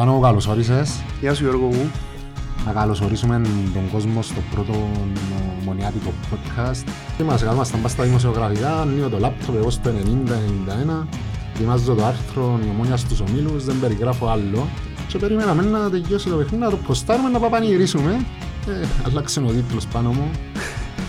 Πάνω 0.00 0.20
καλώς 0.20 0.46
όρισες. 0.46 1.02
Γεια 1.20 1.34
σου 1.34 1.42
Γιώργο 1.42 1.66
μου. 1.66 1.90
Να 2.66 2.72
καλωσορίσουμε 2.72 3.40
τον 3.74 3.90
κόσμο 3.92 4.22
στο 4.22 4.40
πρώτο 4.54 4.90
μονιάτικο 5.64 6.12
podcast. 6.30 6.88
Είμαστε 7.20 7.46
καλά, 7.46 7.54
είμαστε 7.54 7.88
στα 7.88 8.04
δημοσιογραφικά, 8.04 8.80
ανοίγω 8.80 9.08
το 9.08 9.18
λάπτοπ 9.18 9.56
εγώ 9.56 9.70
στο 9.70 9.90
90-91. 9.90 11.06
Ετοιμάζω 11.54 11.94
το 11.94 12.04
άρθρο 12.04 12.60
η 12.64 12.68
ομόνια 12.70 12.96
στους 12.96 13.20
ομίλους, 13.20 13.64
δεν 13.64 13.76
περιγράφω 13.80 14.26
άλλο. 14.26 14.68
Και 15.06 15.18
περιμέναμε 15.18 15.62
να 15.62 15.90
τελειώσει 15.90 16.28
το 16.28 16.36
παιχνίδι, 16.36 16.62
να 16.62 16.70
το 16.70 16.76
ποστάρουμε, 16.76 17.28
να 17.28 17.38
παπανηγυρίσουμε. 17.38 18.26
Ε, 18.68 18.86
αλλάξε 19.06 19.40
ο 19.40 19.50
τίτλος 19.50 19.86
πάνω 19.86 20.10
μου. 20.10 20.30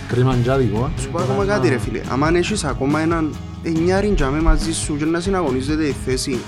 Κρίμα 0.08 0.36
τζάδικο. 0.36 0.92
Σου 1.00 1.10
πω 1.10 1.22
ακόμα 1.22 1.46
κάτι 1.46 1.70
ρε 1.70 1.78
φίλε. 1.78 2.02
Αν 2.24 2.36
έχεις 2.36 2.64
ακόμα 2.64 3.00
έναν 3.00 3.34
εννιάριν 3.64 4.16
τζάμε 4.16 4.42
μαζί 4.42 4.74
σου 4.74 4.98
και 4.98 5.06
να 5.06 5.20
συναγωνίζεται 5.20 5.86
η 5.86 5.96
θέση 6.06 6.40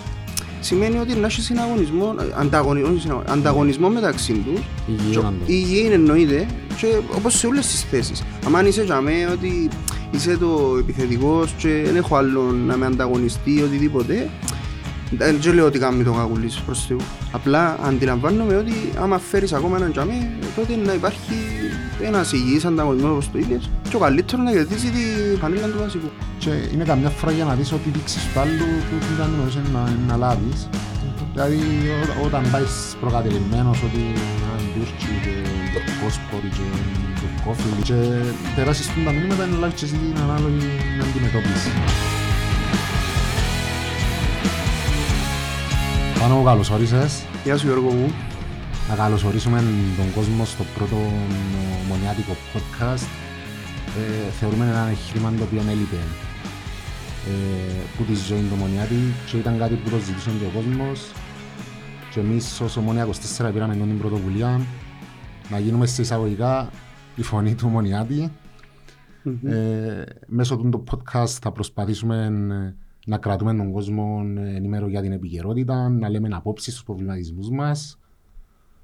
σημαίνει 0.64 0.98
ότι 0.98 1.16
να 1.16 1.27
έχεις 1.27 1.45
συναγωνισμό, 1.45 2.16
ανταγωνισμό, 2.39 3.23
ανταγωνισμό 3.27 3.89
μεταξύ 3.89 4.33
τους. 4.33 4.61
Υγιή 5.46 5.89
εννοείται 5.92 6.46
και 6.78 6.87
όπως 7.15 7.37
σε 7.37 7.47
όλες 7.47 7.68
τις 7.68 7.82
θέσεις. 7.82 8.24
Αν 8.56 8.65
είσαι 8.65 8.84
για 8.84 9.01
μένα 9.01 9.32
ότι 9.32 9.70
είσαι 10.11 10.37
το 10.37 10.75
επιθετικός 10.79 11.54
και 11.57 11.82
δεν 11.86 11.96
έχω 11.96 12.15
άλλο 12.15 12.42
να 12.42 12.78
με 12.78 12.86
ανταγωνιστεί 12.86 13.61
οτιδήποτε 13.61 14.29
δεν 15.18 15.54
λέω 15.54 15.65
ότι 15.65 15.79
κάνει 15.79 16.04
το 16.04 16.11
κακουλής 16.11 16.61
προς 16.65 16.86
Θεού. 16.86 17.00
Απλά 17.32 17.79
αντιλαμβάνομαι 17.84 18.56
ότι 18.56 18.73
άμα 18.95 19.20
φέρεις 19.20 19.54
ακόμα 19.54 19.78
έναν 19.78 19.92
τζαμί 19.92 20.29
τότε 20.56 20.75
να 20.75 20.93
υπάρχει 20.93 21.34
ένας 22.06 22.32
υγιής 22.32 22.66
ανταγωνισμός 22.66 23.12
όπως 23.12 23.32
το 23.32 23.38
είπες 23.38 23.70
και 23.89 23.96
ο 23.96 24.00
καλύτερος 24.00 24.46
να 24.46 24.52
κερδίσει 24.52 24.89
την 24.96 25.39
πανέλα 25.39 25.68
του 25.68 25.80
βασικού 25.80 26.10
και 26.38 26.50
είναι 26.74 26.84
καμιά 26.84 27.10
φορά 27.10 27.32
για 27.32 27.46
να 27.46 27.54
δεις 27.54 27.71
ότι 27.71 27.89
δείξεις 27.89 28.21
του 28.34 28.39
άλλου 28.39 28.68
που 28.88 28.96
δεν 29.18 29.29
μπορούσε 29.38 29.62
να, 29.74 29.82
να 30.07 30.16
λάβεις. 30.18 30.70
Δηλαδή 31.34 31.60
όταν 32.26 32.44
πάει 32.52 32.64
προκατελημένος 33.00 33.84
ότι 33.84 33.98
είναι 33.98 34.64
Τούρκοι 34.73 35.14
και 35.23 35.92
Κόσποροι 36.02 36.50
και 36.58 36.68
Τουρκόφιλοι 37.20 37.82
και 37.84 38.00
περάσεις 38.56 38.88
τα 39.06 39.12
μηνύματα 39.12 39.45
να 39.45 39.58
λάβεις 39.58 39.80
και 39.80 39.86
εσύ 39.86 39.95
την 39.95 40.22
ανάλογη 40.23 40.67
αντιμετώπιση. 41.02 41.70
Πάνω 46.20 46.44
καλώς 46.44 46.70
όρισες. 46.70 47.23
Γεια 47.44 47.58
σου 47.58 47.66
Γιώργο 47.66 47.90
μου. 47.90 48.14
Να 48.89 48.95
καλωσορίσουμε 48.95 49.64
τον 49.98 50.14
κόσμο 50.16 50.45
στο 50.45 50.64
πρώτο 50.78 50.98
μονιάτικο 51.88 52.36
podcast. 52.53 53.08
Ε, 53.98 54.31
θεωρούμε 54.31 54.66
ένα 54.66 54.88
εγχείρημα 54.89 55.34
το 55.38 55.44
οποίο 55.44 55.62
έλειπε 55.70 56.02
ε, 57.28 57.34
που 57.98 58.04
τη 58.04 58.16
ζωή 58.16 58.42
του 58.50 58.56
Μονιάτη 58.56 58.95
και 59.30 59.38
ήταν 59.38 59.58
κάτι 59.58 59.76
που 59.76 59.89
το 59.89 59.98
ζητούσε 59.98 60.30
και 60.39 60.45
ο 60.45 60.61
κόσμος 60.61 61.11
και 62.11 62.20
εμείς 62.20 62.61
ως 62.61 62.78
Ομονία 62.78 63.08
24 63.39 63.50
πήραμε 63.54 63.76
την 63.76 63.98
πρωτοβουλία 63.98 64.61
να 65.50 65.59
γίνουμε 65.59 65.86
σε 65.86 66.02
εισαγωγικά 66.02 66.70
η 67.16 67.22
φωνή 67.22 67.56
του 67.56 67.67
Μονιάτη. 67.67 68.31
Mm-hmm. 69.26 69.50
Ε, 69.50 70.04
μέσω 70.28 70.58
του 70.58 70.84
podcast 70.92 71.38
θα 71.42 71.52
προσπαθήσουμε 71.52 72.30
να 73.06 73.17
κρατούμε 73.17 73.56
τον 73.56 73.72
κόσμο 73.72 74.22
ενημέρο 74.56 74.88
για 74.88 75.02
την 75.02 75.11
επικαιρότητα, 75.11 75.89
να 75.89 76.09
λέμε 76.09 76.28
απόψεις 76.31 76.73
στους 76.73 76.86
προβληματισμούς 76.86 77.50
μας, 77.50 78.00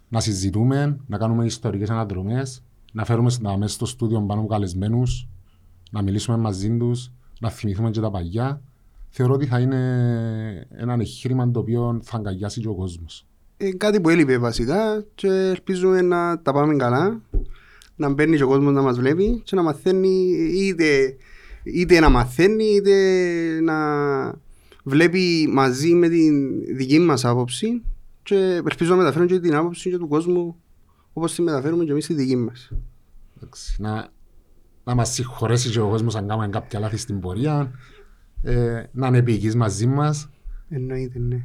να 0.09 0.19
συζητούμε, 0.19 0.97
να 1.07 1.17
κάνουμε 1.17 1.45
ιστορικές 1.45 1.89
αναδρομές, 1.89 2.63
να 2.93 3.05
φέρουμε 3.05 3.31
μέσα 3.57 3.73
στο 3.73 3.85
στούντιο 3.85 4.21
πάνω 4.21 4.39
από 4.39 4.49
καλεσμένους, 4.49 5.27
να 5.91 6.01
μιλήσουμε 6.01 6.37
μαζί 6.37 6.77
τους, 6.77 7.11
να 7.39 7.49
θυμηθούμε 7.49 7.89
και 7.89 7.99
τα 7.99 8.11
παγιά, 8.11 8.61
θεωρώ 9.09 9.33
ότι 9.33 9.45
θα 9.45 9.59
είναι 9.59 10.67
ένα 10.69 10.93
εγχείρημα 10.93 11.51
το 11.51 11.59
οποίο 11.59 11.99
θα 12.03 12.17
αγκαλιάσει 12.17 12.61
και 12.61 12.67
ο 12.67 12.75
κόσμος. 12.75 13.25
Ε, 13.57 13.71
κάτι 13.71 14.01
που 14.01 14.09
έλειπε 14.09 14.37
βασικά 14.37 15.05
και 15.15 15.27
ελπίζουμε 15.27 16.01
να 16.01 16.41
τα 16.41 16.53
πάμε 16.53 16.75
καλά, 16.75 17.21
να 17.95 18.09
μπαίνει 18.09 18.37
και 18.37 18.43
ο 18.43 18.47
κόσμος 18.47 18.73
να 18.73 18.81
μας 18.81 18.99
βλέπει 18.99 19.41
και 19.43 19.55
να 19.55 19.61
μαθαίνει 19.61 20.09
είτε, 20.53 21.15
είτε 21.63 21.99
να 21.99 22.09
μαθαίνει 22.09 22.63
είτε 22.63 22.93
να 23.61 23.75
βλέπει 24.83 25.49
μαζί 25.51 25.93
με 25.93 26.09
την 26.09 26.63
δική 26.75 26.99
μας 26.99 27.25
άποψη 27.25 27.81
και 28.29 28.61
ελπίζω 28.65 28.91
να 28.91 28.95
μεταφέρουμε 28.95 29.31
και 29.31 29.39
την 29.39 29.55
άποψη 29.55 29.89
και 29.89 29.97
του 29.97 30.07
κόσμου 30.07 30.55
όπως 31.13 31.33
τη 31.33 31.41
μεταφέρουμε 31.41 31.83
και 31.83 31.91
εμείς 31.91 32.05
τη 32.05 32.13
δική 32.13 32.35
μας. 32.35 32.71
Να, 33.77 34.07
να 34.83 34.95
μας 34.95 35.13
συγχωρέσει 35.13 35.69
και 35.69 35.79
ο 35.79 35.89
κόσμος 35.89 36.15
αν 36.15 36.27
κάνουμε 36.27 36.47
κάποια 36.47 36.79
λάθη 36.79 36.97
στην 36.97 37.19
πορεία, 37.19 37.71
ε, 38.41 38.83
να 38.91 39.07
είναι 39.07 39.17
επίκης 39.17 39.55
μαζί 39.55 39.87
μας. 39.87 40.29
Εννοείται, 40.69 41.19
ναι. 41.19 41.41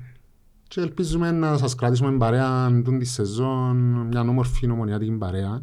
Και 0.69 0.81
ελπίζουμε 0.81 1.31
να 1.31 1.57
σας 1.59 1.75
κρατήσουμε 1.75 2.17
παρέα 2.17 2.83
τον 2.85 2.99
τη 2.99 3.05
σεζόν, 3.05 3.77
μια 4.07 4.21
όμορφη 4.21 4.67
νομονιάτικη 4.67 5.13
παρέα. 5.13 5.63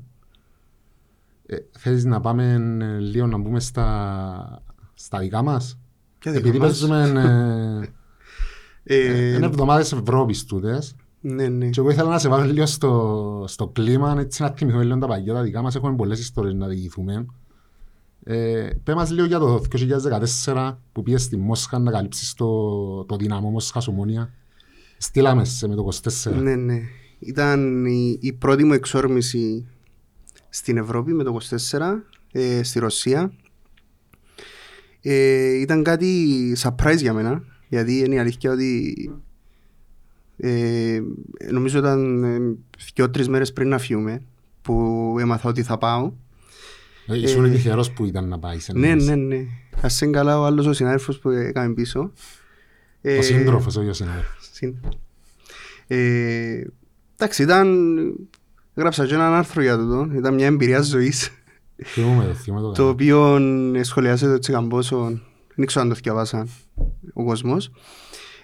Ε, 1.46 1.56
θέλεις 1.78 2.06
να 2.06 2.20
πάμε 2.20 2.54
ε, 2.82 3.00
λίγο 3.00 3.28
να 3.28 3.38
μπούμε 3.38 3.60
στα, 3.60 4.64
στα 4.94 5.20
δικά 5.20 5.42
μας; 5.42 5.80
Και 6.20 6.30
Επειδή 6.30 6.58
παίζουμε 6.58 7.92
ε, 8.84 8.96
ε, 8.96 9.36
είναι 9.36 9.46
εβδομάδες 9.46 9.92
Ευρώπης 9.92 10.46
τούτες. 10.46 10.96
Ναι, 11.22 11.48
ναι. 11.48 11.70
Και 11.70 11.80
εγώ 11.80 11.90
ήθελα 11.90 12.10
να 12.10 12.20
σε 12.20 12.30
βάλω 12.30 12.52
λίγο 12.52 12.66
στο, 12.66 13.44
στο 13.48 13.68
κλίμα, 13.68 14.16
έτσι 14.20 14.42
να 14.42 14.50
θυμηθούμε 14.50 14.84
λίγο 14.84 14.98
τα 14.98 15.08
παγιά 15.08 15.34
τα 15.34 15.42
δικά 15.42 15.62
μας. 15.62 15.76
Έχουμε 15.76 15.96
πολλές 15.96 16.20
ιστορίες 16.20 16.54
να 16.54 16.68
διηγηθούμε. 16.68 17.26
Ε, 18.24 18.70
πέ 18.84 18.94
μας 18.94 19.12
λίγο 19.12 19.26
για 19.26 19.40
το 19.40 19.62
2014 20.46 20.76
που 20.92 21.04
πήγες 21.04 21.22
στη 21.24 21.38
Μόσχα 21.38 21.80
να 21.80 21.92
καλύψεις 21.92 22.34
το, 22.34 23.04
το 23.04 23.16
δυναμό 23.16 23.50
Μόσχας 23.50 23.88
Ομόνια. 23.88 24.34
Στείλαμε 24.98 25.46
σε 25.46 25.68
με 25.68 25.76
το 25.76 25.90
24. 26.24 26.32
Ναι, 26.34 26.56
ναι. 26.56 26.80
Ήταν 27.20 27.86
η, 27.86 28.18
η 28.22 28.34
πρώτη 28.34 28.64
μου 28.64 28.74
εξόρμηση 28.74 29.68
στην 30.50 30.78
Ευρώπη 30.78 31.14
με 31.14 31.24
το 31.24 31.38
24, 31.72 31.80
ε, 32.32 32.64
στη 32.64 32.80
Ρωσία. 32.80 33.34
Ε, 35.02 35.60
ήταν 35.60 35.84
κάτι 35.84 36.56
surprise 36.62 36.98
για 36.98 37.14
μένα, 37.14 37.44
γιατί 37.68 37.98
είναι 37.98 38.16
η 38.16 38.20
αλήθεια 38.20 38.52
ότι 38.52 38.96
ε, 40.44 41.02
νομίζω 41.52 41.80
ήταν 41.80 42.24
ε, 42.24 42.58
δύο-τρεις 42.94 43.30
μέρες 43.30 43.54
πριν 43.54 43.70
να 43.70 43.78
φύγουμε 43.78 44.22
που 44.62 45.16
έμαθα 45.20 45.50
ότι 45.50 45.64
θα 45.64 45.78
πάω 45.78 46.12
ε, 47.08 47.18
ήσουν 47.18 47.46
ε, 47.46 47.50
τυχερός 47.50 47.92
που 47.92 48.06
ήταν 48.06 48.28
να 48.28 48.40
πάει 48.40 48.60
σε 48.60 48.74
Ναι, 48.74 48.96
ναι, 48.96 49.16
ναι. 49.16 49.46
Ας 49.82 50.02
είναι 50.02 50.12
καλά 50.12 50.40
ο 50.40 50.46
άλλος 50.46 50.66
ο 50.66 50.74
συνάδελφος 50.74 51.20
που 51.20 51.30
έκαμε 51.30 51.74
πίσω. 51.74 52.00
Ο 52.00 52.12
ε, 53.02 53.22
σύντροφος, 53.22 53.76
όχι 53.76 53.90
ο 53.90 53.94
συνάδελφος. 53.94 54.50
Εντάξει, 57.16 57.44
ήταν... 57.44 57.98
Γράψα 58.76 59.06
και 59.06 59.14
έναν 59.14 59.34
άρθρο 59.34 59.62
για 59.62 59.78
τούτο. 59.78 60.10
Ήταν 60.16 60.34
μια 60.34 60.46
εμπειρία 60.46 60.82
ζωής. 60.82 61.30
Θυμούμε, 61.84 62.34
θυμούμε 62.34 62.62
το 62.62 62.72
Το 62.72 62.88
οποίο 62.88 63.40
σχολιάσε 63.82 64.26
το 64.26 64.40
Τσικαμπόσο. 64.40 65.20
Δεν 65.56 65.66
ξέρω 65.66 65.86
αν 65.86 65.92
το 65.92 66.00
διαβάσαν 66.04 66.50
ο 67.14 67.24
κόσμος. 67.24 67.72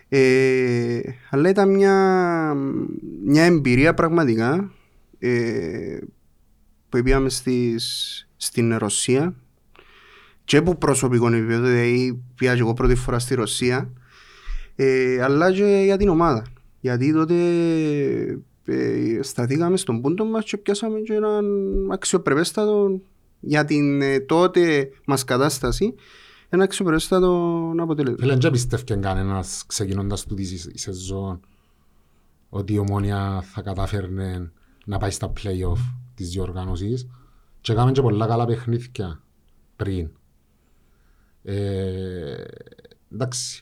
Ε, 0.09 0.99
αλλά 1.29 1.49
ήταν 1.49 1.69
μια, 1.69 2.53
μια 3.25 3.43
εμπειρία 3.43 3.93
πραγματικά 3.93 4.71
ε, 5.19 5.97
που 6.89 7.01
πήγαμε 7.03 7.29
στις 7.29 8.21
στην 8.37 8.77
Ρωσία. 8.77 9.35
Και 10.43 10.57
από 10.57 10.75
προσωπικό 10.75 11.27
επίπεδο, 11.27 11.67
δηλαδή 11.67 12.23
πήγα 12.35 12.53
και 12.53 12.59
εγώ 12.59 12.73
πρώτη 12.73 12.95
φορά 12.95 13.19
στη 13.19 13.35
Ρωσία, 13.35 13.93
ε, 14.75 15.21
αλλά 15.21 15.51
και 15.51 15.81
για 15.83 15.97
την 15.97 16.09
ομάδα. 16.09 16.45
Γιατί 16.79 17.13
τότε 17.13 17.35
ε, 18.65 19.19
σταθήκαμε 19.21 19.77
στον 19.77 20.01
πούντο 20.01 20.25
μας 20.25 20.45
και 20.45 20.57
πιάσαμε 20.57 20.99
και 20.99 21.13
έναν 21.13 21.45
αξιοπρεπέστατο 21.91 23.01
για 23.39 23.65
την 23.65 24.01
ε, 24.01 24.19
τότε 24.19 24.89
μας 25.05 25.23
κατάσταση 25.23 25.93
ένα 26.49 26.63
αξιοπρεπέστατο 26.63 27.73
αποτελέσμα. 27.79 28.17
Φίλε, 28.19 28.35
δεν 28.35 28.51
πιστεύει 28.51 28.83
κανένας 28.83 29.63
ξεκινώντας 29.67 30.25
του 30.25 30.35
τη 30.35 30.77
σεζόν 30.77 31.39
ότι 32.49 32.73
η 32.73 32.77
ομόνια 32.77 33.41
θα 33.41 33.61
καταφέρνε 33.61 34.51
να 34.85 34.97
πάει 34.97 35.11
στα 35.11 35.33
play-off 35.35 35.93
της 36.15 36.29
διοργάνωσης 36.29 37.07
και 37.61 37.71
έκαμε 37.71 37.91
και 37.91 38.01
πολλά 38.01 38.27
καλά 38.27 38.45
παιχνίδια 38.45 39.21
πριν. 39.75 40.09
Ε, 41.43 42.43
εντάξει. 43.13 43.61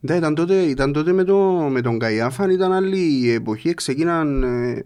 Ναι, 0.00 0.14
ήταν 0.14 0.34
τότε, 0.34 0.62
ήταν 0.62 0.92
τότε 0.92 1.12
με, 1.12 1.24
το, 1.24 1.38
με 1.70 1.80
τον 1.80 1.98
Καϊάφαν, 1.98 2.50
ήταν 2.50 2.72
άλλη 2.72 3.30
εποχή, 3.30 3.74
ξεκίναν 3.74 4.42
ε, 4.42 4.84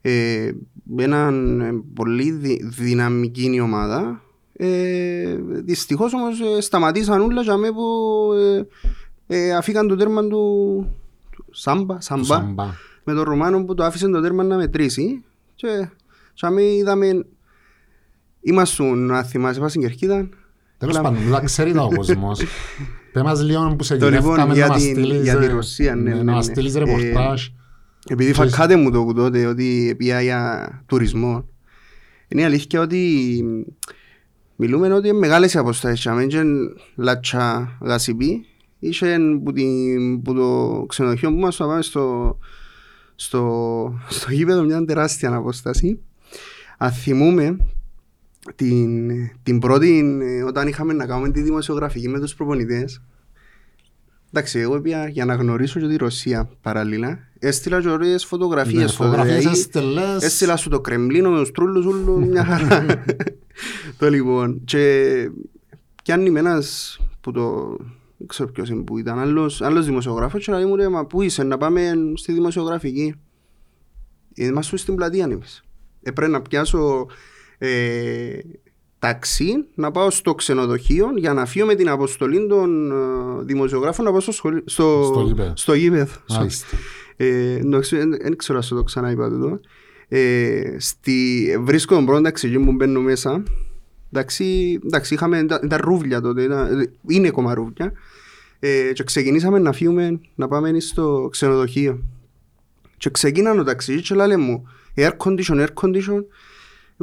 ε, 0.00 0.52
έναν 0.96 1.60
ε, 1.60 1.82
πολύ 1.94 2.30
δι, 2.30 2.64
δυναμική 2.64 3.60
ομάδα. 3.60 4.22
Ε, 4.64 5.36
Δυστυχώς 5.64 6.12
όμως 6.14 6.40
ε, 6.40 6.60
σταματήσαν 6.60 7.20
όλα 7.20 7.42
για 7.42 7.56
μένα 7.56 7.74
που 7.74 7.82
ε, 9.26 9.46
ε, 9.46 9.54
αφήκαν 9.54 9.88
το 9.88 9.96
τέρμα 9.96 10.22
του, 10.26 10.86
του 11.30 11.44
Σάμπα, 11.50 12.00
Σάμπα, 12.00 12.24
Σάμπα, 12.24 12.66
με 13.04 13.14
τον 13.14 13.22
Ρουμάνο 13.22 13.64
που 13.64 13.74
το 13.74 13.84
άφησε 13.84 14.08
το 14.08 14.20
τέρμα 14.20 14.42
να 14.42 14.56
μετρήσει. 14.56 15.24
Και 15.54 15.88
για 16.34 16.50
είδαμε 16.58 17.24
Ήμασταν, 18.40 18.98
να 19.06 19.22
θυμάσαι, 19.22 19.60
πας 19.60 19.70
στην 19.70 19.82
Κερκίδα. 19.82 20.28
Τέλος 20.78 21.00
πάντων, 21.00 21.22
δεν 21.28 21.44
ξέρει 21.44 21.76
ο 21.78 21.88
κόσμος. 21.96 22.40
Πες 23.12 23.22
μας 23.22 23.42
λίγο 23.42 23.74
που 23.76 23.84
σε 23.84 23.94
γυρεύκαμε 23.94 24.54
λοιπόν, 24.54 24.58
να 24.58 24.66
μας 24.66 24.82
στείλεις, 24.82 25.22
για 25.22 25.38
τη 25.38 25.46
Ρωσία, 25.46 25.94
ναι, 25.94 26.14
ναι, 26.14 26.22
να 26.22 26.32
μας 26.32 26.46
ναι. 26.46 26.52
στείλεις 26.52 26.74
ρεπορτάζ. 26.74 27.46
Επειδή 28.08 28.32
Ξέρεις- 28.32 28.54
φακάτε 28.54 28.76
μου 28.76 28.90
το 28.90 29.04
που 29.04 29.14
τότε 29.14 29.46
ότι 29.46 29.94
πήγα 29.98 30.20
για 30.20 30.70
τουρισμό, 30.86 31.48
είναι 32.28 32.40
η 32.40 32.44
αλήθεια 32.44 32.80
ότι 32.80 33.44
μιλούμε 34.62 34.92
ότι 34.92 35.08
είναι 35.08 35.18
μεγάλες 35.18 35.54
οι 35.54 35.58
αποστάσεις. 35.58 36.06
Αν 36.06 36.20
είναι 36.20 36.44
λάτσα 36.96 37.76
γασιπί, 37.80 38.46
είχε 38.78 39.18
που, 39.44 39.52
την, 39.52 40.22
που 40.22 40.34
το 40.34 40.84
ξενοδοχείο 40.88 41.32
που 41.32 41.38
μας 41.38 41.56
το 41.56 41.66
πάμε 41.66 41.82
στο, 41.82 42.38
στο, 43.14 43.98
στο 44.08 44.32
γήπεδο 44.32 44.62
μια 44.62 44.84
τεράστια 44.84 45.34
απόσταση. 45.34 46.00
Αν 46.78 46.90
θυμούμε 46.90 47.56
την, 48.54 49.10
την 49.42 49.58
πρώτη, 49.58 50.18
ε, 50.22 50.42
όταν 50.42 50.68
είχαμε 50.68 50.92
να 50.92 51.06
κάνουμε 51.06 51.30
τη 51.30 51.42
δημοσιογραφική 51.42 52.08
με 52.08 52.20
τους 52.20 52.34
προπονητές, 52.34 53.02
Εντάξει, 54.34 54.58
εγώ 54.58 54.80
πήγα 54.80 55.08
για 55.08 55.24
να 55.24 55.34
γνωρίσω 55.34 55.80
και 55.80 55.86
τη 55.86 55.96
Ρωσία 55.96 56.50
παράλληλα. 56.60 57.18
Έστειλα 57.38 57.80
και 57.80 57.88
ωραίες 57.88 58.24
φωτογραφίες. 58.24 58.82
Ναι, 58.82 58.86
στο 58.86 59.02
φωτογραφίες 59.02 59.42
ΔΕΗ. 59.42 59.52
έστελες. 59.52 60.22
Έστειλα 60.22 60.56
σου 60.56 60.68
το 60.68 60.80
Κρεμλίνο 60.80 61.30
με 61.30 61.38
τους 61.38 61.50
τρούλους 61.50 61.86
ούλου 61.86 62.20
μια 62.30 62.44
χαρά. 62.44 63.04
το 63.98 64.10
λοιπόν. 64.10 64.60
Και 64.64 65.14
πιάνει 66.02 66.30
με 66.30 66.38
ένας 66.38 66.98
που 67.20 67.32
το... 67.32 67.76
Δεν 68.16 68.26
ξέρω 68.26 68.48
ποιος 68.50 68.68
είναι 68.68 68.82
που 68.82 68.98
ήταν. 68.98 69.18
Άλλος, 69.18 69.62
άλλος 69.62 69.86
δημοσιογράφος 69.86 70.44
και 70.44 70.50
να 70.50 70.66
μου 70.66 70.76
λέει 70.76 70.88
μα 70.88 71.06
πού 71.06 71.22
είσαι 71.22 71.42
να 71.42 71.56
πάμε 71.56 71.92
στη 72.14 72.32
δημοσιογραφική. 72.32 73.14
Είμαστε 74.34 74.76
στην 74.76 74.94
πλατεία 74.94 75.24
εμείς. 75.24 75.64
Έπρεπε 76.02 76.30
να 76.30 76.42
πιάσω 76.42 77.06
ε, 77.58 78.38
ταξί 79.02 79.64
να 79.74 79.90
πάω 79.90 80.10
στο 80.10 80.34
ξενοδοχείο 80.34 81.10
για 81.16 81.32
να 81.32 81.46
φύγω 81.46 81.66
με 81.66 81.74
την 81.74 81.88
αποστολή 81.88 82.46
των 82.46 82.90
ε, 82.90 83.42
δημοσιογράφων 83.42 84.04
να 84.04 84.10
πάω 84.10 84.20
στο, 84.20 84.32
σχολείο, 84.32 84.62
στο, 84.64 85.10
Στο 85.12 85.22
γήπεδο. 85.22 85.52
στο 85.56 85.74
γήπεδο. 85.74 86.12
Μάλιστα. 86.28 86.66
Ε, 87.16 87.54
εντάξει, 87.54 87.96
δεν 87.96 88.10
δεν 88.10 88.36
ξέρω 88.36 88.58
αν 88.58 88.64
σου 88.64 88.74
το 88.74 88.82
ξαναείπα 88.82 89.28
τούτο. 89.28 89.60
Ε, 90.08 90.76
στη, 90.78 91.46
βρίσκω 91.60 91.94
τον 91.94 92.06
πρώτο 92.06 92.22
ταξί 92.22 92.58
που 92.58 92.72
μπαίνω 92.72 93.00
μέσα. 93.00 93.42
Εντάξει, 94.12 94.78
εντάξει 94.84 95.14
είχαμε, 95.14 95.38
ήταν, 95.38 95.60
ήταν 95.64 95.80
ρούβλια 95.82 96.20
τότε, 96.20 96.42
ήταν, 96.42 96.90
είναι 97.08 97.28
ακόμα 97.28 97.54
ρούβλια. 97.54 97.92
Ε, 98.58 98.92
και 98.92 99.04
ξεκινήσαμε 99.04 99.58
να 99.58 99.72
φύγουμε, 99.72 100.20
να 100.34 100.48
πάμε 100.48 100.80
στο 100.80 101.28
ξενοδοχείο. 101.30 102.02
Και 102.96 103.10
ξεκίνανε 103.10 103.56
το 103.56 103.64
ταξί 103.64 104.00
και 104.00 104.14
λέει 104.14 104.36
μου, 104.36 104.68
air 104.96 105.10
condition, 105.16 105.66
air 105.66 105.68
condition. 105.82 106.24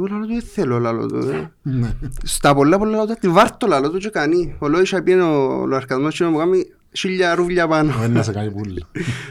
Εγώ 0.06 0.16
λέω 0.16 0.26
του, 0.26 0.32
δεν 0.32 0.42
θέλω 0.42 0.78
λάλο 0.78 1.06
του. 1.06 1.16
ε. 1.16 1.50
Ναι. 1.62 1.92
Στα 2.22 2.54
πολλά 2.54 2.78
πολλά 2.78 2.90
λάλο 2.90 3.06
του, 3.06 3.16
τη 3.20 3.28
βάρτο 3.28 3.66
λάλο 3.66 3.90
του 3.90 3.98
και 3.98 4.08
κάνει. 4.08 4.56
Ο 4.58 4.68
Λόγης 4.68 4.94
πιένει 5.04 5.20
ο 5.20 5.64
λογαριασμός 5.66 6.16
και 6.16 6.24
μου 6.24 6.38
κάνει 6.38 6.64
χίλια 6.92 7.34
ρούβλια 7.34 7.68
πάνω. 7.68 7.92
Δεν 8.00 8.12
να 8.12 8.22
σε 8.22 8.32
κάνει 8.32 8.50
πουλί. 8.50 8.84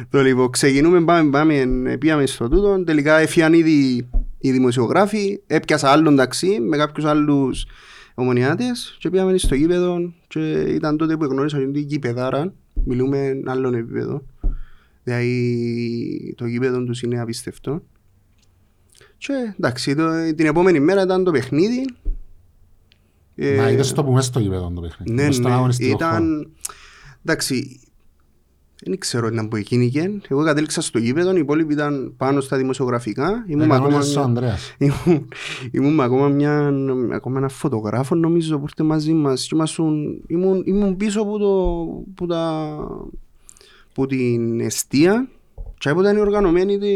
Το 0.10 0.21
λοιπόν, 0.21 0.50
ξεκινούμε, 0.50 1.01
πάμε, 1.04 1.30
πάμε, 1.30 1.56
ε, 1.86 1.98
πήγαμε 1.98 2.25
στο 2.25 2.50
τούτο, 2.50 2.83
τελικά 2.83 3.18
έφυγαν 3.18 3.54
ήδη 3.54 4.10
οι 4.38 4.51
δημοσιογράφοι, 4.51 5.42
έπιασα 5.48 5.89
άλλον 5.92 6.16
ταξί 6.16 6.60
με 6.60 6.77
κάποιους 6.77 7.06
άλλους 7.06 7.65
ομονιάτες 8.13 8.95
και 9.00 9.10
πήγαμε 9.10 9.38
στο 9.38 9.56
γήπεδο 9.56 10.13
και 10.27 10.50
ήταν 10.51 10.98
τότε 10.98 11.18
που 11.18 11.25
γνώρισα 11.25 11.57
την 11.57 11.75
γήπεδάρα, 11.75 12.54
μιλούμε 12.86 13.42
άλλον 13.45 13.74
επίπεδο, 13.74 14.22
δηλαδή 15.04 16.33
το 16.38 16.45
γήπεδο 16.45 16.83
τους 16.83 17.01
είναι 17.01 17.22
απίστευτο. 17.22 17.81
Και 19.19 19.54
εντάξει, 19.57 19.95
το, 19.95 20.10
την 20.36 20.45
επόμενη 20.45 20.80
μέρα 20.80 21.01
ήταν 21.01 21.24
το 21.24 21.31
παιχνίδι. 21.31 21.86
Ε, 23.36 23.56
Μα 23.57 23.69
είδες 23.71 23.92
το 23.94 24.04
που 24.04 24.12
μέσα 24.12 24.27
στο 24.27 24.39
γήπεδο 24.39 24.71
το 24.75 24.81
παιχνίδι. 24.81 25.13
ναι, 25.13 25.24
Μες 25.25 25.36
στον 25.36 25.50
ναι, 25.51 25.56
αγωνιστικό 25.57 25.98
χώρο. 25.98 26.10
ήταν... 26.16 26.51
Εντάξει, 27.25 27.80
δεν 28.83 28.98
ξέρω 28.98 29.27
ήταν 29.27 29.48
που 29.48 29.56
εκείνηκε. 29.56 30.12
Εγώ 30.27 30.44
κατέληξα 30.44 30.81
στο 30.81 30.98
γήπεδο, 31.00 31.36
οι 31.36 31.39
υπόλοιποι 31.39 31.74
ήταν 31.74 32.13
πάνω 32.18 32.42
στα 32.42 32.57
δημοσιογραφικά. 32.57 33.45
Ήμουν 33.48 33.62
Έκανε 33.63 33.75
ακόμα, 33.86 33.98
ο 33.98 34.06
μια... 34.06 34.21
Ανδρέας. 34.21 34.75
ήμουν, 34.77 35.27
ήμουν 35.72 36.00
ακόμα, 36.00 36.27
μια... 36.27 36.74
ακόμα 37.12 37.38
ένα 37.38 37.50
φωτογράφο 37.50 38.15
νομίζω 38.15 38.57
που 38.57 38.63
ήρθε 38.68 38.83
μαζί 38.83 39.13
μας. 39.13 39.42
Και 39.48 39.56
ήμασταν- 39.56 40.22
ήμουν, 40.27 40.62
ήμουν 40.65 40.98
πίσω 40.98 41.22
από, 41.22 41.38
το, 41.38 41.54
που 42.15 42.25
τα, 42.25 42.75
που 43.94 44.06
την 44.06 44.60
εστία 44.60 45.30
και 45.77 45.89
από 45.89 46.01
ήταν 46.01 46.18
η 46.18 46.19
οργανωμένη 46.19 46.77
τη, 46.77 46.88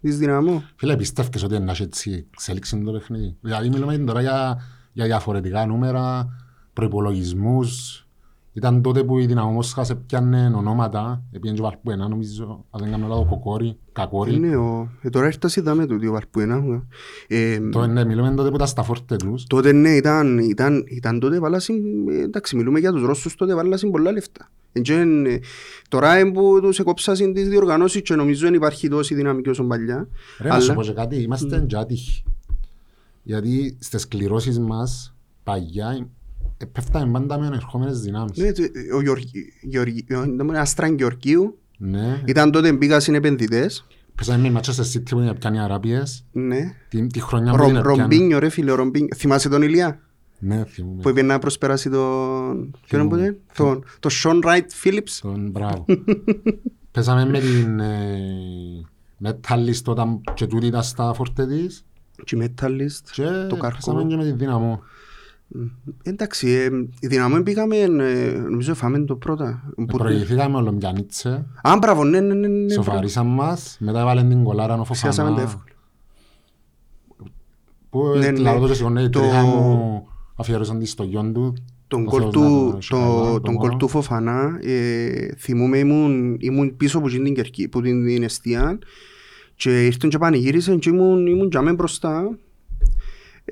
της 0.00 0.18
δυναμό. 0.18 0.62
Φίλε, 0.76 0.96
πιστεύεις 0.96 1.42
ότι 1.42 1.54
είναι 1.54 1.72
έτσι 1.80 2.26
εξέλιξη 2.32 2.82
το 2.82 2.92
παιχνίδι; 2.92 3.36
Δηλαδή 3.40 3.68
μιλούμε 3.68 3.98
τώρα 3.98 4.20
για, 4.20 4.62
για 4.92 5.04
διαφορετικά 5.04 5.66
νούμερα, 5.66 6.28
προϋπολογισμούς. 6.72 8.04
Ήταν 8.52 8.82
τότε 8.82 9.04
που 9.04 9.18
η 9.18 9.26
Δυναμό 9.26 9.50
Μόσχας 9.52 9.90
έπιανε 9.90 10.52
ονόματα, 10.56 11.22
έπιανε 11.32 11.56
και 11.56 11.62
Βαρπουενά 11.62 12.08
νομίζω, 12.08 12.64
αν 12.70 12.80
δεν 12.80 12.90
κάνω 12.90 13.06
λάθος, 13.08 13.26
Κοκόρη, 13.28 13.76
Κακόρη. 13.92 14.34
Είναι 14.34 14.56
ο... 14.56 14.88
ε, 15.02 15.08
τώρα 15.10 15.26
έρθασε 15.26 15.60
είδαμε 15.60 15.86
το 15.86 15.96
δύο 15.96 16.12
Βαρπουένα. 16.12 16.84
Ε, 17.26 17.60
Το, 17.60 17.86
ναι, 17.86 18.04
μιλούμε 18.04 18.34
τότε 18.34 18.48
που 18.48 18.54
ήταν 18.54 18.66
στα 18.66 18.82
φόρτε 18.82 19.16
τους. 19.16 19.44
Τότε 19.46 19.72
ναι, 19.72 19.90
ήταν, 19.90 20.38
ήταν, 20.38 20.84
ήταν 20.88 21.18
τότε 21.20 21.38
βάλασαν, 21.38 21.76
ε, 22.10 22.22
εντάξει 22.22 22.56
μιλούμε 22.56 22.78
για 22.78 22.92
τους 22.92 23.02
Ρώσους 23.02 23.34
τότε 23.34 23.54
βάλασαν 23.54 23.90
πολλά 23.90 24.12
λεφτά. 24.12 24.50
Εν 24.72 24.82
και, 24.82 24.92
ε, 24.94 25.38
τώρα 25.88 26.18
είναι 26.18 26.30
που 26.32 26.58
τους 26.62 26.78
εκόψασαν 26.78 27.32
τις 27.32 27.48
διοργανώσεις 27.48 28.02
και 28.02 28.14
νομίζω 28.14 28.44
δεν 28.46 28.54
υπάρχει 28.54 28.88
τόση 28.88 29.14
δυναμική 29.14 29.48
όσο 29.48 29.64
παλιά. 29.64 30.08
Ρε, 30.40 30.48
να 30.48 30.60
σου 30.60 30.64
Αλλά- 30.64 30.74
πω 30.74 30.82
και 30.82 30.92
κάτι, 30.92 31.16
είμαστε 31.16 31.64
και 31.68 31.76
άτυχοι. 31.76 32.22
Γιατί 33.22 33.76
στις 33.80 34.08
κληρώσεις 34.08 34.58
μας, 34.58 35.14
παγιά, 35.44 35.88
ε, 35.90 36.06
πέφταμε 36.66 37.12
πάντα 37.12 37.38
με 37.38 37.46
ανερχόμενες 37.46 38.00
δυνάμεις. 38.00 38.36
Ναι, 38.38 38.52
τε- 38.52 38.70
ο 38.94 39.00
Γεωργ- 39.02 39.24
Γεωργ- 39.62 40.12
ο- 40.16 40.22
ήταν 40.24 40.48
ένα 40.48 40.60
Αστραν 40.60 40.94
Γεωργίου, 40.98 41.58
Ναι. 41.78 42.22
ήταν 42.26 42.50
τότε 42.50 42.72
μπήκα 42.72 43.00
είναι 43.08 43.16
επενδυτές. 43.16 43.86
Πέσαμε 44.14 44.50
με 44.50 44.60
Manchester 44.60 44.96
City 44.96 45.02
που 45.10 45.18
είναι 45.20 45.34
πιάνει 45.34 45.60
Αράπιες. 45.60 46.24
Ναι. 46.32 46.74
Τη, 46.88 47.06
τη 47.06 47.20
χρονιά 47.20 47.50
που 47.52 47.56
Ρο, 47.56 47.68
είναι 47.68 47.80
πιάνει. 47.80 48.00
Ρομπίνιο 48.00 48.38
ρε 48.38 48.48
φίλε, 48.48 48.70
ο 48.70 48.74
Ρομπίνιο. 48.74 49.08
Θυμάσαι 49.16 49.48
τον 49.48 49.62
Ηλία; 49.62 50.00
Ναι, 50.38 50.64
θυμούμαι. 50.64 51.02
που 51.02 51.08
έπαιρνε 51.08 51.32
να 51.32 51.38
προσπεράσει 51.38 51.90
τον... 51.90 52.70
Ποιον 52.88 53.00
Θυμούμαι. 53.02 53.20
είναι 53.20 53.32
που 53.32 53.52
Τον, 53.54 53.84
τον 54.00 54.10
Σον 54.10 54.40
Ράιτ 54.44 54.70
Φίλιπς. 54.72 55.20
Τον 55.20 55.50
μπράβο. 55.50 55.84
Πέσαμε 56.92 57.26
με 57.26 57.38
την 57.40 57.80
ε, 57.80 58.18
Metalist 59.24 59.82
όταν 59.86 60.20
και 60.34 60.46
τούτη 60.46 60.66
ήταν 60.66 60.82
στα 60.82 61.12
φόρτε 61.14 61.46
της 61.46 61.84
Και 62.24 62.36
η 62.36 62.38
Metalist. 62.42 63.08
και 63.12 63.22
Το 63.22 63.56
πέσαμε 63.56 63.58
καρκό. 63.60 64.06
και 64.06 64.16
με 64.16 64.24
την 64.24 64.38
Δυναμό. 64.38 64.82
Εντάξει, 66.02 66.48
ε, 66.50 66.68
η 67.00 67.06
δυναμό 67.06 67.42
πήγαμε, 67.42 67.76
ε, 67.76 68.38
νομίζω 68.38 68.74
φάμε 68.74 68.98
το 69.04 69.16
πρώτα. 69.16 69.62
Ε, 69.78 69.84
Που- 69.84 69.96
Προηγηθήκαμε 69.98 70.56
ο 70.56 70.60
Λομπιανίτσε, 70.60 71.46
Α, 71.62 71.76
μπράβο, 71.80 72.04
ναι, 72.04 72.20
ναι, 72.20 72.34
ναι, 72.34 72.48
ναι. 72.48 72.64
μπράβο. 72.64 72.82
σοφαρίσαν 72.82 73.26
μας, 73.26 73.76
μετά 73.80 74.00
έβαλαν 74.00 74.28
την 74.28 74.44
κολάρα 74.44 74.74
ο 74.80 74.84
Σιάσαμε 74.94 75.28
τα 75.28 75.34
Φοφανά. 75.36 75.42
εύκολα. 75.42 75.64
Που 77.90 78.18
Ναι, 78.18 78.26
ε, 78.26 78.30
ναι. 78.30 78.38
λαλό 78.38 78.66
το 78.66 78.74
σηκώνει, 78.74 79.02
η 79.02 79.08
Το- 79.10 79.20
τρίχα 79.20 79.42
μου 79.42 80.06
αφιερώσαν 80.36 80.78
τη 80.78 80.86
στο 80.86 81.02
γιον 81.02 81.32
του. 81.32 81.54
Τον 81.88 82.02
Ο 82.06 82.10
κολ 82.10 82.20
Θεός 82.20 82.32
του, 82.32 82.40
να 82.40 82.70
τον 82.70 82.82
συγχαρεί, 82.82 83.04
το, 83.12 83.30
τον 83.32 83.42
τον 83.42 83.54
μόνο. 83.54 83.68
κολ 83.68 83.76
του 83.78 83.88
Φοφανά, 83.88 84.58
ε, 84.62 85.34
θυμούμαι 85.38 85.78
ήμουν, 85.78 86.36
ήμουν 86.40 86.76
πίσω 86.76 86.98
από 86.98 87.08
την, 87.08 87.34
κερκή, 87.34 87.68
που 87.68 87.80
την, 87.80 88.04
την 88.06 88.22
εστία 88.22 88.78
και 89.54 89.84
ήρθαν 89.86 90.10
και 90.10 90.18
πανηγύρισαν 90.18 90.78
και 90.78 90.88
ήμουν, 90.88 91.26
ήμουν 91.26 91.48
για 91.50 91.62
μένα 91.62 91.74
μπροστά. 91.76 92.38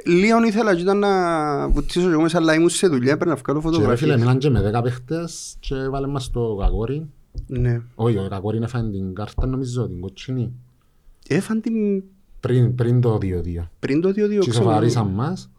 Ε, 0.05 0.11
Λίγο 0.11 0.43
ήθελα 0.45 0.75
και 0.75 0.81
ήταν 0.81 0.99
να 0.99 1.69
βουτήσω 1.69 2.07
και 2.07 2.13
εγώ 2.13 2.21
μέσα, 2.23 2.39
αλλά 2.39 2.55
ήμουν 2.55 2.69
σε 2.69 2.87
δουλειά, 2.89 3.17
πρέπει 3.17 3.31
να 3.31 3.37
βγάλω 3.37 3.61
Και 3.61 3.67
ρε 3.67 3.71
φίλε, 3.71 3.77
φωτογραφίες. 3.77 4.17
μιλάνε 4.19 4.39
και 4.39 4.51
με 4.51 4.61
δέκα 4.63 4.83
παίχτες 4.83 5.57
και 5.61 5.75
βάλε 5.91 6.07
μας 6.07 6.31
το 6.31 6.57
κακόρι. 6.61 7.07
Ναι. 7.47 7.81
Όχι, 7.95 8.17
ο 8.19 8.27
κακόρι 8.31 8.59
έφαγε 8.63 8.91
την 8.91 9.15
κάρτα 9.15 9.47
νομίζω, 9.47 9.89
την 9.89 10.01
κοτσινή. 10.01 10.53
Έφαν 11.29 11.61
την 11.61 12.03
Πριν, 12.41 12.75
πριν 12.75 13.01
το 13.01 13.19
2-2. 13.23 13.71
πριν 13.79 14.01
το 14.01 14.09
2-2. 14.09 14.15
Και 14.15 14.51
ξέρω. 14.51 14.65
σοβαρίσαν 14.65 15.07
μας. 15.07 15.51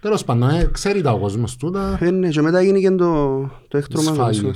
Τέλος 0.00 0.24
πάντων, 0.24 0.48
ε, 0.50 0.68
ξέρει 0.72 1.02
τα 1.02 1.12
ο 1.12 1.18
κόσμος 1.18 1.56
τούτα. 1.56 1.98
Ε, 2.00 2.10
ναι, 2.10 2.28
και 2.28 2.40
μετά 2.42 2.58
έγινε 2.58 2.78
και 2.78 2.90
το, 2.90 3.40
το 3.68 3.76
έκτρωμα. 3.78 4.12
Σφάγι. 4.12 4.50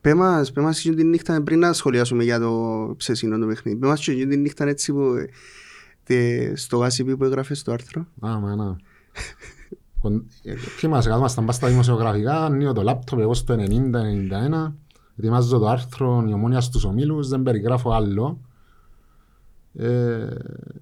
Πέ 0.00 0.14
μας, 0.14 0.52
πέ 0.52 0.60
μας 0.60 0.80
και 0.80 0.90
την 0.94 1.08
νύχτα 1.08 1.42
πριν 1.42 1.58
να 1.58 1.72
σχολιάσουμε 1.72 2.24
για 2.24 2.40
το 2.40 2.54
ψεσίνο 2.96 3.38
το 3.38 3.46
παιχνίδι. 3.46 3.78
Πέ 3.78 3.86
μας 3.86 4.00
και 4.00 4.26
την 4.26 4.40
νύχτα 4.40 4.68
έτσι 4.68 4.92
που 4.92 5.00
ε, 5.02 5.20
τε- 5.20 5.30
στο 6.54 6.76
γάσιπι 6.76 7.16
που 7.16 7.24
έγραφες 7.24 7.58
στο 7.58 7.72
άρθρο. 7.72 8.06
Α, 8.20 8.38
μάνα. 8.40 8.76
Κον- 10.00 10.26
ε, 10.42 10.54
Θυμάσαι, 10.56 11.08
καθόμασταν 11.08 11.44
πας 11.44 11.54
στα 11.54 11.68
δημοσιογραφικά, 11.68 12.44
ανοίγω 12.44 12.72
το 12.72 12.82
λάπτοπ, 12.82 13.18
εγώ 13.18 13.34
στο 13.34 13.54
90-91, 13.54 14.74
ετοιμάζω 15.18 15.58
το 15.58 15.66
άρθρο, 15.68 16.24
η 16.28 16.32
ομόνια 16.32 16.60
στους 16.60 16.84
ομίλους, 16.84 17.28
δεν 17.28 17.42
περιγράφω 17.42 17.90
άλλο. 17.92 18.40
Ε, 19.74 20.26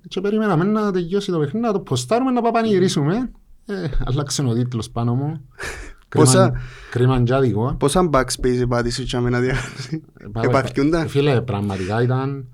και 0.09 0.21
περιμέναμε 0.21 0.65
να 0.65 0.93
τελειώσει 0.93 1.31
το 1.33 1.39
παιχνίδι, 1.39 1.67
να 1.67 1.73
το 1.73 1.81
ποστάρουμε, 1.81 2.31
να 2.31 2.43
παπανηγυρίσουμε. 2.43 3.31
Ε, 3.67 3.89
αλλάξε 4.05 4.43
ο 4.43 4.53
τίτλος 4.55 4.91
πάνω 4.91 5.15
μου. 5.15 5.41
Πόσα- 6.09 6.43
Κρίμαν- 6.43 6.63
Κρίμαν 6.91 7.25
και 7.25 7.35
άδικο. 7.35 7.75
Πόσα 7.79 8.09
backspace 8.13 8.61
επάτησε 8.61 9.03
και 9.03 9.19
να 9.19 9.41
διάγραψει. 9.41 10.03
Πάμε- 10.33 10.47
Επαθηκούντα. 10.49 11.07
Φίλε, 11.07 11.41
πραγματικά 11.43 12.03
ήταν 12.03 12.47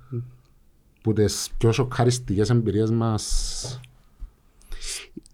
που 1.09 1.15
τις 1.15 1.50
πιο 1.59 1.73
σοκαριστικές 1.73 2.50
εμπειρίες 2.50 2.91
μας 2.91 3.81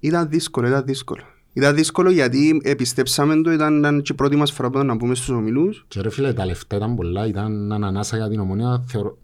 Ήταν 0.00 0.28
δύσκολο, 0.28 0.66
ήταν 0.66 0.82
δύσκολο. 0.84 1.22
Ήταν 1.52 1.74
δύσκολο 1.74 2.10
γιατί 2.10 2.60
επιστέψαμε 2.64 3.40
το, 3.42 3.52
ήταν, 3.52 3.78
ήταν 3.78 4.02
και 4.02 4.12
η 4.12 4.14
πρώτη 4.14 4.36
μας 4.36 4.52
φορά 4.52 4.68
που 4.70 4.74
ήταν 4.74 4.86
να 4.86 4.96
πούμε 4.96 5.14
στους 5.14 5.28
ομιλούς. 5.28 5.84
Και 5.88 6.00
ρε 6.00 6.10
φίλε, 6.10 6.32
τα 6.32 6.46
λεφτά 6.46 6.76
ήταν 6.76 6.94
πολλά, 6.94 7.26
ήταν 7.26 7.72
ανανάσα 7.72 8.16
για 8.16 8.28
την 8.28 8.40
ομονία. 8.40 8.84
Θεωρώ... 8.86 9.18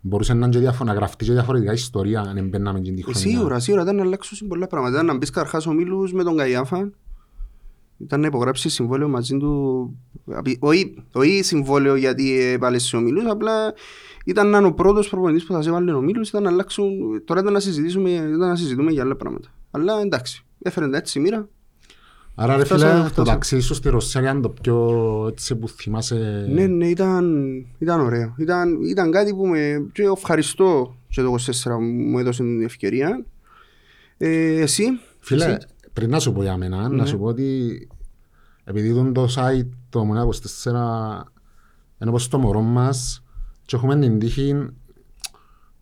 Μπορούσε 0.00 0.34
να, 0.34 0.38
είναι 0.46 0.54
και 0.54 0.58
διαφο- 0.58 0.84
να 0.84 0.92
γραφτεί 0.92 1.24
και 1.24 1.32
διαφορετικά 1.32 1.72
ιστορία 1.72 2.20
αν 2.20 2.36
εμπαίναμε 2.36 2.80
και 2.80 2.90
την 2.90 2.98
Ε, 2.98 3.02
χρονιά. 3.02 3.20
Σίγουρα, 3.20 3.58
σίγουρα 3.58 3.82
ήταν 3.82 3.96
να 3.96 4.02
αλλάξουν 4.02 4.48
πολλά 4.48 4.66
πράγματα. 4.66 4.94
Ήταν 4.94 5.06
να 5.06 5.16
μπεις 5.16 5.30
καρχάς 5.30 5.66
ο 5.66 5.72
Μίλους 5.72 6.12
με 6.12 6.22
τον 6.22 6.36
Καϊάφα. 6.36 6.90
Ήταν 7.98 8.20
να 8.20 8.26
υπογράψεις 8.26 8.72
συμβόλαιο 8.74 9.08
μαζί 9.08 9.36
του. 9.36 9.90
Απει- 10.32 10.56
Όχι, 10.64 10.94
όχι 11.12 11.42
συμβόλαιο 11.42 11.96
γιατί 11.96 12.38
έβαλες 12.40 12.92
ο 12.92 13.00
Μίλους, 13.00 13.24
απλά 13.26 13.74
ήταν 14.24 14.50
να 14.50 14.58
είναι 14.58 14.66
ο 14.66 14.72
πρώτος 14.72 15.08
προπονητής 15.08 15.44
που 15.44 15.52
θα 15.52 15.62
σε 15.62 15.70
βάλει 15.70 15.92
ο 15.92 16.00
Μίλους, 16.00 16.28
ήταν 16.28 16.42
να 16.42 16.50
αλλάξουν... 16.50 16.90
Τώρα 17.24 17.40
ήταν 17.40 17.52
να 17.52 17.60
συζητήσουμε, 17.60 18.10
ήταν 18.10 18.38
να 18.48 18.56
συζητούμε 18.56 18.90
για 18.92 19.02
άλλα 19.02 19.16
πράγματα. 19.16 19.48
Αλλά 19.70 20.00
εντάξει, 20.00 20.44
έφερε 20.62 20.88
τα 20.88 20.96
έτσι 20.96 21.18
η 21.18 21.22
μοίρα. 21.22 21.48
Άρα 22.34 22.56
ρε 22.56 22.64
Φτάσαμε, 22.64 22.90
φίλε, 22.92 23.02
το 23.02 23.08
φτάσαμε. 23.08 23.28
ταξίδι 23.28 23.62
σου 23.62 23.74
στη 23.74 23.88
Ρωσία 23.88 24.20
ήταν 24.20 24.42
το 24.42 24.48
πιο 24.48 25.26
έτσι 25.30 25.56
που 25.56 25.68
θυμάσαι... 25.68 26.46
Ναι, 26.50 26.66
ναι, 26.66 26.86
ήταν, 26.88 27.44
ήταν 27.78 28.00
ωραίο. 28.00 28.34
Ήταν, 28.38 28.82
ήταν 28.82 29.10
κάτι 29.10 29.34
που 29.34 29.46
με 29.46 29.88
και 29.92 30.02
ευχαριστώ 30.16 30.96
και 31.08 31.22
το 31.22 31.34
24 31.34 31.62
που 31.64 31.80
μου 31.82 32.18
έδωσε 32.18 32.42
την 32.42 32.62
ευκαιρία. 32.62 33.24
Ε, 34.16 34.60
εσύ, 34.60 34.84
Φίλε, 35.18 35.44
εσύ. 35.44 35.56
πριν 35.92 36.10
να 36.10 36.18
σου 36.18 36.32
πω 36.32 36.42
για 36.42 36.56
μένα, 36.56 36.76
να 36.76 36.88
Ναι. 36.88 37.06
σου 37.06 37.18
πω 37.18 37.24
ότι 37.24 37.88
επειδή 38.64 38.92
δουν 38.92 39.12
το 39.12 39.28
site 39.36 39.68
το 39.88 40.04
Μονέα 40.04 40.24
24 40.26 40.28
είναι 42.00 42.10
όπως 42.10 42.28
το 42.28 42.38
μωρό 42.38 42.60
μας 42.60 43.21
και 43.64 43.76
έχουμε 43.76 43.98
την 43.98 44.18
τύχη 44.18 44.66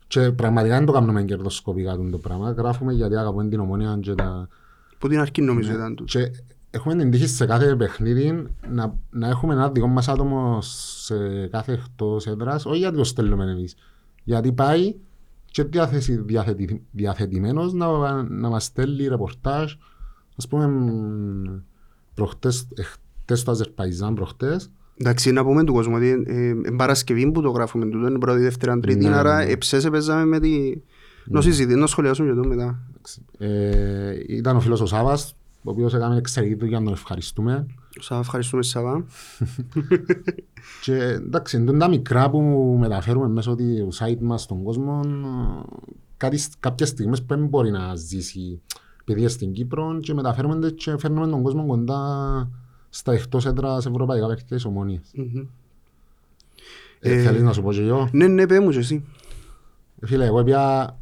και 0.07 0.31
πραγματικά 0.31 0.77
δεν 0.77 0.87
το 0.87 0.93
κάνουμε 0.93 1.23
κερδοσκοπικά 1.23 1.97
το 2.11 2.19
πράγμα. 2.19 2.51
Γράφουμε 2.51 2.93
γιατί 2.93 3.17
αγαπούμε 3.17 3.49
την 3.49 3.61
ομόνια 3.61 3.99
και 4.01 4.15
τα... 4.15 4.49
από 4.95 5.09
την 5.09 5.19
αρχή 5.19 5.43
νομίζω 5.43 5.73
ήταν 5.73 5.95
τούτο. 5.95 6.19
Και 6.19 6.31
έχουμε 6.71 6.97
την 6.97 7.11
τύχη 7.11 7.27
σε 7.27 7.47
κάθε 7.47 7.77
παιχνίδι 7.77 8.47
να, 8.69 8.97
να 9.11 9.29
έχουμε 9.29 9.55
ένα 9.55 9.71
δικό 9.71 9.87
μας 9.87 10.09
άτομο 10.09 10.59
σε 10.63 11.47
κάθε 11.47 11.73
εκτός 11.73 12.27
έδρας, 12.27 12.67
όχι 12.67 12.79
γιατί 12.79 12.97
το 12.97 13.05
στέλνουμε 13.05 13.51
εμείς. 13.51 13.75
Γιατί 14.25 14.53
πάει 14.53 14.95
και 15.51 15.65
διάθεση, 15.65 16.17
διαθετη, 16.17 16.83
διαθετημένος 16.91 17.73
να, 17.73 18.23
να 18.23 18.49
μας 18.49 18.65
στέλνει 18.65 19.07
ρεπορτάζ. 19.07 19.73
Ας 20.37 20.49
πούμε, 20.49 20.67
μ, 20.67 21.61
προχτές, 22.15 22.67
εχτες 22.75 23.41
στο 23.41 23.51
Αζερπαϊζάν 23.51 24.15
προχτές, 24.15 24.71
Εντάξει, 25.01 25.33
να 25.33 25.45
πούμε 25.45 25.65
του 25.65 25.73
κόσμου 25.73 25.95
ότι 25.97 26.25
ε, 26.27 26.49
ε, 26.49 26.55
Παρασκευή 26.77 27.31
που 27.31 27.43
το 27.43 27.51
γράφουμε 27.51 27.85
τούτο, 27.85 28.09
είναι 28.09 28.19
πρώτη, 28.19 28.41
δεύτερη, 28.41 28.81
τρίτη, 28.81 29.05
Ναι, 29.09 29.17
άρα 29.17 29.37
ναι. 29.45 29.51
εψές 29.51 29.89
παίζαμε 29.91 30.25
με 30.25 30.41
τη... 30.41 30.73
Να 31.25 31.41
συζητήσουμε, 31.41 31.81
να 31.81 31.87
σχολιάσουμε 31.87 32.29
και 32.29 32.35
το 32.35 32.49
μετά. 32.49 32.79
ε, 33.39 34.15
ήταν 34.29 34.57
ο 34.57 34.61
φίλος 34.61 34.81
ο 34.81 34.87
Σάβας, 34.87 35.35
ο 35.65 35.71
οποίος 35.71 35.95
έκανε 35.95 36.17
εξαιρετική 36.17 36.59
δουλειά, 36.59 36.79
να 36.79 36.85
τον 36.85 36.95
ευχαριστούμε. 36.95 37.67
Σας 38.01 38.19
ευχαριστούμε 38.21 38.63
Σαββά. 38.63 39.05
Και 40.83 40.95
εντάξει, 40.95 41.57
είναι 41.57 41.79
τα 41.79 41.89
μικρά 41.89 42.31
που 42.31 42.41
μεταφέρουμε 42.81 43.29
μέσω 43.29 43.55
του 43.55 43.89
site 43.99 44.21
μας 44.21 44.43
στον 44.43 44.63
κόσμο, 44.63 45.01
κάτι, 46.17 46.39
κάποιες 46.61 46.89
στιγμές 46.89 47.21
που 47.23 47.35
δεν 47.35 47.47
μπορεί 47.47 47.71
να 47.71 47.95
ζήσει 47.95 48.61
παιδεία 49.05 49.29
στην 49.29 49.53
Κύπρο 49.53 49.99
και 50.01 50.15
μεταφέρουμε 50.15 50.55
το 50.59 50.71
και 50.71 50.99
φέρνουμε 50.99 51.27
τον 51.27 51.43
κόσμο 51.43 51.67
κοντά 51.67 51.99
στα 52.91 53.13
εκτός 53.13 53.47
έδρας 53.47 53.87
ευρωπαϊκά 53.87 54.27
παιχνίδια 54.27 54.57
της 54.57 54.65
ομόνιας. 54.65 55.11
Μμμ. 55.15 55.47
Ε, 57.01 57.13
Ε, 57.13 57.23
θέλεις 57.23 57.43
να 57.43 57.53
σου 57.53 57.63
πω 57.63 57.73
και 57.73 57.81
εγώ; 57.83 58.09
Ναι, 58.13 58.27
ναι, 58.27 58.47
πέ 58.47 58.61
μου 58.61 58.71
και 58.71 58.79
εσύ. 58.79 59.05
Ε, 60.01 60.07
Φίλε, 60.07 60.25
εγώ 60.27 60.45
πια 60.45 60.95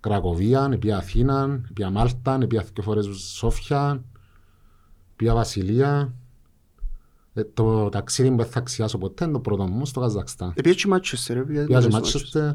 Κρακοβία, 0.00 0.76
πια 0.80 0.96
Αθήνα, 0.96 1.60
πια 1.74 1.90
Μάλτα, 1.90 2.38
πια 2.38 2.64
δύο 2.74 2.82
φορές 2.82 3.06
Σόφια, 3.06 4.02
πια 5.16 5.34
Βασιλεία. 5.34 6.14
Ε, 7.34 7.44
το 7.44 7.88
ταξίδι 7.88 8.30
που 8.30 8.36
δεν 8.36 8.46
θα 8.46 8.58
αξιάσω 8.58 8.98
ποτέ 8.98 9.24
είναι 9.24 9.32
το 9.32 9.40
πρώτο 9.40 9.66
μου 9.66 9.86
στο 9.86 10.00
Καζακστάν. 10.00 10.52
Επίσης 10.54 10.82
και 10.82 10.88
Μάτσεστερ, 10.88 11.36
ε, 11.36 11.40
πήγα- 11.42 11.66
Πια 11.66 11.80
στο 11.80 11.88
πήγα 11.88 12.04
στο 12.04 12.18
Μάτσεστερ, 12.18 12.52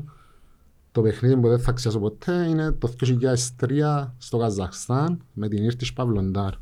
το 0.92 1.02
παιχνίδι 1.02 1.38
που 1.38 1.48
δεν 1.48 1.60
θα 1.60 1.70
αξιάσω 1.70 2.00
ποτέ 2.00 2.46
είναι 2.50 2.72
το 2.72 2.88
2003 2.88 4.14
στο 4.18 4.38
Καζακστάν 4.38 5.22
με 5.34 5.48
την 5.48 5.64
Ήρτης 5.64 5.94
Παυλοντάρ. 5.94 6.54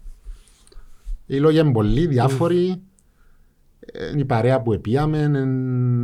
Οι 1.27 1.39
λόγοι 1.39 1.59
είναι 1.59 1.71
πολλοί, 1.71 2.07
διάφοροι. 2.07 2.81
Ε, 3.79 4.09
Είναι 4.09 4.21
η 4.21 4.25
παρέα 4.25 4.61
που 4.61 4.73
επίαμε. 4.73 5.17
είναι- 5.17 5.43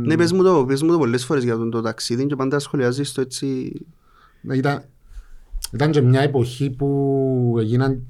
Ναι, 0.06 0.16
πες 0.16 0.32
μου 0.32 0.42
το, 0.42 0.64
πες 0.64 0.82
μου 0.82 0.90
το 0.90 0.98
πολλές 0.98 1.24
φορές 1.24 1.44
για 1.44 1.56
τον 1.56 1.70
το 1.70 1.80
ταξίδι 1.80 2.26
και 2.26 2.36
πάντα 2.36 2.58
σχολιάζεις 2.58 3.12
το 3.12 3.20
έτσι... 3.20 3.72
Ναι, 4.40 4.56
Ήταν, 4.56 4.84
ήταν 5.72 5.90
και 5.90 6.00
μια 6.00 6.20
εποχή 6.20 6.70
που 6.70 7.56
έγιναν 7.58 8.02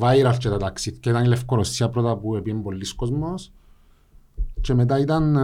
viral 0.00 0.34
και 0.38 0.48
τα 0.48 0.56
ταξίδια. 0.56 1.00
Ήταν 1.10 1.24
η 1.24 1.28
Λευκορωσία 1.28 1.88
πρώτα 1.88 2.16
που 2.16 2.36
έπιε 2.36 2.54
πολλοί 2.54 2.94
κόσμος. 2.94 3.52
Και 4.60 4.74
μετά 4.74 4.98
ήταν 4.98 5.36
ε, 5.36 5.40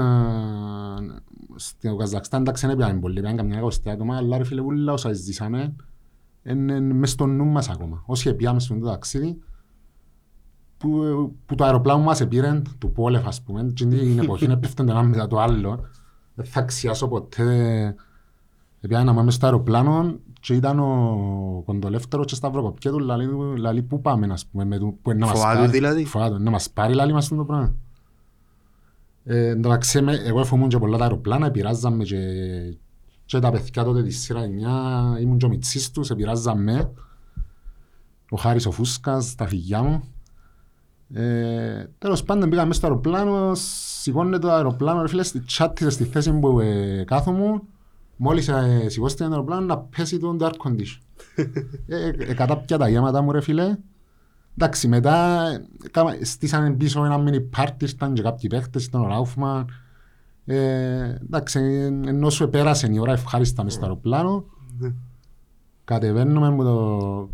στο 1.55 1.97
Καζακστάν, 1.97 2.41
εντάξει 2.41 2.67
δεν 2.67 2.75
έπιανε 2.75 3.01
πολλοί, 3.01 3.19
έπιανε 3.19 3.37
καμιά 3.37 3.59
εικοστή 3.59 3.91
άτομα, 3.91 4.17
αλλά 4.17 4.39
ρε 4.39 4.45
φίλε 4.45 4.61
ούλα 4.61 4.93
όσα 4.93 5.13
ζήσαμε, 5.13 5.75
είναι 6.43 6.81
μες 6.81 7.11
στο 7.11 7.27
νου 7.27 7.45
μας 7.45 7.69
ακόμα. 7.71 8.03
Όσοι 8.07 8.29
έπιαμε 8.29 8.61
στο 8.61 8.79
το 8.79 8.87
ταξίδι, 8.87 9.39
που, 10.79 10.89
που 11.47 11.55
το 11.55 11.65
αεροπλάνο 11.65 12.03
μας 12.03 12.21
επήρε, 12.21 12.63
του 12.79 12.93
Πόλεφ 12.93 13.27
ας 13.27 13.43
πούμε, 13.43 13.71
και 13.75 13.87
την 13.87 14.19
εποχή 14.19 14.45
έπεφταν 14.45 14.87
το 14.87 14.93
ένα 14.93 15.03
μετά 15.03 15.27
το 15.27 15.41
άλλο. 15.41 15.81
Δεν 16.35 16.45
θα 16.47 16.61
αξιάσω 16.61 17.09
ποτέ 17.09 17.95
Επειδή 18.81 19.03
να 19.05 19.15
πάμε 19.15 19.31
στο 19.31 19.47
αεροπλάνο 19.47 20.19
και 20.41 20.55
ήταν 20.55 20.79
ο 20.79 21.63
κοντολεύτερος 21.65 22.27
και 22.27 22.35
σταυροκοπιέ 22.35 22.91
του 22.91 22.99
λαλεί, 22.99 23.27
του, 23.27 23.55
λαλεί 23.57 23.83
πού 23.83 24.01
πάμε 24.01 24.27
ας 24.33 24.47
πούμε, 24.47 24.65
με 24.65 24.79
του, 24.79 24.99
που 25.03 25.11
είναι 25.11 25.19
να 25.21 25.27
μας 25.27 25.39
Φοβάται 25.39 25.59
πάρει. 25.59 25.71
δηλαδή; 25.71 26.05
Φοβάται, 26.05 26.39
να 26.39 26.51
μας 26.51 26.71
πάρει 26.71 26.95
λαλεί 26.95 27.13
μας 27.13 27.29
το 27.29 27.45
πράγμα. 27.45 27.75
Ε, 29.25 29.49
εν 29.49 29.63
τω 29.63 29.69
μεταξύ, 29.69 30.01
με- 30.03 30.23
εγώ 30.25 30.41
εφομούν 30.41 30.69
και 30.69 30.79
πολλά 30.79 30.97
τα 30.97 31.03
αεροπλάνα, 31.03 31.47
επηρεάζαμε 31.47 32.05
και, 32.05 32.19
και 33.25 33.39
τα 33.39 33.51
παιδιά 33.51 33.85
τότε 33.85 34.03
της 34.03 34.21
σειρά 34.23 34.41
9, 35.17 35.21
ήμουν 35.21 35.39
και 35.39 35.47
ο 35.47 35.49
μητσής 35.49 35.91
τους, 35.91 36.11
επηρεάζαμε. 36.11 36.93
Ο 38.31 38.37
Χάρης 38.37 38.67
ο 38.67 38.71
Φούσκας, 38.71 39.35
τα 39.35 39.47
φυγιά 39.47 39.83
μου. 39.83 40.03
Ε, 41.15 41.85
τέλος 41.99 42.23
πάντων 42.23 42.51
πήγαμε 42.51 42.75
στο 42.75 42.87
αεροπλάνο, 42.87 43.53
σηκώνεται 43.55 44.39
το 44.39 44.51
αεροπλάνο, 44.53 45.03
ρε 45.03 45.09
φίλε, 45.09 45.23
στη 45.23 45.41
τσάτισε 45.41 45.91
στη 45.91 46.05
θέση 46.05 46.33
που 46.33 46.61
ε, 46.61 47.05
κάθομαι, 47.07 47.61
μόλις 48.17 48.49
ε, 48.49 48.85
σηκώστηκε 48.89 49.25
το 49.25 49.31
αεροπλάνο 49.31 49.67
να 49.67 49.79
πέσει 49.79 50.19
το 50.19 50.37
air 50.41 50.51
condition. 50.67 51.01
ε, 51.87 52.09
ε, 52.19 52.35
κατά 52.35 52.57
πια 52.57 52.79
τα 52.79 52.89
γέματα 52.89 53.23
μου 53.23 53.33
ρε 53.33 53.41
φίλε. 53.41 53.77
Εντάξει, 54.59 54.89
μετά 54.89 55.47
ε, 55.49 55.89
κάμα- 55.91 56.17
στήσανε 56.23 56.71
πίσω 56.71 57.05
ένα 57.05 57.25
mini 57.27 57.61
party, 57.61 57.83
ήρθαν 57.83 58.15
και 58.15 58.23
κάποιοι 58.23 58.49
παίχτες, 58.49 58.85
ήταν 58.85 59.01
ο 59.03 59.07
Ράουφμαν. 59.07 59.67
Ε, 60.45 61.15
εντάξει, 61.23 61.59
ε, 61.61 61.85
ενώ 62.09 62.31
σου 62.31 62.43
επέρασε 62.45 62.89
η 62.93 62.99
ώρα 62.99 63.13
ευχάριστα 63.13 63.65
μες 63.65 63.73
στο 63.73 63.83
αεροπλάνο, 63.83 64.45
Ναι. 64.79 64.93
κατεβαίνουμε 65.85 66.51
με 66.51 66.65
το... 66.65 67.29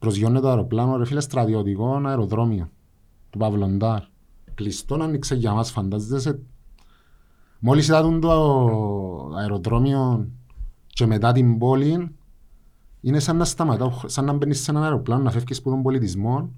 Προσγειώνεται 0.00 0.40
το 0.40 0.48
αεροπλάνο, 0.48 0.96
ρε 0.96 1.04
φίλε, 1.04 1.20
στρατιωτικό 1.20 2.00
αεροδρόμιο 2.04 2.70
του 3.30 3.38
Παυλοντάρ. 3.38 4.02
Κλειστό 4.54 4.96
να 4.96 5.04
ανοίξει 5.04 5.36
για 5.36 5.52
μας, 5.52 5.70
φαντάζεσαι. 5.70 6.40
Μόλις 7.58 7.88
είδαν 7.88 8.20
το 8.20 8.30
αεροδρόμιο 9.36 10.28
και 10.86 11.06
μετά 11.06 11.32
την 11.32 11.58
πόλη, 11.58 12.14
είναι 13.00 13.18
σαν 13.18 13.36
να 13.36 13.44
σταματά, 13.44 13.92
σαν 14.06 14.24
να 14.24 14.32
μπαίνεις 14.32 14.60
σε 14.62 14.70
ένα 14.70 14.82
αεροπλάνο, 14.82 15.22
να 15.22 15.30
φεύγεις 15.30 15.58
από 15.58 15.70
τον 15.70 15.82
πολιτισμό 15.82 16.50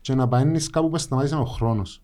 και 0.00 0.14
να 0.14 0.28
παίρνεις 0.28 0.70
κάπου 0.70 0.88
που 0.88 0.98
σταμάτησε 0.98 1.34
ο 1.34 1.44
χρόνος. 1.44 2.02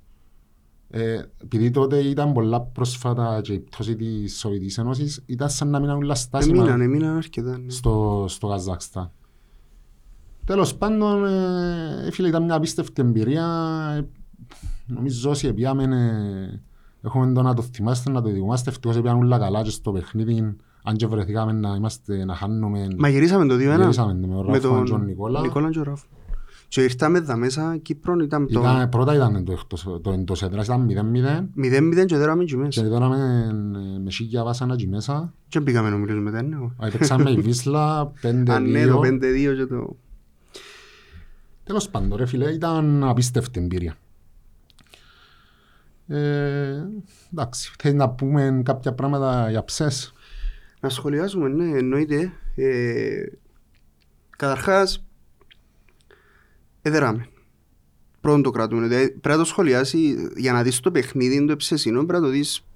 Ε, 0.88 1.22
επειδή 1.42 1.70
τότε 1.70 1.98
ήταν 1.98 2.32
πολλά 2.32 2.60
πρόσφατα 2.60 3.40
και 3.42 3.52
η 3.52 3.60
πτώση 3.60 3.96
της 3.96 4.38
Σοβιετικής 4.38 4.78
Ένωσης, 4.78 5.22
ήταν 5.26 5.50
σαν 5.50 5.68
να 5.68 5.80
μείναν 5.80 5.96
όλα 5.96 6.14
στάσιμα 6.14 6.56
Εμείναν, 6.56 6.80
εμείναν 6.80 7.16
αρκετά. 7.16 7.58
ναι. 7.58 7.70
στο, 7.70 8.24
στο 8.28 8.48
Καζακστάν. 8.48 9.10
Τέλος 10.44 10.74
πάντων, 10.74 11.24
ε, 11.26 12.10
φίλε, 12.10 12.28
ήταν 12.28 12.44
μια 12.44 12.54
απίστευτη 12.54 13.02
εμπειρία. 13.02 13.46
Ε, 13.98 14.06
νομίζω 14.86 15.30
όσοι 15.30 15.46
επιάμε, 15.46 15.82
ε, 15.82 16.60
έχουμε 17.02 17.32
το 17.32 17.42
να 17.42 17.54
το 17.54 17.62
θυμάστε, 17.62 18.10
να 18.10 18.22
το 18.22 18.30
δικούμαστε. 18.30 18.70
Ευτυχώς 18.70 18.96
επιάνε 18.96 19.18
όλα 19.18 19.38
καλά 19.38 19.62
και 19.62 19.70
στο 19.70 19.92
παιχνίδι, 19.92 20.56
αν 20.82 20.96
και 20.96 21.06
βρεθήκαμε 21.06 21.52
να, 21.52 21.74
είμαστε, 21.76 22.24
να 22.24 22.34
χάνουμε. 22.34 22.88
Μα 22.98 23.08
γυρίσαμε 23.08 23.46
το 23.46 23.54
2-1. 23.54 23.58
Γυρίσαμε 23.58 24.20
το 24.20 24.26
με 24.26 24.34
τον 24.34 24.44
με 24.44 24.52
Ράφα 24.52 24.68
τον 24.68 24.84
και 24.84 24.90
τον 24.90 25.04
Νικόλα. 25.04 25.40
Νικόλα 25.40 25.70
και 25.70 25.78
ο 25.78 25.82
Ράφα. 25.82 26.06
Και 26.72 26.82
ήρθαμε 26.82 27.18
εδώ 27.18 27.36
μέσα, 27.36 27.76
Κύπρο 27.76 28.16
ήταν 28.22 28.46
το 28.52 28.60
Ήταν, 28.60 28.88
πρώτα 28.88 29.14
ήταν 29.14 29.44
το, 29.44 29.52
εκτός, 29.52 30.00
το 30.02 30.10
εντός 30.12 30.42
έδρας, 30.42 30.66
ήταν 30.66 30.86
0-0 30.88 31.62
0-0 31.62 32.06
και 32.06 32.16
τώρα 32.16 32.36
και 32.38 32.44
και 32.44 32.56
μέσα. 32.56 32.88
τώρα 32.88 33.08
με, 33.08 33.50
με 34.04 34.10
σίγια 34.10 34.44
βάσανα 34.44 34.74
εκεί 34.74 34.88
μέσα. 34.88 35.34
Και 35.48 35.60
πήγαμε 35.60 35.90
νομίζω 35.90 36.20
μετά, 36.20 36.42
ναι. 36.42 36.56
Α, 36.56 36.90
Παίξαμε 36.90 37.30
η 37.30 37.40
Βίσλα 37.40 38.12
5-2. 38.22 38.50
Α, 38.50 38.60
ναι, 38.60 38.86
το 38.86 39.00
5-2 39.04 39.20
και 39.56 39.66
το... 39.68 39.96
Τέλος 41.64 41.88
πάντων, 41.88 42.18
ρε 42.18 42.26
φίλε, 42.26 42.50
ήταν 42.50 43.04
απίστευτη 43.04 43.60
εμπειρία. 43.60 43.96
Ε, 46.06 46.84
εντάξει, 47.32 47.72
θέλεις 47.78 47.96
να 47.96 48.10
πούμε 48.10 48.62
κάποια 48.64 48.92
πράγματα 48.92 49.50
για 49.50 49.64
ψες; 49.64 50.12
Να 50.80 50.88
σχολιάσουμε, 50.88 51.48
ναι, 51.48 51.78
εννοείται. 51.78 52.32
Ε, 52.54 53.24
καταρχάς, 54.30 55.04
εδεράμε. 56.82 57.26
Πρώτον 58.20 58.42
το 58.42 58.50
κρατούμε. 58.50 58.86
Δηλαδή, 58.86 59.10
πρέπει 59.10 59.28
να 59.28 59.42
το 59.42 59.44
σχολιάσει 59.44 60.28
για 60.36 60.52
να 60.52 60.62
δεις 60.62 60.80
το 60.80 60.90
παιχνίδι, 60.90 61.44
το 61.44 61.52
εψεσινό, 61.52 62.04
πρέπει 62.04 62.22
να 62.22 62.28
το 62.28 62.32
δεις 62.32 62.66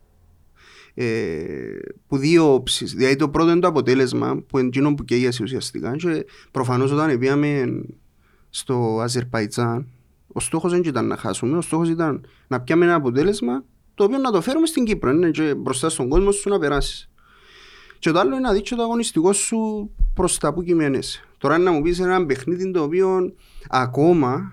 ε, 0.95 1.79
που 2.07 2.17
δύο 2.17 2.55
όψεις. 2.55 2.95
Δηλαδή 2.95 3.17
το 3.17 3.29
πρώτο 3.29 3.51
είναι 3.51 3.61
το 3.61 3.67
αποτέλεσμα 3.67 4.43
που 4.47 4.59
είναι 4.59 4.67
εκείνο 4.67 4.95
που 4.95 5.05
καίγεσαι 5.05 5.43
ουσιαστικά 5.43 5.97
και 5.97 6.27
προφανώς 6.51 6.93
όταν 6.93 7.19
πήγαμε 7.19 7.83
στο 8.51 9.01
Αζερπαϊτζάν 9.01 9.87
ο 10.33 10.41
στόχος 10.41 10.73
δεν 10.73 10.83
ήταν 10.85 11.07
να 11.07 11.17
χάσουμε, 11.17 11.57
ο 11.57 11.61
στόχος 11.61 11.89
ήταν 11.89 12.27
να 12.47 12.61
πιάμε 12.61 12.85
ένα 12.85 12.95
αποτέλεσμα 12.95 13.65
το 13.95 14.05
οποίο 14.05 14.19
να 14.19 14.31
το 14.31 14.41
φέρουμε 14.41 14.67
στην 14.67 14.85
Κύπρο 14.85 15.11
είναι 15.11 15.31
και 15.31 15.55
μπροστά 15.55 15.89
στον 15.89 16.09
κόσμο 16.09 16.31
σου 16.31 16.49
να 16.49 16.59
περάσεις. 16.59 17.11
Και 17.99 18.11
το 18.11 18.19
άλλο 18.19 18.31
είναι 18.31 18.41
να 18.41 18.53
δείξει 18.53 18.77
το 18.77 18.83
αγωνιστικό 18.83 19.33
σου 19.33 19.91
προς 20.15 20.39
τα 20.39 20.55
που 20.55 20.63
κειμενέσαι. 20.63 21.25
Τώρα 21.39 21.59
να 21.59 21.71
μου 21.71 21.83
πεις 21.83 22.01
ένα 22.01 22.27
παιχνίδι 22.27 22.71
το 22.71 22.83
οποίο 22.83 23.35
ακόμα 23.69 24.53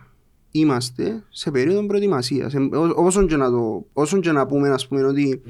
είμαστε 0.51 1.23
σε 1.29 1.51
περίοδο 1.51 1.85
προετοιμασίας. 1.85 2.53
Όσο 2.95 3.25
και 3.25 3.35
να, 3.35 3.51
το, 3.51 3.85
όσο 3.93 4.19
και 4.19 4.31
να 4.31 4.45
πούμε, 4.45 4.69
ας 4.69 4.87
πούμε 4.87 5.03
ότι 5.03 5.41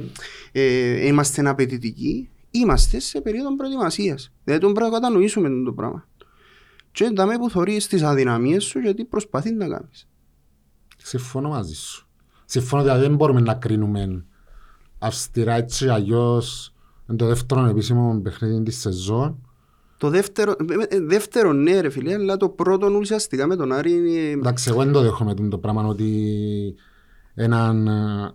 ε, 0.52 1.08
είμαστε 1.08 1.50
απαιτητικοί, 1.50 2.30
είμαστε 2.52 3.00
σε 3.00 3.22
περίοδο 3.22 3.56
προετοιμασίας. 3.56 4.32
Δηλαδή 4.44 4.64
τον 4.64 4.74
πρέπει 4.74 4.92
να 4.92 5.00
κατανοήσουμε 5.00 5.50
το 5.66 5.74
πράγμα. 5.74 6.08
Και 6.94 7.12
δάμε 7.16 7.38
που 7.38 7.50
θωρείς 7.50 7.88
τις 7.88 8.02
αδυναμίες 8.02 8.64
σου 8.64 8.80
γιατί 8.80 9.06
προσπαθείς 9.06 9.52
να 9.52 9.68
κάνεις. 9.68 10.08
Συμφωνώ 10.98 11.50
μαζί 11.50 11.74
σου. 11.74 12.08
Συμφωνώ 12.46 12.92
ότι 12.92 13.00
δεν 13.00 13.16
μπορούμε 13.16 13.42
να 13.42 13.54
κρίνουμε 13.54 14.26
αυστηρά 15.00 15.54
έτσι 15.54 15.88
αλλιώς 15.88 16.74
το 17.16 17.26
δεύτερο 17.26 17.66
επίσημο 17.66 18.20
παιχνίδι 18.24 18.64
της 18.64 18.80
σεζόν 18.80 19.48
το 19.98 20.10
δεύτερο, 20.10 20.56
ε, 20.90 20.96
ε, 20.96 21.00
δεύτερο 21.00 21.54
ναι 21.54 21.80
ρε 21.80 21.90
φίλε, 21.90 22.14
αλλά 22.14 22.38
το 22.38 22.50
πρώτο 22.50 22.88
ουσιαστικά 22.88 23.48
με 23.48 23.56
τον 23.56 23.72
Άρη 23.72 23.92
είναι... 23.92 24.30
Εντάξει, 24.30 24.70
εγώ 24.70 24.84
δεν 24.84 24.94
το 24.94 25.02
δέχομαι 25.02 25.34
το 25.34 25.58
πράγμα 25.58 25.88
ότι 25.88 26.76
έναν, 27.36 27.90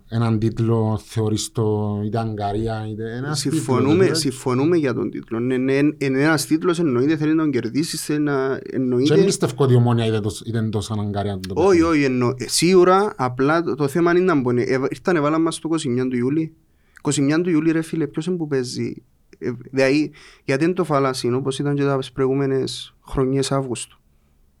έναν 0.09 0.39
τίτλο 0.39 1.01
θεωρείς 1.05 1.51
το 1.51 1.99
είτε 2.05 2.19
Αγκαρία 2.19 2.87
είτε 2.91 3.15
ένας 3.15 3.39
συμφωνούμε, 3.39 3.99
τίτλο, 3.99 4.15
συμφωνούμε 4.15 4.77
για 4.77 4.93
τον 4.93 5.09
τίτλο. 5.09 5.37
Είναι, 5.37 5.53
είναι, 5.53 5.95
είναι 5.97 6.21
ένας 6.21 6.45
τίτλος 6.45 6.79
εννοείται 6.79 7.17
θέλει 7.17 7.33
να 7.33 7.43
τον 7.43 7.51
κερδίσεις. 7.51 8.09
Ένα, 8.09 8.59
εννοείται... 8.71 9.15
Και 9.15 9.23
πιστεύω 9.23 9.53
ότι 9.57 9.73
η 9.73 9.75
ομόνια 9.75 10.21
ήταν 10.45 10.71
τόσο 10.71 10.95
Αγκαρία. 10.99 11.39
Όχι, 11.53 11.81
όχι. 11.81 12.03
Εννο... 12.03 12.33
Σίγουρα 12.37 13.13
απλά 13.17 13.63
το, 13.63 13.75
το 13.75 13.87
θέμα 13.87 14.11
είναι 14.11 14.19
να 14.19 14.41
μπορεί. 14.41 14.61
Ήρθαν 14.89 15.15
έβαλα 15.15 15.39
μας 15.39 15.59
το 15.59 15.69
29 15.71 16.07
του 16.09 16.15
Ιούλη. 16.15 16.53
29 17.01 17.39
του 17.43 17.49
Ιούλη 17.49 17.71
ρε 17.71 17.81
φίλε, 17.81 18.07
ποιος 18.07 18.25
είναι 18.25 18.35
που 18.37 18.47
παίζει; 18.47 19.03
Δηλαδή, 19.71 20.11
γιατί 20.43 20.63
είναι 20.63 20.73
το 20.73 20.83
φαλάσσιν 20.83 21.33
όπως 21.33 21.59
ήταν 21.59 21.75
και 21.75 21.83
τα 21.83 21.99
προηγούμενες 22.13 22.95
χρονιές 23.07 23.51
Αύγουστο. 23.51 23.95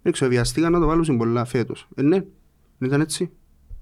Δεν 0.01 0.11
ξέρω, 0.11 0.31
βιαστήκαν 0.31 0.71
να 0.71 0.79
το 0.79 0.85
βάλουν 0.85 1.17
πολλά 1.17 1.45
φέτος. 1.45 1.87
Ε, 1.95 2.01
ναι, 2.01 2.17
δεν 2.77 2.87
ήταν 2.87 3.01
έτσι. 3.01 3.31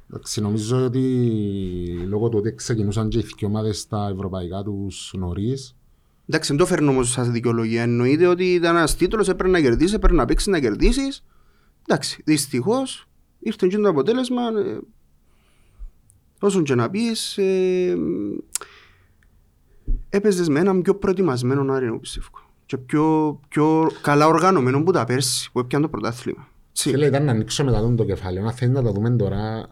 Εντάξει, 0.09 0.41
νομίζω 0.41 0.85
ότι 0.85 2.05
λόγω 2.07 2.29
του 2.29 2.37
ότι 2.37 2.53
ξεκινούσαν 2.55 3.09
και 3.09 3.17
οι 3.17 3.21
δύο 3.21 3.47
ομάδες 3.47 3.79
στα 3.79 4.09
ευρωπαϊκά 4.13 4.63
τους 4.63 5.13
νωρίς. 5.17 5.75
Εντάξει, 6.27 6.49
δεν 6.49 6.57
το 6.57 6.65
φέρνω 6.65 6.91
όμως 6.91 7.09
σαν 7.11 7.31
δικαιολογία. 7.31 7.81
Εννοείται 7.81 8.27
ότι 8.27 8.53
ήταν 8.53 8.75
ένας 8.75 8.95
τίτλος, 8.95 9.29
έπρεπε 9.29 9.51
να 9.51 9.61
κερδίσεις, 9.61 9.93
έπρεπε 9.93 10.15
να 10.15 10.25
παίξεις, 10.25 10.47
να 10.47 10.59
κερδίσεις. 10.59 11.23
Εντάξει, 11.87 12.21
δυστυχώς 12.25 13.07
ήρθε 13.39 13.67
και 13.67 13.77
το 13.77 13.89
αποτέλεσμα. 13.89 14.41
Ε, 14.41 14.79
όσον 16.39 16.63
και 16.63 16.75
να 16.75 16.89
πεις, 16.89 17.37
ε, 17.37 17.97
έπαιζες 20.09 20.49
με 20.49 20.59
έναν 20.59 20.81
πιο 20.81 20.95
προετοιμασμένο 20.95 21.73
Άρη, 21.73 21.99
πιστεύω. 21.99 22.27
Και 22.65 22.77
πιο, 22.77 23.39
πιο 23.47 23.91
καλά 24.01 24.27
οργανωμένο 24.27 24.83
που 24.83 24.91
τα 24.91 25.03
πέρσι, 25.03 25.51
που 25.51 25.59
έπιαν 25.59 25.81
το 25.81 25.89
πρωτάθλημα. 25.89 26.47
Φίλε, 26.79 27.05
ήταν 27.05 27.23
να 27.23 27.31
ανοίξω 27.31 27.63
μετά 27.63 27.93
το 27.95 28.03
κεφάλαιο, 28.03 28.43
να 28.43 28.51
θέλει 28.51 28.71
να 28.71 28.83
το 28.83 28.91
δούμε 28.91 29.09
τώρα. 29.09 29.67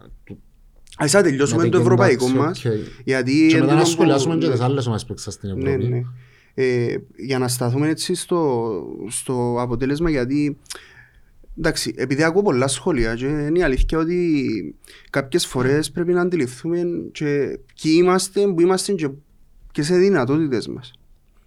Ας 0.96 1.10
θα 1.10 1.22
τελειώσουμε 1.22 1.68
το 1.68 1.78
ευρωπαϊκό 1.78 2.28
μας. 2.28 2.64
Γιατί 3.04 3.46
και 3.50 3.60
μετά 3.60 3.74
να 3.74 3.84
σχολιάσουμε 3.84 4.36
και 4.36 4.50
τις 4.50 4.60
άλλες 4.60 4.86
μας 4.86 5.04
παίξα 5.04 5.30
στην 5.30 5.56
ναι, 5.56 5.70
Ευρώπη. 5.70 5.88
Ναι, 5.88 5.96
ναι. 5.96 6.02
Ε, 6.54 6.96
για 7.16 7.38
να 7.38 7.48
σταθούμε 7.48 7.88
έτσι 7.88 8.14
στο, 8.14 8.70
στο 9.08 9.56
αποτέλεσμα, 9.58 10.10
γιατί 10.10 10.58
Εντάξει, 11.58 11.94
επειδή 11.96 12.22
ακούω 12.22 12.42
πολλά 12.42 12.68
σχόλια 12.68 13.14
και 13.14 13.24
είναι 13.24 13.58
η 13.58 13.62
αλήθεια 13.62 13.98
ότι 13.98 14.74
κάποιες 15.10 15.46
φορές 15.46 15.90
πρέπει 15.90 16.12
να 16.12 16.20
αντιληφθούμε 16.20 16.82
και 17.12 17.58
ποιοι 17.82 17.92
είμαστε, 17.94 18.46
που 18.46 18.60
είμαστε 18.60 18.92
και 18.92 19.08
και 19.76 19.82
σε 19.82 19.96
δυνατότητες 19.96 20.68
μας. 20.68 20.92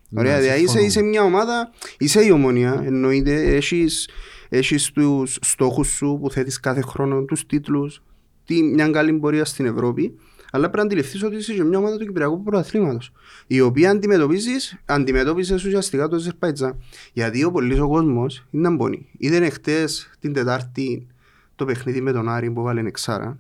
Ναι, 0.10 0.20
Ωραία, 0.20 0.40
δηλαδή 0.40 0.64
είσαι, 0.64 0.80
είσαι 0.80 1.02
μια 1.02 1.24
ομάδα, 1.24 1.72
είσαι 1.98 2.26
η 2.26 2.32
ομονία, 2.32 2.82
εννοείται, 2.86 3.56
έχεις, 3.56 4.10
έχεις 4.50 4.92
τους 4.92 5.38
στόχους 5.42 5.88
σου 5.88 6.18
που 6.22 6.32
θέτεις 6.32 6.60
κάθε 6.60 6.82
χρόνο, 6.82 7.24
τους 7.24 7.46
τίτλους, 7.46 8.02
τι, 8.46 8.64
μια 8.64 8.90
καλή 8.90 9.14
πορεία 9.14 9.46
στην 9.46 9.66
Ευρώπη, 9.66 10.16
αλλά 10.52 10.70
πρέπει 10.70 10.78
να 10.78 10.84
αντιληφθείς 10.84 11.24
ότι 11.24 11.36
είσαι 11.36 11.64
μια 11.64 11.78
ομάδα 11.78 11.98
του 11.98 12.06
Κυπριακού 12.06 12.44
Πρωταθλήματος, 12.44 13.12
η 13.48 13.62
οποία 13.62 13.92
αντιμετωπίζεις, 13.92 14.82
αντιμετώπισες 14.86 15.66
ουσιαστικά 15.66 16.08
το 16.08 16.16
Αζερπαϊτζά. 16.16 16.78
Γιατί 17.14 17.44
ο 17.44 17.52
πολλής 17.52 17.80
ο 17.80 17.88
κόσμος 17.88 18.48
είναι 18.52 18.70
να 18.70 18.76
μπώνει. 18.76 19.10
Είδε 19.18 19.50
χτες 19.50 20.10
την 20.20 20.34
Τετάρτη 20.34 21.08
το 21.56 21.66
παιχνίδι 21.66 22.02
με 22.02 22.12
τον 22.12 22.30
Άρη 22.30 22.52
που 22.52 22.62
βάλει 22.62 22.88
εξάρα, 22.88 23.38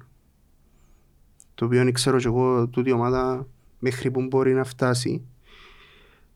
το 1.55 1.65
οποίο 1.65 1.91
ξέρω 1.91 2.17
και 2.17 2.27
εγώ 2.27 2.67
τούτη 2.67 2.91
ομάδα 2.91 3.47
μέχρι 3.79 4.11
που 4.11 4.21
μπορεί 4.21 4.53
να 4.53 4.63
φτάσει. 4.63 5.23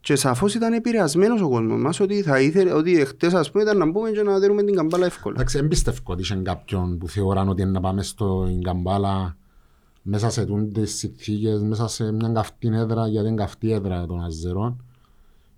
Και 0.04 0.16
σαφώς 0.16 0.56
ήταν 0.56 0.74
επηρεασμένος 0.74 1.42
ο 1.42 1.50
κόσμος 1.50 1.82
μας 1.82 2.00
ότι 2.00 2.22
θα 2.22 2.42
ήθελε, 2.42 2.74
ότι 2.74 3.06
χτες 3.06 3.34
ας 3.34 3.52
πούμε 3.52 3.64
ήταν 3.64 3.78
να 3.78 3.92
μπούμε 3.92 4.12
και 4.12 4.24
να 4.24 4.40
δέρουμε 4.40 4.64
την 4.64 4.76
καμπάλα 4.76 5.06
εύκολα. 5.06 5.36
Εντάξει, 5.36 5.58
δεν 5.58 5.68
πιστεύω 5.68 5.98
ότι 6.06 6.22
είχε 6.22 6.36
κάποιον 6.36 6.98
που 6.98 7.08
θεωράν 7.08 7.50
ότι 7.50 7.62
είναι 7.62 7.72
να 7.72 7.80
πάμε 7.80 8.04
στο 8.04 8.58
καμπάλα 8.62 9.38
μέσα 10.02 10.30
σε 10.30 10.46
τι 10.74 10.86
συνθήκες, 10.86 11.62
μέσα 11.62 11.88
σε 11.88 12.12
μια 12.12 12.30
καυτή 12.30 12.68
έδρα, 12.68 13.08
γιατί 13.08 13.28
είναι 13.28 13.36
καυτή 13.36 13.72
έδρα 13.72 14.06
των 14.06 14.24
Αζερών. 14.24 14.84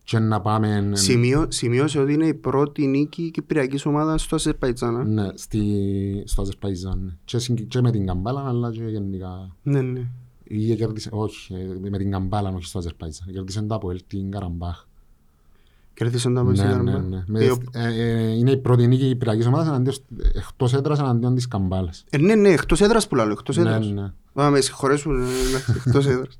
Και 0.03 0.19
να 0.19 0.41
πάμε. 0.41 0.89
Σημείο, 0.93 1.45
σημείωσε 1.49 1.99
ότι 1.99 2.13
είναι 2.13 2.27
η 2.27 2.33
πρώτη 2.33 2.87
νίκη 2.87 3.31
κυπριακής 3.31 3.85
ομάδας 3.85 4.21
στο 4.21 4.35
Αζερπαϊτζάν. 4.35 5.13
Ναι, 5.13 5.27
στη, 5.33 5.63
στο 6.25 6.41
Αζερπαϊτζάν. 6.41 7.17
Και, 7.25 7.37
και 7.67 7.81
με 7.81 7.91
την 7.91 8.05
καμπάλα, 8.05 8.47
αλλά 8.47 8.71
και 8.71 8.83
γενικά. 8.83 9.55
Ναι, 9.63 9.81
ναι. 9.81 10.07
Ή 10.47 10.75
κέρδισε, 10.75 11.09
όχι, 11.11 11.55
με 11.89 11.97
την 11.97 12.11
Καμπάλα, 12.11 12.49
όχι 12.49 12.65
στο 12.65 12.79
Αζερπαϊτζάν. 12.79 13.27
Κέρδισε 13.31 13.61
το 13.61 13.75
από 13.75 13.93
την 14.07 14.31
Καραμπάχ. 14.31 14.85
Κέρδισε 15.93 16.29
το 16.29 16.39
από 16.39 16.51
την 16.51 16.61
Καραμπάχ. 16.61 17.03
Ναι, 17.03 17.23
ναι. 17.27 17.45
Ε, 17.45 17.53
ε, 17.71 18.31
είναι 18.31 18.51
η 18.51 18.57
πρώτη 18.57 18.87
νίκη 18.87 19.07
Κυπριακής 19.07 19.45
ομάδας 19.45 20.01
εκτός 20.35 20.73
έδρας 20.73 20.99
εναντίον 20.99 21.35
της 21.35 21.47
Καμπάλας. 21.47 22.03
Ε, 22.09 22.17
ναι, 22.17 22.35
ναι, 22.35 22.49
εκτός 22.49 22.81
έδρας 22.81 23.07
που 23.07 23.15
λέω, 23.15 23.29
εκτός 23.29 23.57
ναι, 23.57 23.69
έδρας. 23.69 23.87
Ναι, 23.87 24.01
ναι. 24.01 24.11
Μα 24.33 24.49
με 24.49 24.61
συγχωρέσουν, 24.61 25.23
εκτός 25.85 26.05
έδρας. 26.07 26.37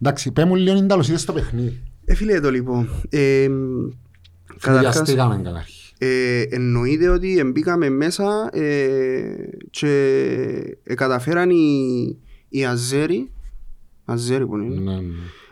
Εντάξει, 0.00 0.30
πέ 0.32 0.44
μου 0.44 0.54
λίγο 0.54 0.76
είναι 0.76 0.86
τα 0.86 1.02
στο 1.02 1.32
παιχνίδι. 1.32 1.82
Ε, 2.04 2.14
φίλε 2.14 2.40
το 2.40 2.50
λοιπόν. 2.50 2.88
Καταρχάς, 4.60 5.14
καταρχήν. 5.14 5.77
Ε, 5.98 6.42
εννοείται 6.42 7.08
ότι 7.08 7.42
μπήκαμε 7.44 7.88
μέσα 7.88 8.48
ε, 8.52 9.20
και 9.70 9.88
ε, 10.82 10.94
καταφέραν 10.94 11.50
οι, 11.50 12.18
οι 12.48 12.64
Αζέροι, 12.64 13.30
Αζέροι 14.04 14.46
που 14.46 14.56
είναι, 14.56 14.80
ναι, 14.80 14.92
ναι. 14.92 15.02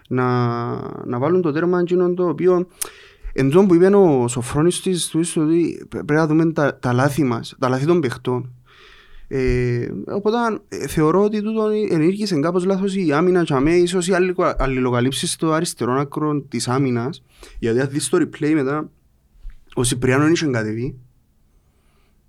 Να, 0.08 0.24
να 1.06 1.18
βάλουν 1.18 1.42
το 1.42 1.52
τέρμα 1.52 1.80
εκείνο 1.80 2.14
το 2.14 2.28
οποίο 2.28 2.66
εν 3.32 3.48
που 3.66 3.74
είπε 3.74 3.86
ο 3.86 4.28
Σοφρόνης 4.28 4.80
της 4.80 5.14
ότι 5.14 5.86
πρέπει 5.88 6.12
να 6.12 6.26
δούμε 6.26 6.52
τα, 6.52 6.78
τα 6.78 6.92
λάθη 6.92 7.24
μας, 7.24 7.54
τα 7.58 7.68
λάθη 7.68 7.86
των 7.86 8.00
παιχτών. 8.00 8.50
Ε, 9.28 9.88
οπότε 10.06 10.36
ε, 10.68 10.86
θεωρώ 10.86 11.22
ότι 11.22 11.42
τούτο 11.42 11.68
ενήργησε 11.90 12.40
κάπως 12.40 12.64
λάθος 12.64 12.96
η 12.96 13.12
άμυνα 13.12 13.44
και 13.44 13.54
αμέ 13.54 13.74
ίσως 13.74 14.08
οι 14.08 14.12
αλληλοκαλύψεις 14.56 15.32
στο 15.32 15.52
αριστερό 15.52 15.92
άκρο 15.92 16.40
της 16.40 16.68
άμυνας 16.68 17.22
γιατί 17.58 17.80
αν 17.80 17.88
δεις 17.90 18.08
το 18.08 18.18
replay 18.20 18.52
μετά 18.54 18.90
ο 19.78 19.82
Σιπριάνο 19.82 20.26
είχε 20.26 20.46
κατεβεί. 20.46 20.98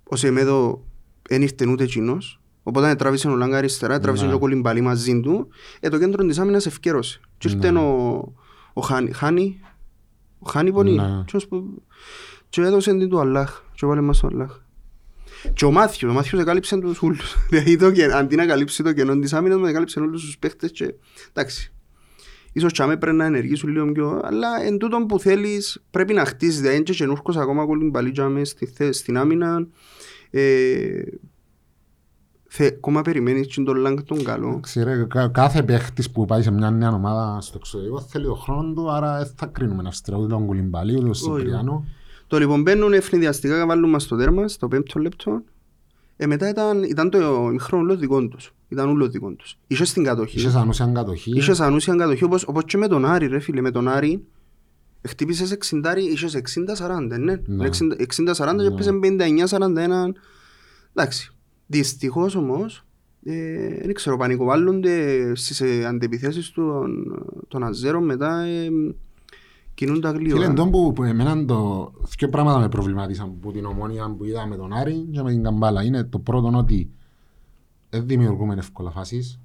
Ο 0.04 0.16
Σεμέδο 0.16 0.86
δεν 1.30 1.42
ήρθε 1.42 1.68
ούτε 1.68 1.84
εκείνος. 1.84 2.42
Οπότε 2.64 2.96
τράβησε 2.96 3.28
ο 3.28 3.36
Λάγκα 3.36 3.58
αριστερά, 3.58 4.00
τράβησε 4.00 4.24
ναι. 4.24 4.30
και 4.30 4.36
ο 4.36 4.40
Κολυμπαλή 4.40 4.82
μαζί 4.82 5.20
του. 5.20 5.48
Ε, 5.80 5.90
το 5.90 6.00
κέντρο 6.00 6.26
της 6.26 6.40
άμυνας 6.40 6.66
ευκαιρώσε. 6.66 7.20
Και 7.38 7.50
ήρθε 7.50 7.72
ναι. 7.72 7.80
ο, 7.80 8.34
ο 8.74 8.82
Χάνι, 8.82 9.12
Χάνι, 9.12 9.60
ο 10.40 10.50
Χάνι 10.50 10.72
πονεί. 10.72 10.96
Ναι. 10.96 11.24
Και 12.50 12.62
έδωσε 12.62 12.98
την 12.98 13.10
του 13.10 13.20
Αλλάχ. 13.20 13.62
Και 13.74 13.86
βάλε 13.86 14.02
μας 14.02 14.20
το 14.20 14.28
Αλλάχ. 14.28 14.60
Και 15.54 15.66
ο 15.66 15.72
Μάθιος, 15.72 16.12
ο 16.12 16.14
Μάθιος 16.14 16.42
εκάλυψε 16.42 16.78
τους 16.78 17.02
ούλους. 17.02 17.36
Δηλαδή 17.50 17.78
αντί 18.14 18.36
να 18.36 18.46
καλύψει 18.46 18.84
το 18.84 18.94
κενό 18.94 19.20
της 19.20 19.34
άμυνας, 19.34 19.60
με 19.60 19.70
εκάλυψε 19.70 20.00
όλους 20.00 20.22
τους 20.22 20.38
παίχτες 20.38 20.72
και 20.72 20.94
εντάξει. 21.30 21.72
Ίσως 22.58 22.72
και 22.72 22.84
πρέπει 22.84 23.16
να 23.16 23.26
ενεργήσουν 23.26 23.70
λίγο 23.70 23.92
πιο, 23.92 24.22
αλλά 24.24 24.48
εν 24.64 24.78
τούτον 24.78 25.06
που 25.06 25.20
θέλεις 25.20 25.84
πρέπει 25.92 26.14
να 26.14 26.26
χτίσεις, 26.26 26.62
δεν 26.62 26.76
είναι 26.76 26.84
και 26.84 27.40
ακόμα 27.40 27.66
κολλήν 27.66 28.12
τζάμε 28.14 28.44
στη, 28.44 28.94
στην 28.94 29.18
άμυνα. 29.18 29.68
Ε, 30.30 31.02
θε, 32.48 32.66
ακόμα 32.66 33.02
περιμένεις 33.02 33.48
και 33.48 33.62
τον 33.62 33.76
Λάγκ 33.76 34.00
τον 34.00 34.24
καλό. 34.24 34.60
Ξέρε, 34.62 35.08
κάθε 35.32 35.64
παίχτης 35.64 36.12
που 36.12 36.26
πάει 36.26 36.42
σε 36.42 36.52
μια 36.52 36.72
νέα 36.72 36.94
ομάδα 36.94 37.42
στο 37.42 37.58
εξωτερικό 37.58 38.02
θέλει 38.02 38.26
το 38.26 38.34
χρόνος 38.34 38.76
του, 38.76 38.92
άρα 38.92 39.32
θα 39.36 39.46
κρίνουμε 39.46 39.82
να 39.82 39.92
στρέφει 39.92 40.28
τον 40.28 40.46
Κουλιμπαλί, 40.46 40.96
τον 40.96 41.14
Σιπριάνο. 41.14 41.86
Το 42.28 42.38
λοιπόν 42.38 42.62
μπαίνουν 42.62 42.94
ευνηδιαστικά 42.94 43.60
και 43.60 43.66
βάλουν 43.66 43.90
μας 43.90 44.04
στο 44.04 44.16
τέρμα, 44.16 44.48
στο 44.48 44.68
πέμπτο 44.68 45.00
λεπτό. 45.00 45.42
Ε, 46.18 46.26
μετά 46.26 46.50
ήταν, 46.50 46.84
ήταν 46.84 47.10
το 47.10 47.20
ημιχρόνο 47.50 47.96
δικό 47.96 48.28
τους. 48.28 48.54
Ήταν 48.68 48.90
ούλο 48.90 49.08
δικό 49.10 49.32
τους. 49.32 49.58
Είχες 49.68 49.90
στην 49.90 50.04
κατοχή. 50.04 50.38
Είχες 50.38 50.56
ανούσιαν 50.56 50.94
κατοχή. 50.94 51.32
Είχες 51.38 51.60
ανούσια 51.60 51.96
κατοχή 51.96 52.24
όπως, 52.24 52.44
όπως 52.48 52.64
και 52.66 52.78
με 52.78 52.88
τον 52.88 53.06
Άρη 53.06 53.28
ρε 53.28 53.40
φίλε. 53.40 53.62
Με 53.62 53.72
τον 53.72 53.88
Άρη 53.88 54.24
χτύπησες 55.08 55.52
60, 55.52 55.96
είχες 56.12 56.36
60-40 56.36 57.20
ναι. 57.20 57.36
Ναι. 57.46 57.68
60-40 57.68 57.76
και 58.36 58.54
Ναι. 58.56 58.64
έπαιζε 58.64 58.92
59-41. 58.92 60.14
Εντάξει. 60.94 61.32
Δυστυχώς 61.68 62.36
όμως 62.36 62.86
ε, 63.24 63.78
δεν 63.86 63.94
ξέρω, 63.94 64.18
πανικοβάλλονται 64.18 65.32
στις 65.36 65.62
ε, 65.62 65.86
αντεπιθέσεις 65.86 66.52
των, 66.52 67.06
των 67.48 67.64
Αζέρων 67.64 68.06
μετά 68.06 68.40
ε, 68.42 68.70
κινούν 69.74 70.02
τα 70.02 70.10
Φίλε, 70.12 70.22
γλύωρα. 70.22 70.46
εντός 70.46 70.70
που, 70.70 70.94
που 70.94 71.04
εμένα 71.04 71.46
το... 71.46 71.92
Δύο 72.18 72.30
πράγματα 72.30 72.60
με 72.60 72.70
προβλημάτισαν 72.70 73.40
που 73.40 73.52
την 73.52 73.66
ομόνια 73.66 74.16
που 74.18 74.24
είδα 74.26 74.48
με 74.48 74.56
τον 74.56 74.74
Άρη 74.74 75.08
και 75.12 75.22
με 75.22 75.32
την 75.32 75.44
Καμπάλα. 75.44 75.84
Είναι 75.84 76.04
το 76.04 76.20
πρώτο 76.20 76.52
ότι 76.58 76.92
δεν 77.90 78.08
δημιουργούμε 78.08 78.54
εύκολα 78.54 78.92
φάσεις. 78.92 79.40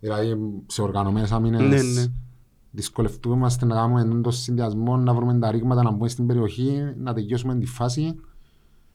Δηλαδή 0.00 0.38
σε 0.66 0.82
οργανωμένες 0.82 1.32
άμυνες 1.32 1.60
Ναι, 1.60 2.00
ναι. 2.00 2.06
δυσκολευτούμαστε 2.70 3.66
να 3.66 3.74
κάνουμε 3.74 4.20
τον 4.20 4.32
συνδυασμό, 4.32 4.96
να 4.96 5.14
βρούμε 5.14 5.38
τα 5.38 5.50
ρήγματα, 5.50 5.82
να 5.82 5.90
μπούμε 5.90 6.08
στην 6.08 6.26
περιοχή, 6.26 6.94
να 6.96 7.14
τελειώσουμε 7.14 7.58
τη 7.58 7.66
φάση. 7.66 8.14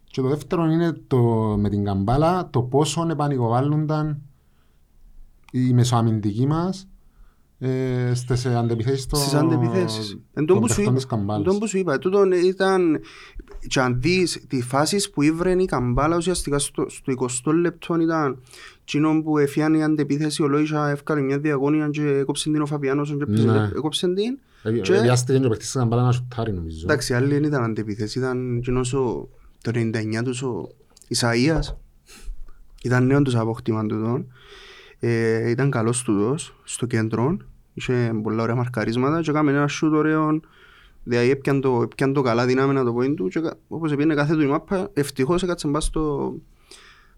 Και 0.04 0.22
το 0.22 0.28
δεύτερο 0.28 0.66
είναι 0.66 0.92
το, 1.08 1.18
με 1.60 1.70
την 1.70 1.84
Καμπάλα 1.84 2.50
το 2.50 2.62
πόσο 2.62 3.08
επανικοβάλλονταν 3.10 4.22
οι 5.52 5.74
μεσοαμυντικοί 5.74 6.48
μας 6.48 6.88
ε, 7.70 8.14
στις 8.14 8.46
αντεπιθέσεις 8.46 9.06
των 9.06 9.20
Στις 9.20 9.34
αντεπιθέσεις. 9.34 10.18
Εν 10.34 10.46
τω 10.46 10.54
των 10.54 10.62
που 10.62 10.68
σου 10.70 10.76
παιχτών 10.76 10.84
είπα- 10.84 10.94
της 10.94 11.04
εν 11.04 11.10
Καμπάλας. 11.10 11.44
τω 11.54 11.60
που 11.60 11.68
σου 11.68 11.78
είπα, 11.78 11.98
τούτον 11.98 12.32
ήταν 12.32 13.00
και 13.68 13.80
αν 13.80 14.02
δεις 14.02 14.46
τις 14.48 14.66
φάσεις 14.66 15.10
που 15.10 15.22
ήβρεν 15.22 15.60
η 15.60 15.66
Καμπάλα 15.66 16.16
ουσιαστικά 16.18 16.60
στο, 16.60 16.86
στο 16.90 17.12
20 17.46 17.52
λεπτό 17.54 18.00
ήταν 18.00 18.42
εκείνο 18.82 19.22
που 19.24 19.38
εφιάνε 19.38 19.78
η 19.78 19.84
αντεπίθεση 19.84 20.44
ο 20.44 20.48
Λόισα 20.48 20.90
έφκαλε 20.90 21.22
μια 21.22 21.40
διαγώνια 21.40 21.90
και 21.90 22.02
έκοψε 22.08 22.52
την 22.52 22.62
ο 22.62 22.66
Φαπιάνος 22.66 23.10
και 23.18 23.24
έπαιζε- 23.24 23.48
Ναι. 23.48 23.70
έκοψε 23.76 24.14
την 24.14 24.38
Ε, 24.64 24.72
και- 24.80 24.94
ε, 24.94 25.02
Βιάστηκε 25.02 25.40
και 25.40 25.46
ο 25.46 25.50
παίκτης 25.50 25.72
της 25.72 25.76
Καμπάλας 25.80 26.06
να 26.06 26.12
σουτάρει 26.12 26.54
νομίζω. 26.54 26.80
εντάξει 26.84 27.14
άλλη 27.14 27.34
δεν 27.34 27.44
ήταν 27.44 27.64
αντεπίθεση 27.64 28.20
ήταν 28.20 28.58
εκείνος 28.58 28.94
ο, 28.94 29.30
το 29.62 29.72
99 29.74 30.24
τους 30.24 30.42
ο 30.44 30.70
Ισαΐας 31.16 31.74
ήταν 32.84 33.06
νέο 33.06 33.22
τους 33.22 33.36
αποκτήμα 33.36 33.86
τούτον 33.86 34.28
ε, 35.00 35.50
ήταν 35.50 35.70
καλός 35.72 36.04
τούτος 36.04 36.56
στο 36.64 36.86
κέντρο 36.86 37.38
είχε 37.78 38.12
πολλά 38.24 38.44
ωραία 38.44 38.56
μαρκαρίσματα 38.56 39.22
και 39.22 39.30
έκαμε 39.30 39.52
ένα 39.52 39.68
σούτ 39.68 39.94
ωραίο 39.94 40.40
Δηλαδή 41.08 41.30
έπιαν 41.30 41.62
το, 41.62 41.82
έπιαν 41.84 42.14
το 42.14 42.22
καλά 42.22 42.46
δύναμη 42.46 42.74
να 42.74 42.84
το 42.84 42.94
πω 42.94 43.14
του 43.14 43.28
και 43.28 43.40
κα- 43.40 43.58
όπως 43.68 43.92
έπαιρνε 43.92 44.14
κάθε 44.14 44.34
του 44.34 44.42
η 44.42 44.46
μάπα 44.46 44.90
ευτυχώς 44.94 45.44
έκατσε 45.44 45.68
πας 45.68 45.84
στο, 45.86 46.36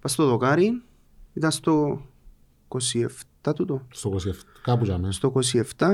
πας 0.02 0.12
στο 0.12 0.26
δοκάρι. 0.26 0.82
Ήταν 1.34 1.52
στο 1.52 2.02
27 2.67 3.54
τούτο. 3.56 3.82
Στο 3.89 4.10
27, 4.10 4.17
κάπου 4.62 4.84
για 4.86 4.98
μέσα. 4.98 5.12
στο 5.12 5.34
27 5.78 5.88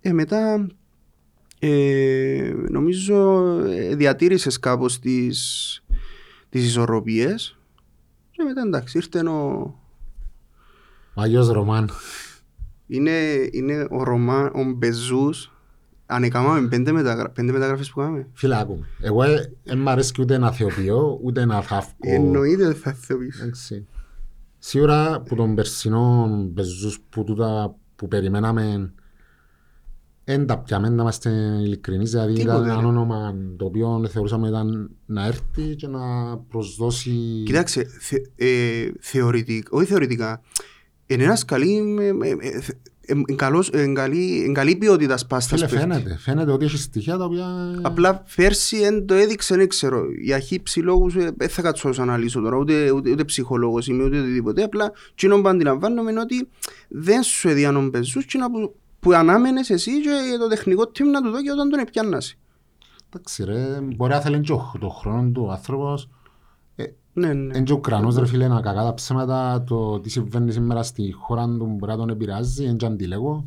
ε, 0.00 0.12
μετά 0.12 0.66
ε, 1.58 2.52
νομίζω 2.68 3.48
ε, 3.66 3.94
διατήρησες 3.94 4.58
κάπως 4.58 4.98
τις, 4.98 5.82
τις 6.48 6.64
ισορροπίες. 6.66 7.58
Και 8.30 8.42
μετά 8.42 8.62
εντάξει 8.66 8.96
ήρθε 8.98 9.28
ο, 9.28 9.74
Ο 11.14 11.20
Αγιος 11.20 11.48
Ρωμάν. 11.48 11.90
Είναι, 12.90 13.48
είναι 13.50 13.86
ο 13.90 14.02
Ρωμά, 14.02 14.50
ο 14.54 14.64
Μπεζούς 14.64 15.52
αν 16.06 16.22
έκαναμε 16.22 16.68
πέντε, 16.68 16.92
μεταγρα... 16.92 17.30
πέντε 17.30 17.52
μεταγραφές 17.52 17.90
που 17.90 17.98
κάναμε 17.98 18.26
Φίλε, 18.32 18.58
άκουμε. 18.58 18.86
Εγώ 19.00 19.22
ε, 19.22 19.52
δεν 19.64 19.78
μ' 19.78 19.88
αρέσει 19.88 20.12
ούτε 20.20 20.38
να 20.38 20.52
θεοποιώ, 20.52 21.18
ούτε 21.22 21.44
να 21.44 21.62
θαύκω. 21.62 21.96
εννοείται 21.98 22.64
δεν 22.64 22.74
θα 22.74 22.92
θεοποιήσω 22.92 23.42
Εντάξει. 23.42 23.86
Σίγουρα 24.58 25.20
που 25.20 25.34
τον 25.34 25.54
περσινό 25.54 26.28
πεζούς 26.54 27.00
που, 27.08 27.24
τούτα, 27.24 27.76
που 27.96 28.08
περιμέναμε 28.08 28.92
δεν 30.24 30.46
τα 30.46 30.58
πιάμε, 30.58 30.88
να 30.88 31.02
είμαστε 31.02 31.30
ειλικρινείς, 31.60 32.10
δηλαδή 32.10 32.32
Τίποτε, 32.32 32.56
ήταν 32.56 32.68
ένα 32.70 32.80
ρε. 32.80 32.86
όνομα 32.86 33.34
το 33.56 33.64
οποίο 33.64 34.06
θεωρούσαμε 34.08 34.48
ήταν 34.48 34.90
να 35.06 35.26
έρθει 35.26 35.74
και 35.76 35.86
να 35.86 36.00
προσδώσει... 36.38 37.10
Κοίταξε, 37.44 37.84
θε, 37.84 38.16
ε, 38.36 38.90
θεωρητικά, 39.00 39.68
όχι 39.72 39.86
θεωρητικά, 39.86 40.40
είναι 41.14 41.24
ένας 41.24 41.44
καλή, 41.44 41.82
με- 41.82 42.12
με- 42.12 42.34
με- 42.34 42.60
θε- 42.60 42.76
ε, 43.06 43.12
ε, 43.28 43.34
καλός, 43.34 43.68
ε, 43.68 43.86
καλή, 43.92 44.44
ε, 44.48 44.52
καλή 44.52 44.76
ποιότητα 44.76 45.18
πάστας 45.28 45.64
Φίλε, 45.64 45.80
φαίνεται, 45.80 46.16
φαίνεται 46.18 46.52
ότι 46.52 46.64
έχεις 46.64 46.82
στοιχεία 46.82 47.16
τα 47.16 47.24
οποία... 47.24 47.46
Απλά 47.82 48.24
πέρσι 48.36 48.78
δεν 48.78 49.06
το 49.06 49.14
έδειξε, 49.14 49.56
δεν 49.56 49.68
ξέρω. 49.68 50.02
Για 50.22 50.38
χύψη 50.38 50.80
λόγους 50.80 51.14
ε, 51.14 51.30
δεν 51.36 51.48
θα 51.48 51.62
κάτσω 51.62 51.88
να 51.88 51.94
σου 51.94 52.02
αναλύσω 52.02 52.40
τώρα, 52.40 52.56
ούτε, 52.56 52.90
ούτε, 52.90 53.10
ούτε 53.10 53.24
ψυχολόγος 53.24 53.86
είμαι, 53.86 54.04
ούτε 54.04 54.18
οτιδήποτε. 54.18 54.62
Απλά 54.62 54.92
εκείνο 55.12 55.40
που 55.40 55.48
αντιλαμβάνομαι 55.48 56.10
είναι 56.10 56.20
ότι 56.20 56.48
δεν 56.88 57.22
σου 57.22 57.48
έδιανον 57.48 57.90
πεζούς 57.90 58.24
και 58.24 58.38
που, 58.52 58.74
που 59.00 59.12
ανάμενες 59.12 59.70
εσύ 59.70 60.00
και 60.00 60.08
το 60.38 60.48
τεχνικό 60.48 60.82
team 60.82 61.04
να 61.12 61.22
του 61.22 61.30
δω 61.30 61.42
και 61.42 61.50
όταν 61.50 61.68
τον 61.70 61.78
επιάννασαι. 61.78 62.34
Εντάξει 63.12 63.44
ρε, 63.44 63.78
μπορεί 63.96 64.12
να 64.12 64.20
θέλει 64.20 64.40
και 64.40 64.52
ο- 64.52 64.72
το 64.80 64.88
χρόνο 64.88 65.30
του 65.30 65.44
ο 65.48 65.50
άνθρωπος. 65.50 66.08
Ναι, 67.12 67.32
ναι. 67.32 67.56
Είναι 67.56 67.62
και 67.62 67.72
Ουκρανός 67.72 68.16
ρε 68.16 68.26
φίλε, 68.26 68.48
να 68.48 68.60
κακά 68.60 68.82
τα 68.82 68.94
ψέματα, 68.94 69.64
το 69.66 70.00
τι 70.00 70.10
συμβαίνει 70.10 70.52
σήμερα 70.52 70.82
στη 70.82 71.12
χώρα 71.12 71.44
του 71.44 71.66
μπορεί 71.78 71.92
να 71.92 71.98
τον 71.98 72.08
επηρεάζει, 72.08 72.64
είναι 72.64 72.74
και 72.76 72.86
αντιλέγω. 72.86 73.46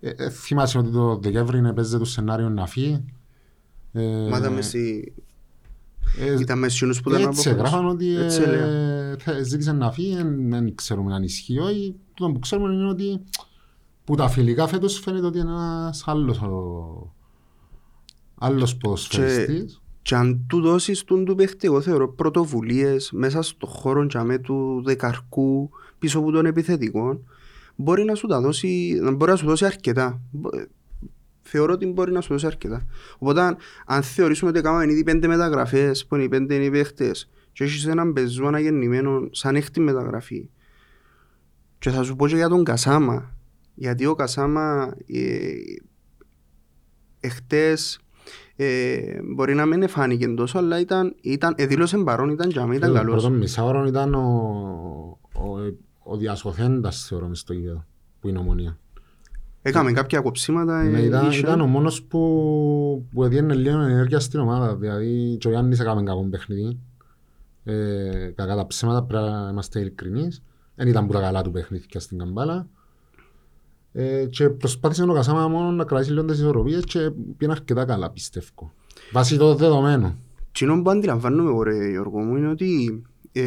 Ε, 0.00 0.10
ε, 0.16 0.30
θυμάσαι 0.30 0.78
ότι 0.78 0.90
το 0.90 1.16
Δεκέμβρη 1.18 1.72
παίζεται 1.74 1.98
το 1.98 2.04
σενάριο 2.04 2.48
να 2.48 2.66
φύγει. 2.66 3.04
Ε, 3.92 4.26
Μα 4.30 4.38
ήταν 4.38 4.52
μες 4.52 4.66
στη... 4.66 5.12
ε, 6.18 6.40
Ήταν 6.40 6.58
μες 6.58 6.72
στους 6.74 7.00
που 7.00 7.10
ήταν 7.10 7.22
έτσι 7.22 7.48
απόφαση. 7.48 7.48
έγραφαν 7.48 7.86
ότι 7.88 8.14
ε, 8.16 8.24
Έτσι 8.24 8.42
έλεγα. 8.42 8.66
θε- 9.18 9.44
ζήτησε 9.44 9.72
να 9.72 9.92
φύγει, 9.92 10.14
δεν- 10.14 10.50
δεν 10.50 10.74
ξέρουμε 10.74 11.14
αν 11.14 11.22
ισχύει 11.22 11.54
ή 11.54 11.58
όχι. 11.58 11.94
Το 12.14 12.30
που 12.30 12.38
ξέρουμε 12.38 12.74
είναι 12.74 12.88
ότι 12.88 13.20
που 14.04 14.14
τα 14.14 14.28
φιλικά 14.28 14.66
φέτος 14.66 14.98
φαίνεται 14.98 15.26
ότι 15.26 15.38
είναι 15.38 15.50
ένας 15.50 16.02
άλλος, 16.06 16.38
ο- 16.40 17.12
άλλος 18.38 18.76
ποδοσφαιριστής. 18.76 19.80
Και 20.08 20.14
αν 20.14 20.44
του 20.48 20.60
δώσεις 20.60 21.04
τον 21.04 21.24
του 21.24 21.34
παίχτη, 21.34 21.66
εγώ 21.66 21.80
θεωρώ 21.80 22.08
πρωτοβουλίες 22.12 23.10
μέσα 23.12 23.42
στο 23.42 23.66
χώρο 23.66 24.06
τζαμέ 24.06 24.38
του 24.38 24.82
δεκαρκού 24.84 25.70
πίσω 25.98 26.18
από 26.18 26.30
τον 26.30 26.46
επιθετικό, 26.46 27.22
μπορεί 27.76 28.04
να 28.04 28.14
σου 28.14 28.26
τα 28.26 28.40
δώσει, 28.40 28.98
να 29.02 29.10
μπορεί 29.10 29.30
να 29.30 29.36
σου 29.36 29.46
δώσει 29.46 29.64
αρκετά. 29.64 30.20
Μπο- 30.30 30.56
ε, 30.56 30.66
Θεωρώ 31.42 31.72
ότι 31.72 31.86
μπορεί 31.86 32.12
να 32.12 32.20
σου 32.20 32.32
δώσει 32.32 32.46
αρκετά. 32.46 32.86
Οπότε 33.18 33.40
αν, 33.40 33.56
αν 33.86 34.02
θεωρήσουμε 34.02 34.50
ότι 34.50 34.60
κάνουμε 34.60 34.92
ήδη 34.92 35.02
πέντε 35.04 35.26
μεταγραφές, 35.26 36.06
που 36.06 36.14
είναι 36.14 36.24
οι 36.24 36.28
πέντε 36.28 36.54
είναι 36.54 36.64
οι 36.64 36.70
παίχτες, 36.70 37.30
και 37.52 37.64
έχεις 37.64 37.86
έναν 37.86 38.12
πεζού 38.12 38.46
αναγεννημένο 38.46 39.28
σαν 39.30 39.56
έκτη 39.56 39.80
μεταγραφή, 39.80 40.48
και 41.78 41.90
θα 41.90 42.02
σου 42.02 42.16
πω 42.16 42.28
και 42.28 42.36
για 42.36 42.48
τον 42.48 42.64
Κασάμα, 42.64 43.36
γιατί 43.74 44.06
ο 44.06 44.14
Κασάμα 44.14 44.94
ε, 45.06 45.52
εχθές 47.20 48.00
ε, 48.60 49.18
μπορεί 49.34 49.54
να 49.54 49.66
μην 49.66 49.88
φάνηκε 49.88 50.28
τόσο, 50.28 50.58
αλλά 50.58 50.80
ήταν, 50.80 51.14
ήταν, 51.20 51.54
εδήλωσε 51.56 51.98
παρόν, 51.98 52.28
ήταν 52.30 52.50
για 52.50 52.62
μένα, 52.66 52.76
ήταν 52.76 52.88
Το 52.88 52.94
καλός. 52.94 53.22
πρώτο 53.22 53.36
μισάωρο 53.36 53.86
ήταν 53.86 54.14
ο, 54.14 55.18
ο, 55.32 55.44
ο 55.98 56.16
διασωθέντας 56.16 57.06
θεωρώ 57.06 57.28
μες 57.28 57.38
στο 57.38 57.52
γήπεδο 57.52 57.84
που 58.20 58.28
είναι 58.28 58.38
ομονία. 58.38 58.78
Έκαμε 59.62 59.92
κάποια 59.92 60.20
κοψίματα. 60.20 60.82
Ναι, 60.82 60.98
ε, 60.98 61.04
ήταν, 61.04 61.26
είχε. 61.26 61.38
ήταν 61.38 61.60
ο 61.60 61.66
μόνος 61.66 62.02
που, 62.02 63.06
που 63.10 63.24
έδιενε 63.24 63.54
λίγο 63.54 63.78
ενέργεια 63.78 64.20
στην 64.20 64.40
ομάδα. 64.40 64.76
Δηλαδή 64.76 65.36
και 65.40 65.48
ο 65.48 65.50
Γιάννης 65.50 65.80
έκαμε 65.80 66.02
κακό 66.02 66.28
παιχνίδι. 66.30 66.78
Ε, 67.64 68.32
κακά 68.34 68.56
τα 68.56 68.66
ψέματα 68.66 69.02
πρέπει 69.02 69.24
να 69.30 69.48
είμαστε 69.50 69.80
ειλικρινείς. 69.80 70.42
Δεν 70.74 70.88
ήταν 70.88 71.06
που 71.06 71.12
τα 71.12 71.20
καλά 71.20 71.42
του 71.42 71.50
παιχνίδια 71.50 72.00
στην 72.00 72.18
Καμπάλα. 72.18 72.68
Ε, 74.00 74.24
και 74.24 74.48
προσπάθησε 74.48 75.02
ο 75.02 75.12
Κασάμα 75.12 75.48
μόνο 75.48 75.70
να 75.70 75.84
κρατήσει 75.84 76.12
λίγο 76.12 76.24
τις 76.24 76.38
ισορροπίες 76.38 76.84
και 76.84 76.98
πήγαινε 77.36 77.58
αρκετά 77.58 77.84
καλά 77.84 78.10
πιστεύω. 78.10 78.72
Βάσει 79.12 79.36
το 79.36 79.54
δεδομένο. 79.54 80.16
Κοινό 80.52 80.82
που 80.82 80.90
αντιλαμβάνομαι 80.90 81.50
εγώ 81.50 81.62
ρε 81.62 81.88
Γιώργο 81.90 82.18
μου 82.18 82.36
είναι 82.36 82.48
ότι 82.48 83.02
ε, 83.32 83.42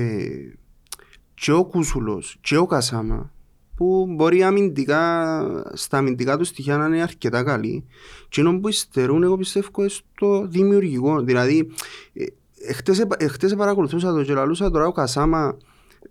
και 1.34 1.52
ο 1.52 1.66
Κούσουλος 1.66 2.38
και 2.42 2.58
ο 2.58 2.66
Κασάμα 2.66 3.32
που 3.76 4.06
μπορεί 4.10 4.44
αμυντικά, 4.44 5.44
στα 5.74 5.98
αμυντικά 5.98 6.38
τους 6.38 6.48
στοιχεία 6.48 6.78
να 6.78 6.86
είναι 6.86 7.02
αρκετά 7.02 7.44
καλοί 7.44 7.86
κοινό 8.30 8.60
που 8.60 8.68
υστερούν 8.68 9.24
εγώ 9.24 9.38
πιστεύω 9.38 9.88
στο 9.88 10.48
δημιουργικό 10.48 11.22
δηλαδή 11.22 11.72
ε, 12.14 12.26
εχθές, 12.68 13.00
επα- 13.00 13.18
εχθές 13.20 13.56
παρακολουθούσα 13.56 14.14
το 14.14 14.24
και 14.24 14.34
λαλούσα 14.34 14.72
τώρα 14.72 14.88
ο 14.88 14.92
Κασάμα 14.92 15.58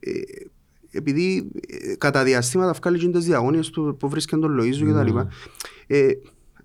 ε, 0.01 0.11
επειδή 0.93 1.51
ε, 1.69 1.95
κατά 1.97 2.25
διαστήματα 2.25 2.73
βγάλει 2.73 2.99
και 2.99 3.09
τις 3.09 3.25
διαγώνιες 3.25 3.71
του 3.71 3.97
που 3.99 4.09
βρίσκεται 4.09 4.43
τον 4.43 4.59
Λοΐζο 4.61 4.77
και 4.77 4.85
τα 4.93 4.93
Ναι. 4.93 5.05
λοιπά 5.05 5.29
ε, 5.87 6.09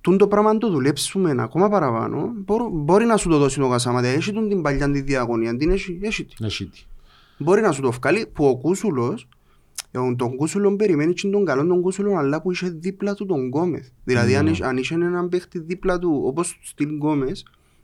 τούν 0.01 0.17
το 0.17 0.27
πράγμα 0.27 0.49
αν 0.49 0.59
το 0.59 0.69
δουλέψουμε 0.69 1.35
ακόμα 1.39 1.69
παραπάνω 1.69 2.31
μπορώ- 2.35 2.69
μπορεί 2.73 3.05
να 3.05 3.17
σου 3.17 3.29
το 3.29 3.37
δώσει 3.37 3.59
το 3.59 3.69
Κασάμα 3.69 4.01
δεν 4.01 4.15
έχει 4.15 4.31
τον 4.33 4.49
την 4.49 4.61
παλιά 4.61 4.91
τη 4.91 5.01
διαγωνία 5.01 5.57
την 5.57 5.69
έχει, 5.69 5.99
έχει 6.01 6.25
τη. 6.25 6.45
Έχει 6.45 6.65
τι. 6.65 6.83
μπορεί 7.37 7.61
να 7.61 7.71
σου 7.71 7.81
το 7.81 7.91
βγάλει 7.91 8.25
που 8.33 8.45
ο 8.45 8.57
Κούσουλος 8.57 9.27
ε, 9.91 9.99
τον 10.15 10.35
Κούσουλο 10.35 10.75
περιμένει 10.75 11.13
και 11.13 11.27
τον 11.29 11.45
καλό 11.45 11.65
τον 11.65 11.81
Κούσουλο 11.81 12.15
αλλά 12.17 12.41
που 12.41 12.51
είχε 12.51 12.69
δίπλα 12.69 13.13
του 13.13 13.25
τον 13.25 13.47
Γκόμεθ 13.47 13.87
δηλαδή 14.03 14.31
Ναι. 14.31 14.37
αν, 14.37 14.47
είχε- 14.47 14.65
αν 14.65 14.77
είχε 14.77 14.93
έναν 14.95 15.29
παίχτη 15.29 15.59
δίπλα 15.59 15.99
του 15.99 16.21
όπως 16.25 16.59
στην 16.63 16.89
Γκόμεθ 16.95 17.37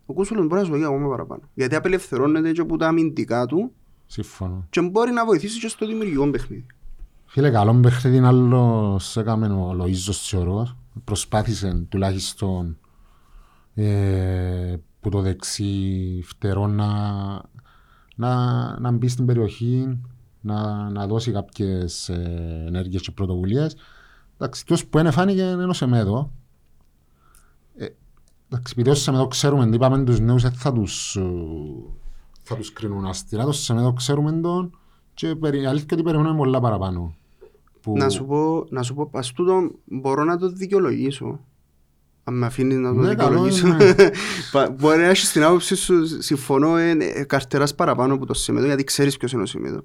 ο 0.05 0.13
Κούσουλος 0.13 0.47
μπορεί 0.47 0.59
να 0.61 0.65
σου 0.65 0.71
δώσει 0.71 0.83
ακόμα 0.83 1.09
παραπάνω 1.09 1.41
γιατί 1.53 1.75
απελευθερώνεται 1.75 2.51
και 2.51 2.61
από 2.61 2.77
τα 2.77 2.87
αμυντικά 2.87 3.45
του 3.45 3.71
Συμφωνώ. 4.11 4.65
και 4.69 4.81
μπορεί 4.81 5.11
να 5.11 5.25
βοηθήσει 5.25 5.59
και 5.59 5.67
στο 5.67 5.87
δημιουργικό 5.87 6.29
παιχνίδι 6.29 6.65
Φίλε, 7.25 7.49
καλό 7.49 7.73
παιχνίδι 7.73 8.19
άλλος 8.19 9.17
έκαμε 9.17 9.47
ο 9.47 9.75
Λοΐζος 9.79 10.15
Τσιωρός. 10.21 10.75
Προσπάθησε 11.03 11.85
τουλάχιστον 11.89 12.77
ε, 13.73 14.75
που 14.99 15.09
το 15.09 15.21
δεξί 15.21 16.21
φτερό 16.25 16.67
να, 16.67 16.91
να, 18.15 18.79
να 18.79 18.91
μπει 18.91 19.07
στην 19.07 19.25
περιοχή, 19.25 19.99
να, 20.41 20.89
να 20.89 21.07
δώσει 21.07 21.31
κάποιες 21.31 22.09
ε, 22.09 22.63
ενέργειες 22.67 23.01
και 23.01 23.11
πρωτοβουλίες. 23.11 23.75
Εντάξει, 24.37 24.65
τους 24.65 24.85
που 24.85 24.99
είναι 24.99 25.11
φάνηκε 25.11 25.41
είναι 25.41 25.65
ο 25.65 25.73
Σεμέδο. 25.73 26.31
Ε, 27.75 27.87
εντάξει, 28.49 28.73
επειδή 28.77 28.89
ο 28.89 28.95
Σεμέδο 28.95 29.27
ξέρουμε, 29.27 29.75
είπαμε 29.75 30.03
τους 30.03 30.19
νέους, 30.19 30.41
δεν 30.41 30.51
θα 30.51 30.73
τους, 30.73 31.15
ε, 31.15 31.21
θα 32.43 32.55
τους 32.55 32.73
κρίνουν 32.73 33.05
αστηρά. 33.05 33.43
Το 33.45 33.51
Σεμέδο 33.51 33.93
ξέρουμε 33.93 34.31
τον 34.31 34.77
και 35.13 35.35
περι, 35.35 35.65
αλήθεια 35.65 35.87
ότι 35.91 36.03
περιμένουμε 36.03 36.35
πολλά 36.37 36.59
παραπάνω. 36.59 37.15
Που... 37.81 37.97
Να 37.97 38.09
σου 38.09 38.25
πω, 38.25 38.65
να 38.69 38.83
σου 38.83 38.93
πω, 38.93 39.09
ας 39.13 39.31
τούτο 39.31 39.71
μπορώ 39.85 40.23
να 40.23 40.37
το 40.37 40.49
δικαιολογήσω. 40.51 41.39
Αν 42.23 42.37
με 42.37 42.45
αφήνεις 42.45 42.77
να 42.77 42.93
το 42.93 42.99
Ναι, 42.99 43.15
καλό 43.15 43.43
δικαιολογήσω. 43.43 43.67
είναι. 43.67 44.11
Πα- 44.51 44.69
Μπορεί 44.79 44.97
να 44.97 45.03
έχεις 45.07 45.31
την 45.31 45.43
άποψη 45.43 45.75
σου, 45.75 46.21
συμφωνώ, 46.21 46.79
είναι 46.81 47.05
ε, 47.05 47.23
καρτεράς 47.23 47.75
παραπάνω 47.75 48.13
από 48.13 48.25
το 48.25 48.33
Σεμέδο, 48.33 48.65
γιατί 48.65 48.83
ξέρεις 48.83 49.17
ποιος 49.17 49.31
είναι 49.31 49.41
ο 49.41 49.45
Σεμέδο. 49.45 49.83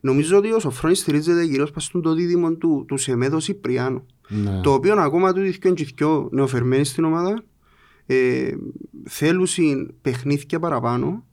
Νομίζω 0.00 0.36
ότι 0.36 0.52
ο 0.52 0.58
Σοφρόνης 0.58 0.98
στηρίζεται 0.98 1.46
κυρίως 1.46 1.70
πας 1.70 1.84
στον 1.84 2.02
το 2.02 2.14
δίδυμο 2.14 2.52
του, 2.52 2.84
του 2.88 2.96
Σεμέδο 2.96 3.40
Σιπριάνου. 3.40 4.06
Ναι. 4.28 4.60
Το 4.62 4.72
οποίο 4.72 4.94
ακόμα 5.00 5.32
του 5.32 5.40
δυο 5.40 5.52
και 5.52 5.84
δυο 5.96 6.28
νεοφερμένοι 6.32 6.84
στην 6.84 7.04
ομάδα 7.04 7.42
ε, 8.06 8.48
θέλουν 9.08 9.46
παιχνίδια 10.02 10.58
παραπάνω 10.58 11.24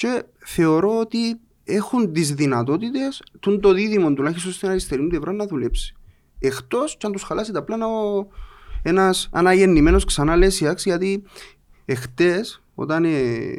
και 0.00 0.22
θεωρώ 0.38 0.98
ότι 0.98 1.40
έχουν 1.64 2.12
τις 2.12 2.34
δυνατότητες 2.34 3.22
του 3.40 3.58
το 3.58 3.72
δίδυμο 3.72 4.12
τουλάχιστον 4.12 4.52
στην 4.52 4.68
αριστερή 4.68 5.02
μου 5.02 5.08
πλευρά 5.08 5.32
να 5.32 5.46
δουλέψει. 5.46 5.94
Εκτός 6.38 6.96
και 6.96 7.06
αν 7.06 7.12
τους 7.12 7.22
χαλάσει 7.22 7.52
τα 7.52 7.62
πλάνα 7.62 7.86
ο, 7.86 8.26
ένας 8.82 9.28
αναγεννημένος 9.32 10.04
ξανά 10.04 10.36
Λέσιαξ 10.36 10.84
γιατί 10.84 11.22
εχτες 11.84 12.62
όταν, 12.74 13.04
ε, 13.04 13.56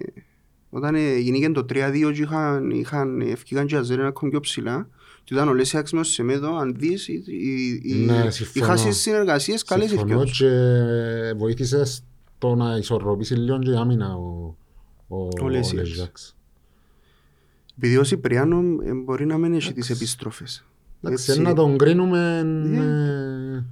όταν 0.69 0.95
ε, 0.95 1.17
γίνηκε 1.17 1.49
το 1.49 1.65
3-2 1.69 2.11
και 2.13 2.21
είχαν, 2.21 2.69
είχαν 2.69 3.21
ευκήκαν 3.21 3.65
και 3.65 3.75
αζέρι 3.75 4.03
ακόμη 4.05 4.31
πιο 4.31 4.39
ψηλά 4.39 4.89
και 5.23 5.33
ήταν 5.33 5.47
ο 5.47 5.53
Λέσιαξ 5.53 5.91
μες 5.91 6.07
ο 6.07 6.11
Σεμέδο 6.11 6.55
αν 6.57 6.75
δεις 6.77 7.07
οι, 7.07 7.23
οι, 7.25 7.81
οι, 7.83 7.93
Ναι, 7.93 8.23
οι 8.27 8.31
συμφωνώ. 8.31 8.65
χάσεις 8.65 8.97
συνεργασίες 9.01 9.63
καλές 9.63 9.89
Συμφωνώ 9.89 10.21
ευκαιρίες. 10.21 10.37
και 10.37 11.33
βοήθησες 11.37 12.03
στο 12.37 12.55
να 12.55 12.75
ισορροπήσει 12.77 13.33
λίγο 13.35 13.59
και 13.59 13.69
η 13.69 13.75
άμυνα 13.75 14.13
ο, 14.15 14.55
ο, 15.11 15.27
Ο 15.43 15.49
Λέσιαξ. 15.49 15.89
Λέσιαξ. 15.89 16.35
Επειδή 17.77 17.97
ο 17.97 18.03
Σιπριάνο 18.03 18.57
ε, 18.83 18.93
μπορεί 18.93 19.25
να 19.25 19.37
μην 19.37 19.53
έχει 19.53 19.73
τις 19.73 19.89
επιστροφές. 19.89 20.65
Εντάξει, 21.01 21.31
Έτσι. 21.31 21.41
να 21.43 21.53
τον 21.53 21.77
κρίνουμε 21.77 22.41
Ναι. 22.43 22.77
ε, 23.57 23.63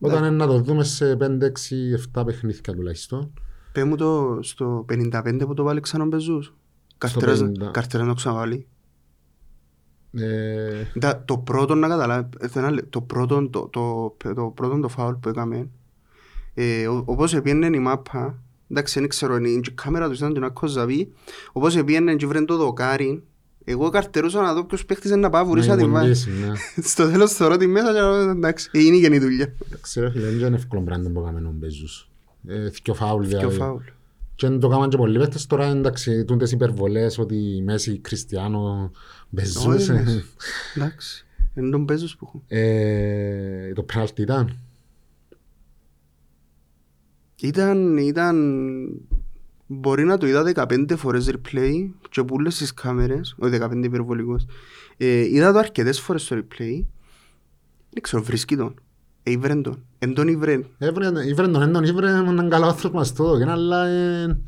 όταν 0.00 0.18
είναι 0.24 0.30
να 0.36 0.46
το 0.46 0.60
δούμε 0.60 0.84
σε 0.84 1.16
5-6-7 1.20 2.24
παιχνίδια 2.26 2.72
τουλάχιστον. 2.74 3.32
Πες 3.72 3.84
μου 3.84 3.96
το 3.96 4.38
στο 4.42 4.84
55 4.92 5.38
που 5.46 5.54
το 5.54 5.62
βάλει 5.62 5.80
ξανά 5.80 6.04
ο 6.04 6.06
Μπεζούς. 6.06 6.54
Καρτεράς 6.98 7.40
50. 7.42 7.70
καρτεράς 7.72 8.06
να 8.06 8.12
το 8.12 8.18
ξαναβάλει. 8.18 8.66
Ε, 10.12 10.84
Τα- 11.00 11.24
Το 11.24 11.38
πρώτο 11.38 11.74
να 11.74 11.88
καταλάβει, 11.88 12.28
ε, 12.40 12.48
θέλω 12.48 12.64
να 12.66 12.70
λέω, 12.72 12.86
το 12.86 13.00
πρώτο 13.00 13.48
το, 13.48 13.68
το, 13.68 14.16
το, 14.34 14.52
πρώτο 14.54 14.80
το 14.80 14.88
φάουλ 14.88 15.14
που 15.14 15.28
έκαμε, 15.28 15.68
ε, 16.54 16.86
ο- 16.88 17.02
όπως 17.06 17.34
επίενε 17.34 17.66
η 17.66 17.78
μάπα, 17.78 18.41
εντάξει 18.72 18.98
δεν 19.00 19.08
ξέρω, 19.08 19.36
είναι 19.36 19.48
η 19.48 19.60
κάμερα 19.74 20.08
τους 20.08 20.18
ήταν 20.18 20.32
και 20.32 20.38
να 20.40 20.48
κοζαβεί, 20.48 21.12
όπως 21.52 21.76
επίενε 21.76 22.14
και 22.16 22.26
βρέν 22.26 22.46
το 22.46 22.56
δοκάρι, 22.56 23.22
εγώ 23.64 23.88
καρτερούσα 23.88 24.40
να 24.42 24.54
δω 24.54 24.64
ποιος 24.64 24.84
παίχτης 24.84 25.10
είναι 25.10 25.20
να 25.20 25.30
πάει, 25.30 25.44
βουρήσα 25.44 25.68
να 25.68 25.76
την 25.76 25.90
βάση. 25.90 26.06
κοντήσει, 26.06 26.30
ναι. 26.30 26.52
Στο 26.88 27.10
τέλος 27.10 27.32
θεωρώ 27.32 27.56
τη 27.56 27.66
μέσα 27.66 27.92
και 27.92 28.00
να 28.00 28.10
λέω, 28.10 28.30
εντάξει, 28.30 28.70
είναι 28.72 29.16
η 29.16 29.18
δουλειά. 29.18 29.54
Εντάξει, 29.66 30.00
ρε 30.00 30.10
φίλε, 30.10 30.26
δεν 30.30 30.46
είναι 30.46 30.56
εύκολο 30.56 30.82
πράγμα 30.82 31.10
που 31.10 31.20
έκαμε 31.20 31.48
ο 31.48 31.52
Μπέζους. 31.54 32.08
Ε, 32.48 32.70
Θκιο 32.70 32.94
φάουλ 32.94 33.26
Και 33.26 33.34
ο 33.34 33.38
δηλαδή. 33.38 33.56
φάουλ. 33.56 33.82
Και 34.34 34.48
δεν 34.48 34.60
το 34.60 34.68
κάναν 34.68 34.88
και 34.88 34.96
πολλοί 34.96 35.18
παίχτες 35.18 35.46
τώρα, 35.46 35.66
εντάξει, 35.66 36.24
τούντες 36.24 36.52
υπερβολές 36.52 37.18
ότι 37.18 37.34
η 37.34 37.62
Μέση, 37.62 37.98
Κριστιανό, 37.98 38.90
Μπεζούς. 39.28 39.64
Όχι, 39.66 39.90
ε, 39.90 39.94
Μέση. 39.94 40.24
Εντάξει, 40.76 41.26
είναι 41.54 41.70
τον 41.70 41.82
Μπέζος 41.84 42.16
που 42.16 42.24
έχω. 42.28 42.42
ε, 42.48 43.72
Το 43.72 43.82
πέναλτι 43.82 44.22
ήταν. 44.22 44.56
Ήταν, 47.42 47.96
ήταν, 47.96 48.36
μπορεί 49.66 50.04
να 50.04 50.18
το 50.18 50.26
είδα 50.26 50.52
15 50.54 50.96
φορές 50.96 51.30
replay 51.32 51.90
και 52.10 52.22
πούλες 52.24 52.54
στις 52.54 52.74
κάμερες, 52.74 53.34
όχι 53.38 53.58
15 53.60 53.84
υπερβολικός. 53.84 54.46
Ε, 54.96 55.20
είδα 55.20 55.52
το 55.52 55.58
αρκετές 55.58 56.00
φορές 56.00 56.22
στο 56.22 56.36
replay. 56.36 56.84
Δεν 57.90 58.02
ξέρω, 58.02 58.22
βρίσκει 58.22 58.56
τον. 58.56 58.74
Ε, 59.22 59.30
ήβρεν 59.30 59.62
τον. 59.62 59.84
Εν 59.98 60.14
τον 60.14 60.28
ήβρεν. 60.28 60.66
Έβρε- 60.78 61.26
Ήβρε 61.26 61.48
τον 61.48 61.62
έναν, 61.62 61.84
ήβρε 61.84 62.10
έναν 62.10 62.48
καλό 62.50 62.66
άνθρωπος 62.66 62.98
μας 63.00 63.12
το 63.12 63.24
έδωκε, 63.24 63.50
αλλά 63.50 63.86
ε, 63.86 64.40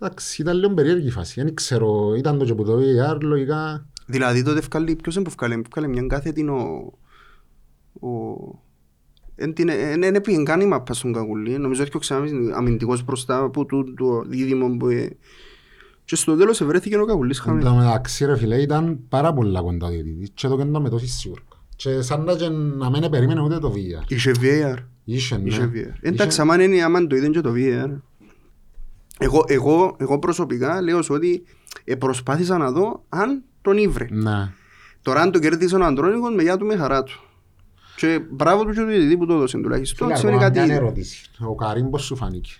εντάξει, 0.00 0.42
ήταν 0.42 0.56
λίγο 0.56 0.74
περίεργη 0.74 1.06
η 1.06 1.10
φάση. 1.10 1.42
Δεν 1.42 1.54
ξέρω, 1.54 2.14
ήταν 2.14 2.38
το 2.38 2.44
και 2.44 2.54
που 2.54 2.64
το 2.64 2.78
VAR, 2.78 3.18
λογικά. 3.20 3.86
Δηλαδή 4.06 4.42
τότε 4.42 4.58
ευκάλλει, 4.58 4.96
ποιος 4.96 5.14
είναι 5.14 5.24
που 5.24 5.30
ευκάλλει, 5.30 5.62
ευκάλλει 5.64 5.88
μια 5.88 6.02
κάθετη 6.06 6.48
ο... 6.48 6.92
ο 8.08 8.10
Εν 9.34 9.52
την- 9.52 9.68
εν- 9.68 10.02
εν 10.02 10.14
έπιεν 10.14 10.44
καν 10.44 10.60
η 10.60 10.66
μάπα 10.66 10.94
στον 10.94 11.12
κακουλί. 11.12 11.58
Νομίζω 11.58 11.82
ότι 11.82 11.96
ο 11.96 11.98
ξανά 11.98 12.26
αμυντικός 12.56 13.04
μπροστά 13.04 13.38
από 13.38 13.66
το, 13.66 13.94
το 13.94 14.22
δίδυμο 14.26 14.76
που... 14.76 14.88
ε, 14.88 15.16
Και 16.04 16.16
στο 16.16 16.36
τέλος 16.36 16.60
ευρέθηκε 16.60 16.98
ο 16.98 17.04
κακουλής 17.04 17.38
Εν 17.38 17.44
χαμένος. 17.44 17.68
τω 17.70 17.74
μεταξύ 17.76 18.24
ρε 18.24 18.36
φίλε 18.36 18.56
ήταν 18.60 18.98
πάρα 19.08 19.32
πολλά 19.32 19.60
κοντά 19.62 19.86
ο 19.86 19.90
διαιτητής 19.90 20.30
και 20.34 20.48
το 20.48 20.56
κέντρο 20.56 20.80
με 20.80 20.88
τόση 20.88 21.06
σίγουρα. 21.06 21.40
Και 21.76 22.00
σαν 22.02 22.24
να, 22.24 22.34
και 22.36 22.48
να 22.48 22.90
μην 22.90 23.10
περίμενε 23.10 23.40
ούτε 23.40 23.58
το 23.58 23.72
VAR. 23.76 24.04
Είχε 24.08 24.30
VAR. 24.40 24.76
Είχε, 25.04 25.36
ναι. 25.36 25.48
Είχε 25.48 25.70
VR. 25.74 25.96
Εντάξει, 26.00 26.40
άμα 26.40 26.62
είναι 26.62 26.82
άμα 26.82 27.06
το 27.06 27.16
είδαν 27.16 27.32
και 27.32 27.40
το 27.40 27.52
VR. 27.56 27.90
Εγώ, 29.18 29.44
εγώ, 29.46 29.96
εγώ 29.98 30.18
προσωπικά 30.18 30.80
λέω 30.82 31.02
σου 31.02 31.14
ότι 31.14 31.42
ε, 31.84 31.94
προσπάθησα 31.94 32.58
να 32.58 32.70
δω 32.70 33.04
αν 33.08 33.42
τον 33.62 33.76
ήβρε. 33.76 34.06
Ναι. 34.10 34.52
Τώρα 35.02 35.20
αν 35.20 35.30
το 35.30 35.38
κέρδισε 35.38 35.76
ο 35.76 35.84
Αντρόνικος 35.84 36.34
με 36.34 36.42
γεια 36.42 36.56
του 36.56 36.66
με 36.66 36.76
χαρά 36.76 37.02
του. 37.02 37.20
Και 38.02 38.18
μπράβο 38.30 38.64
του 38.64 38.72
και 38.72 38.80
του 38.80 38.86
διαιτητή 38.86 39.16
που 39.16 39.26
το 39.26 39.34
έδωσε 39.34 39.58
τουλάχιστον. 39.58 40.06
Φίλε, 40.06 40.18
Σημαίνει 40.18 40.36
ακόμα 40.36 40.50
κάτι 40.52 40.66
μια 40.66 40.74
είδε. 40.76 40.84
ερώτηση. 40.84 41.30
Ο 41.38 41.54
Καρύμ 41.54 41.88
πώς 41.90 42.04
σου 42.04 42.16
φάνηκε. 42.16 42.50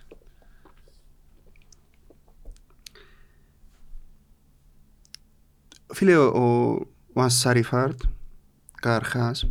Φίλε, 5.92 6.16
ο, 6.16 6.72
ο 7.12 7.20
Ασσαριφάρτ, 7.20 8.00
καταρχάς, 8.80 9.46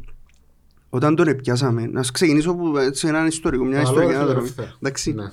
όταν 0.89 1.15
τον 1.15 1.27
επιάσαμε, 1.27 1.85
να 1.87 2.03
σου 2.03 2.11
ξεκινήσω 2.11 2.51
από 2.51 2.79
έτσι, 2.79 3.07
έναν 3.07 3.27
ιστορικό, 3.27 3.63
μια 3.63 3.73
Καλό, 3.73 3.87
ιστορική 3.87 4.11
φίλε, 4.11 4.23
αναδρομή. 4.23 4.47
ευθεία. 4.47 4.75
Εντάξει. 4.79 5.13
Ναι. 5.13 5.23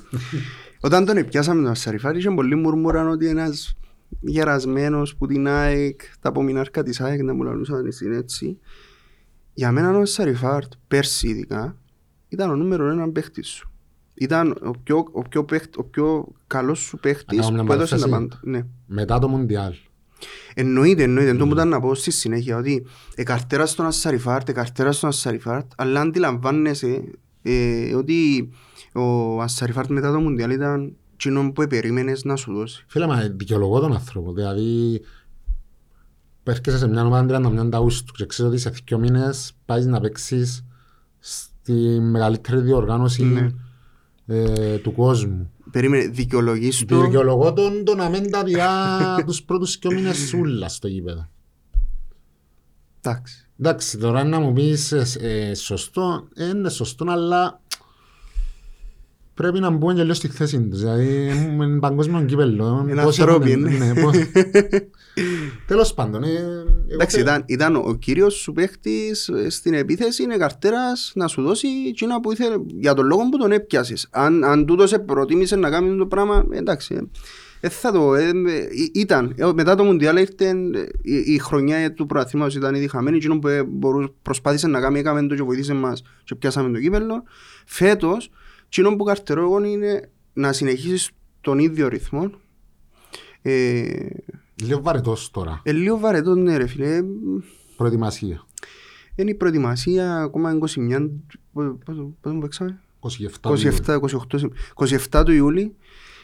Όταν 0.80 1.04
τον 1.04 1.16
επιάσαμε 1.16 1.62
τον 1.62 1.70
Ασσαριφάρ, 1.70 2.16
είχε 2.16 2.30
πολλοί 2.30 2.54
μουρμουράν 2.54 3.08
ότι 3.08 3.26
ένας 3.28 3.76
γερασμένος 4.20 5.16
που 5.16 5.26
την 5.26 5.48
ΑΕΚ, 5.48 6.00
τα 6.20 6.28
απομεινάρκα 6.28 6.82
της 6.82 7.00
ΑΕΚ 7.00 7.22
να 7.22 7.34
μου 7.34 7.42
λαλούσαν 7.42 7.92
στην 7.92 8.12
έτσι. 8.12 8.58
Για 9.58 9.72
μένα 9.72 9.96
ο 9.96 10.00
Ασσαριφάρτ, 10.00 10.72
πέρσι 10.88 11.28
ειδικά, 11.28 11.76
ήταν 12.28 12.50
ο 12.50 12.56
νούμερο 12.56 12.88
ένα 12.88 13.10
παίχτης 13.10 13.48
σου. 13.48 13.70
Ήταν 14.14 14.58
ο 14.62 14.70
πιο, 14.82 15.06
ο 15.12 15.22
πιο, 15.22 15.44
παίχτ, 15.44 15.76
ο 15.76 15.84
πιο 15.84 16.26
καλός 16.46 16.78
σου 16.78 16.98
παίχτης 16.98 17.38
κάνω 17.38 17.52
μια 17.52 17.64
που 17.64 17.72
έδωσε 17.72 17.96
τα 17.96 18.08
παρένθεση. 18.08 18.38
πάντα. 18.40 18.58
Ναι. 18.58 18.66
Μετά 18.86 19.18
το 19.18 19.28
Μουντιάλ. 19.28 19.74
Εννοείται, 20.54 21.02
εννοείται. 21.02 21.34
Το 21.34 21.46
μου 21.46 21.52
ήταν 21.52 21.68
να 21.68 21.80
πω 21.80 21.94
στη 21.94 22.10
συνέχεια 22.10 22.56
ότι 22.56 22.86
εκαρτέρας 23.14 23.70
στον 23.70 23.86
Ασσαριφάρτ, 23.86 24.48
εκαρτέρας 24.48 24.96
στον 24.96 25.08
Ασσαριφάρτ, 25.08 25.72
αλλά 25.76 26.00
αντιλαμβάνεσαι 26.00 27.04
ε, 27.42 27.94
ότι 27.94 28.50
ο 28.94 29.40
Ασσαριφάρτ 29.42 29.90
μετά 29.90 30.12
το 30.12 30.20
Μουντιάλ 30.20 30.50
ήταν 30.50 30.96
κοινό 31.16 31.52
που 31.52 31.66
περίμενες 31.66 32.24
να 32.24 32.36
σου 32.36 32.54
δώσει. 32.54 32.84
Φίλε, 32.88 33.06
μα 33.06 33.32
δικαιολογώ 33.36 33.80
τον 33.80 33.92
άνθρωπο. 33.92 34.32
Δηλαδή, 34.32 35.00
έρχεσαι 36.50 36.78
σε 36.78 36.88
μια 36.88 37.04
ομάδα 37.04 37.40
31 37.40 37.68
Αύγουστου 37.72 38.12
και 38.12 38.26
ξέρεις 38.26 38.52
ότι 38.52 38.60
σε 38.60 38.82
δύο 38.86 38.98
μήνες 38.98 39.52
πάεις 39.64 39.86
να 39.86 40.00
παίξεις 40.00 40.64
στη 41.18 41.72
μεγαλύτερη 42.00 42.60
διοργάνωση 42.60 43.24
Ναι. 43.24 43.48
ε, 44.26 44.76
του 44.76 44.92
κόσμου. 44.92 45.50
Περίμενε, 45.70 46.06
δικαιολογείς 46.06 46.84
το. 46.84 47.00
Δικαιολογώ 47.00 47.52
τον 47.52 47.84
το 47.84 47.94
να 47.94 48.08
μην 48.08 48.30
τα 48.30 48.44
διά 48.44 48.78
τους 49.26 49.42
πρώτους 49.42 49.78
δύο 49.78 49.92
μήνες 49.92 50.16
σούλα 50.16 50.68
στο 50.68 50.88
γήπεδο. 50.88 51.28
Εντάξει. 53.00 53.48
Εντάξει, 53.60 53.98
τώρα 53.98 54.24
να 54.24 54.40
μου 54.40 54.52
πεις 54.52 54.92
ε, 54.92 55.04
ε, 55.20 55.54
σωστό, 55.54 56.28
ε, 56.34 56.48
είναι 56.48 56.68
σωστό, 56.68 57.04
αλλά 57.08 57.60
πρέπει 59.34 59.60
να 59.60 59.70
μπούμε 59.70 59.94
και 59.94 60.02
λίγο 60.02 60.14
στη 60.14 60.28
θέση 60.28 60.60
τους. 60.68 60.78
Δηλαδή, 60.78 61.30
είναι 61.60 61.78
παγκόσμιο 61.78 62.24
κύπελλο. 62.24 62.86
Είναι 62.88 63.02
Πόσοι 63.02 63.22
ανθρώποι, 65.18 65.26
έχουν- 65.26 65.34
είναι. 65.34 65.44
ναι, 65.44 65.48
πώς- 65.50 65.64
Τέλος 65.66 65.94
πάντων. 65.94 66.22
ε, 66.22 66.28
εγώ 66.28 66.66
Εντάξει, 66.88 67.16
θε- 67.16 67.24
ήταν, 67.26 67.42
ήταν 67.46 67.76
ο 67.76 67.94
κύριος 67.98 68.34
σου 68.34 68.52
παίχτης 68.52 69.28
ε, 69.28 69.50
στην 69.50 69.74
επίθεση, 69.74 70.22
είναι 70.22 70.36
καρτέρας 70.36 71.12
να 71.14 71.26
σου 71.26 71.42
δώσει 71.42 71.68
εκείνα 71.88 72.20
που 72.20 72.32
ήθελε, 72.32 72.56
για 72.66 72.94
τον 72.94 73.06
λόγο 73.06 73.28
που 73.28 73.38
τον 73.38 73.52
έπιασες. 73.52 74.08
Αν, 74.10 74.44
αν 74.44 74.66
τούτος 74.66 74.88
σε 74.88 74.98
προτίμησε 74.98 75.56
να 75.56 75.70
κάνει 75.70 75.96
το 75.98 76.06
πράγμα, 76.06 76.46
εντάξει, 76.50 76.94
ε, 76.94 77.00
ε, 77.60 77.68
θα 77.68 77.92
το, 77.92 78.14
ε, 78.14 78.28
ε, 78.28 78.32
ήταν, 78.94 79.34
ε, 79.36 79.52
μετά 79.54 79.74
το 79.74 79.84
Μουντιάλ 79.84 80.16
ήρθε 80.16 80.48
ε, 80.48 80.54
η, 81.02 81.32
η 81.34 81.38
χρονιά 81.38 81.92
του 81.92 82.06
προαθήματος 82.06 82.54
ήταν 82.54 82.74
ήδη 82.74 82.88
χαμένη, 82.88 83.16
εκείνο 83.16 83.38
που 83.38 83.48
ε, 83.48 83.62
μπορούσε, 83.62 84.12
προσπάθησε 84.22 84.66
να 84.66 84.80
κάνει, 84.80 84.98
έκαμε 84.98 85.26
το 85.26 85.34
και 85.34 85.42
βοήθησε 85.42 85.74
μας 85.74 86.02
και 86.24 86.34
πιάσαμε 86.34 86.70
το 86.72 86.78
κύπελλο. 86.80 87.22
Φέτος, 87.66 88.30
εκείνο 88.66 88.96
που 88.96 89.04
καρτερώ 89.04 89.40
εγώ 89.42 89.64
είναι 89.64 90.08
να 90.32 90.52
συνεχίσεις 90.52 91.10
τον 91.40 91.58
ίδιο 91.58 91.88
ρυθμό, 91.88 92.30
ε, 93.42 94.06
Λίγο 94.62 94.82
βαρετός 94.82 95.30
τώρα. 95.30 95.60
ε, 95.62 95.72
λίγο 95.72 95.98
βαρετός, 95.98 96.36
ναι 96.36 96.56
ρε 96.56 96.66
φίλε. 96.66 96.94
Ε, 96.96 97.02
Προετοιμασία. 97.76 98.46
Είναι 99.14 99.30
η 99.30 99.34
προετοιμασία 99.34 100.16
ακόμα 100.16 100.58
21. 100.58 101.10
Πόσο 101.52 101.76
πόσο 101.84 102.12
μου 102.34 102.38
παίξαμε; 102.40 102.80
27. 103.00 103.50
27, 103.86 103.98
28, 104.00 104.50
27 105.10 105.22
του 105.24 105.32
Ιούλη. 105.32 105.74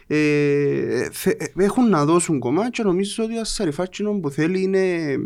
Ε, 0.06 1.08
θε- 1.12 1.42
ε, 1.42 1.52
έχουν 1.64 1.88
να 1.88 2.04
δώσουν 2.04 2.38
κομμάτι 2.38 2.70
και 2.70 2.82
νομίζω 2.82 3.24
ότι 3.24 3.38
ο 3.38 3.44
Σαριφάτσινο 3.44 4.12
που 4.20 4.30
θέλει 4.30 4.62
είναι, 4.62 5.16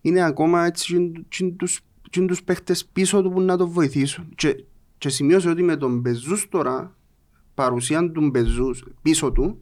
είναι 0.00 0.22
ακόμα 0.22 0.64
έτσι 0.66 0.84
τσιν- 0.84 1.24
τσιν 1.28 1.56
τους, 1.56 1.80
τσιν 2.10 2.26
τους 2.26 2.42
παίχτες 2.42 2.84
πίσω 2.92 3.22
του 3.22 3.30
που 3.30 3.40
να 3.40 3.56
το 3.56 3.68
βοηθήσουν. 3.68 4.28
Και, 4.34 4.64
και 4.98 5.08
σημείωσε 5.08 5.48
ότι 5.48 5.62
με 5.62 5.76
τον 5.76 5.98
Μπεζούς 5.98 6.46
τώρα, 6.48 6.96
παρουσία 7.54 8.10
του 8.10 8.28
Μπεζούς 8.30 8.84
πίσω 9.02 9.32
του, 9.32 9.58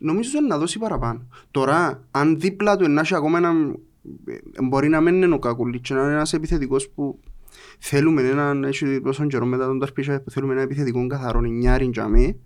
νομίζω 0.00 0.38
είναι 0.38 0.46
να 0.46 0.58
δώσει 0.58 0.78
παραπάνω. 0.78 1.26
Τώρα, 1.50 2.04
αν 2.10 2.40
δίπλα 2.40 2.76
του 2.76 2.84
ενάχει 2.84 3.14
ακόμα 3.14 3.38
ένα, 3.38 3.50
ε, 4.24 4.62
μπορεί 4.62 4.88
να 4.88 5.00
μην 5.00 5.22
είναι 5.22 5.34
ο 5.34 5.38
Κακουλής 5.38 5.80
και 5.80 5.94
να 5.94 6.02
είναι 6.02 6.12
ένας 6.12 6.32
επιθετικός 6.32 6.88
που 6.88 7.20
θέλουμε 7.78 8.22
έναν, 8.22 8.64
έχει 8.64 9.00
τόσο 9.00 9.26
καιρό 9.26 9.46
μετά 9.46 9.66
τον 9.66 9.78
Ταρπίσια 9.78 10.22
που 10.22 10.30
θέλουμε 10.30 10.52
ένα 10.52 10.62
επιθετικό 10.62 11.06
καθαρό 11.06 11.40
νιάρι 11.40 11.90
για 11.92 12.08
μέ, 12.08 12.36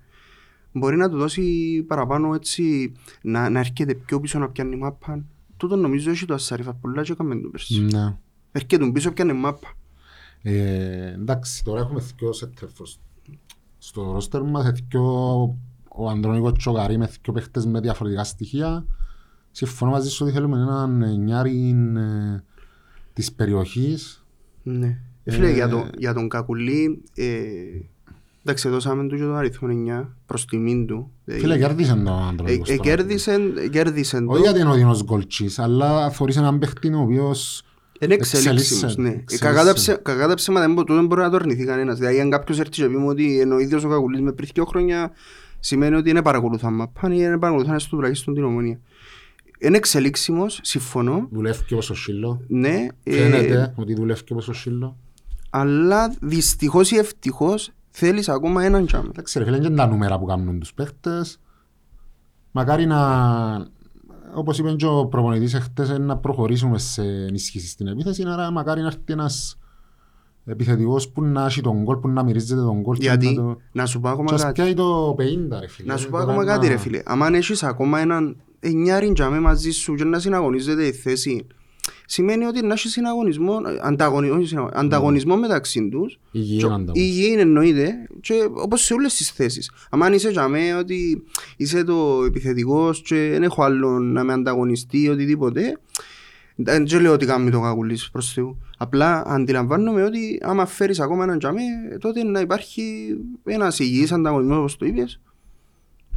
μπορεί 0.72 0.96
να 0.96 1.10
του 1.10 1.16
δώσει 1.16 1.82
παραπάνω 1.86 2.34
έτσι, 2.34 2.92
να, 3.22 3.50
να 3.50 3.58
έρχεται 3.58 3.94
πιο 3.94 4.20
πίσω 4.20 4.38
να 4.38 4.48
πιάνει 4.48 4.76
μάπα. 4.76 5.24
Τούτο 5.56 5.76
νομίζω 5.76 6.10
έχει 6.10 6.26
το 6.26 6.34
Ασαρίφα 6.34 6.74
πολλά 6.74 7.02
και 7.02 7.12
έκαμε 7.12 7.40
το 7.40 7.48
πέρσι. 7.48 7.80
Ναι. 7.80 8.16
Έρχεται 8.52 8.90
πίσω 8.90 9.12
πιάνει 9.12 9.32
μάπα. 9.32 9.68
Ε, 10.42 11.12
εντάξει, 11.12 11.64
τώρα 11.64 11.80
έχουμε 11.80 12.02
δυο 12.16 12.32
σεττερφος. 12.32 13.00
Στο 13.78 14.12
ρόστερ 14.12 14.42
μας 14.42 14.72
δυο, 14.72 15.58
ο 15.96 16.08
Ανδρώνικος 16.08 16.52
και 16.62 16.68
ο 16.68 16.72
Καρή 16.72 16.98
με 16.98 17.08
δυο 17.22 17.32
παίχτες 17.32 17.66
με 17.66 17.80
διαφορετικά 17.80 18.24
στοιχεία. 18.24 18.86
Συμφωνώ 19.50 19.90
μαζί 19.90 20.10
σου 20.10 20.24
ότι 20.24 20.34
θέλουμε 20.34 20.56
έναν 20.56 21.20
νιάρι 21.24 21.76
ε, 21.96 22.42
της 23.12 23.32
περιοχής. 23.32 24.24
Ναι. 24.62 24.98
Ε, 25.24 25.30
Φίλε, 25.32 25.48
Ε, 25.48 25.52
για, 25.52 25.68
το, 25.68 25.86
για 25.98 26.14
τον 26.14 26.28
Κακουλή, 26.28 27.02
ε, 27.14 27.24
εντάξει, 28.42 28.68
δώσαμε 28.68 29.08
του 29.08 29.16
και 29.16 29.22
τον 29.22 29.36
αριθμό 29.36 29.68
9 30.02 30.06
προς 30.26 30.44
τιμήν 30.46 30.86
του. 30.86 31.10
Φίλε, 31.26 31.58
κέρδισε 31.58 31.92
τον 31.94 32.06
Ε, 32.06 32.10
Ανδρώνικος. 32.28 32.68
ε, 32.68 32.76
τώρα. 32.76 32.88
κέρδισεν, 32.88 33.56
ε, 33.56 33.68
κέρδισεν 33.68 34.28
Όχι 34.28 34.36
το. 34.38 34.44
γιατί 34.44 34.60
είναι 34.60 34.70
ο 34.70 34.74
Δίνος 34.74 35.04
Γκολτσής, 35.04 35.58
αλλά 35.58 36.10
θωρείς 36.10 36.36
έναν 36.36 36.58
παίχτη 36.58 36.92
ο 36.94 37.00
οποίος 37.00 37.62
Είναι 38.00 38.14
εξελίξιμος, 38.14 38.62
εξελίσσεται, 38.72 39.02
ναι. 39.02 39.08
Ε, 39.08 39.12
εξελίσσεται. 39.12 39.50
Κακά 39.50 39.64
τα 39.64 39.72
ψε- 39.74 40.02
Κακά 40.02 40.28
τα 40.28 40.34
ψέματα 40.34 40.64
δεν 40.66 40.74
μπο- 40.74 40.80
τούτο 40.80 40.94
δεν 40.94 41.06
μπορεί 41.06 41.20
να 41.20 41.30
το 41.30 41.36
αρνηθεί 41.36 41.64
κανένας. 41.64 41.98
Δηλαδή, 41.98 42.20
αν 42.20 42.30
κάποιος 42.30 42.58
έρθει 42.58 42.70
και 42.70 42.86
πει 42.86 42.96
μου 42.96 43.08
ότι 43.08 43.34
είναι 43.34 43.54
ο 43.54 43.58
ίδιος 43.58 43.84
ο 43.84 43.88
Κακουλής 43.88 44.20
με 44.20 44.32
πριν 44.32 44.48
δύο 44.54 44.64
χρόνια, 44.64 45.10
σημαίνει 45.64 45.94
ότι 45.94 46.10
είναι 46.10 46.22
παρακολουθάν 46.22 46.74
μαπάν 46.74 47.12
ή 47.12 47.16
είναι 47.18 47.38
παρακολουθάν 47.38 47.80
στο 47.80 47.96
τουλάχιστον 47.96 48.34
την 48.34 48.44
ομονία. 48.44 48.80
Είναι 49.58 49.76
εξελίξιμος, 49.76 50.58
συμφωνώ, 50.62 51.28
δουλεύει 51.32 51.64
και 51.64 51.74
όπως 51.74 51.90
ο 51.90 51.94
Σίλο. 51.94 52.40
ναι, 52.48 52.86
ε, 53.02 53.16
Φαίνεται 53.16 53.74
ότι 53.76 53.94
δουλεύει 53.94 54.24
και 54.24 54.32
όπως 54.32 54.48
ο 54.48 54.52
Σίλο. 54.52 54.96
αλλά 55.50 56.14
δυστυχώς 56.20 56.90
ή 56.90 56.96
ευτυχώς 56.96 57.70
θέλεις 57.90 58.28
ακόμα 58.28 58.64
έναν 58.64 58.86
τζάμε. 58.86 59.08
Εντάξει 59.08 59.38
ρε 59.38 59.44
φίλε, 59.44 59.56
είναι 59.56 59.68
και 59.68 59.74
τα 59.74 59.86
νούμερα 59.86 60.18
που 60.18 60.24
κάνουν 60.24 60.58
τους 60.58 60.74
παίχτες. 60.74 61.40
Μακάρι 62.50 62.86
να, 62.86 63.00
όπως 64.34 64.58
είπε 64.58 64.72
και 64.72 64.86
ο 64.86 65.06
προπονητής 65.06 65.54
εχθές, 65.54 65.90
ε, 65.90 65.98
να 65.98 66.16
προχωρήσουμε 66.16 66.78
σε 66.78 67.02
ενίσχυση 67.02 67.68
στην 67.68 67.86
επίθεση, 67.86 68.24
άρα 68.26 68.50
μακάρι 68.50 68.80
να 68.80 68.86
έρθει 68.86 69.00
ένας 69.06 69.58
επιθετικός 70.44 71.08
που 71.08 71.22
να 71.22 71.44
έχει 71.46 71.60
τον 71.60 71.82
γκολ, 71.82 71.96
που 71.96 72.08
να 72.08 72.22
μυρίζεται 72.24 72.60
τον 72.60 72.80
γκολ. 72.80 72.96
και 72.96 73.02
Γιατί, 73.02 73.26
να 73.26 73.34
το... 73.34 73.58
να 73.72 73.86
σου 73.86 74.00
πω 74.00 74.06
Και 74.08 74.12
ακόμα 74.14 74.34
ας 74.34 74.42
κάτι. 74.42 74.52
πιάει 74.52 74.74
το 74.74 75.16
50 75.18 75.58
ρε 75.60 75.68
φίλε. 75.68 75.92
Να 75.92 75.96
σου 75.96 76.04
πω 76.10 76.10
Τώρα 76.18 76.22
ακόμα 76.30 76.44
να- 76.44 76.52
κάτι 76.52 76.66
ρε 76.68 76.76
φίλε. 76.76 77.02
Αν 77.04 77.34
έχεις 77.34 77.62
ακόμα 77.62 77.98
έναν 78.00 78.36
εννιάρι 78.60 79.12
τζάμε 79.12 79.40
μαζί 79.40 79.70
σου 79.70 79.94
και 79.94 80.04
να 80.04 80.18
συναγωνίζεται 80.18 80.86
η 80.86 80.92
θέση, 80.92 81.46
σημαίνει 82.06 82.44
ότι 82.44 82.66
να 82.66 82.72
έχεις 82.72 82.90
συναγωνισμό, 82.92 83.56
ανταγωνι- 83.82 84.32
όχι 84.32 84.46
συναγωνισμό, 84.46 84.80
ανταγωνισμό 84.84 85.36
μεταξύ 85.36 85.88
τους. 85.88 86.18
Υγιή 86.30 86.58
Και- 86.58 86.64
ανταγωνισμός. 86.64 86.98
Υγιή 86.98 87.34
εννοείται 87.38 87.92
και 88.20 88.34
όπως 88.54 88.80
σε 88.84 88.94
όλες 88.94 89.14
τις 89.14 89.30
θέσεις. 89.30 89.70
Αν 89.90 90.12
είσαι 90.12 90.30
τζάμε 90.30 90.74
ότι 90.74 91.22
είσαι 91.56 91.84
το 91.84 92.22
επιθετικός 92.26 93.02
και 93.02 93.28
δεν 93.32 93.42
έχω 93.42 93.62
άλλο 93.62 93.98
να 93.98 94.24
με 94.24 94.32
ανταγωνιστεί 94.32 95.08
οτιδήποτε, 95.08 95.78
δεν 96.54 96.84
και 96.84 96.98
λέω 96.98 97.12
ότι 97.12 97.26
κάνει 97.26 97.50
το 97.50 97.60
κακουλής 97.60 98.10
προς 98.10 98.32
Θεού. 98.32 98.58
Απλά 98.78 99.22
αντιλαμβάνομαι 99.26 100.02
ότι 100.02 100.38
άμα 100.42 100.66
φέρεις 100.66 101.00
ακόμα 101.00 101.24
έναν 101.24 101.38
τζάμε, 101.38 101.60
τότε 102.00 102.24
να 102.24 102.40
υπάρχει 102.40 103.06
ένας 103.44 103.78
υγιής 103.78 104.12
ανταγωνισμός 104.12 104.58
όπως 104.58 104.76
το 104.76 104.86
είπες 104.86 105.20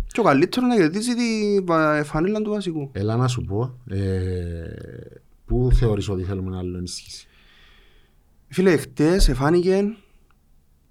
και 0.08 0.20
ο 0.20 0.24
καλύτερος 0.24 0.70
να 0.70 0.76
κερδίζει 0.76 1.14
τη 1.16 1.60
βα- 1.64 2.04
φανέλα 2.04 2.42
του 2.42 2.50
βασικού. 2.50 2.90
Έλα 2.94 3.16
να 3.16 3.28
σου 3.28 3.44
πω, 3.44 3.78
ε, 3.90 4.00
πού 5.46 5.70
θεωρείς 5.74 6.10
ότι 6.10 6.24
θέλουμε 6.24 6.50
να 6.50 6.58
άλλο 6.58 6.78
ενίσχυση. 6.78 7.28
Φίλε, 8.48 8.78
χτες 8.78 9.30
εφάνηκε 9.30 9.96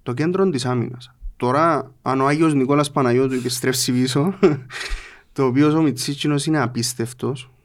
το 0.03 0.13
κέντρο 0.13 0.49
της 0.49 0.65
άμυνας. 0.65 1.11
Τώρα, 1.37 1.91
αν 2.01 2.21
ο 2.21 2.25
Άγιος 2.25 2.53
Νικόλας 2.53 2.91
Παναγιώτου 2.91 3.33
επιστρέψει 3.33 3.91
πίσω, 3.91 4.33
το 5.33 5.45
οποίος 5.45 5.73
ο 5.73 5.81
Μιτσίτσινος 5.81 6.45
είναι 6.45 6.61
απίστευτος, 6.61 7.43
ε, 7.43 7.56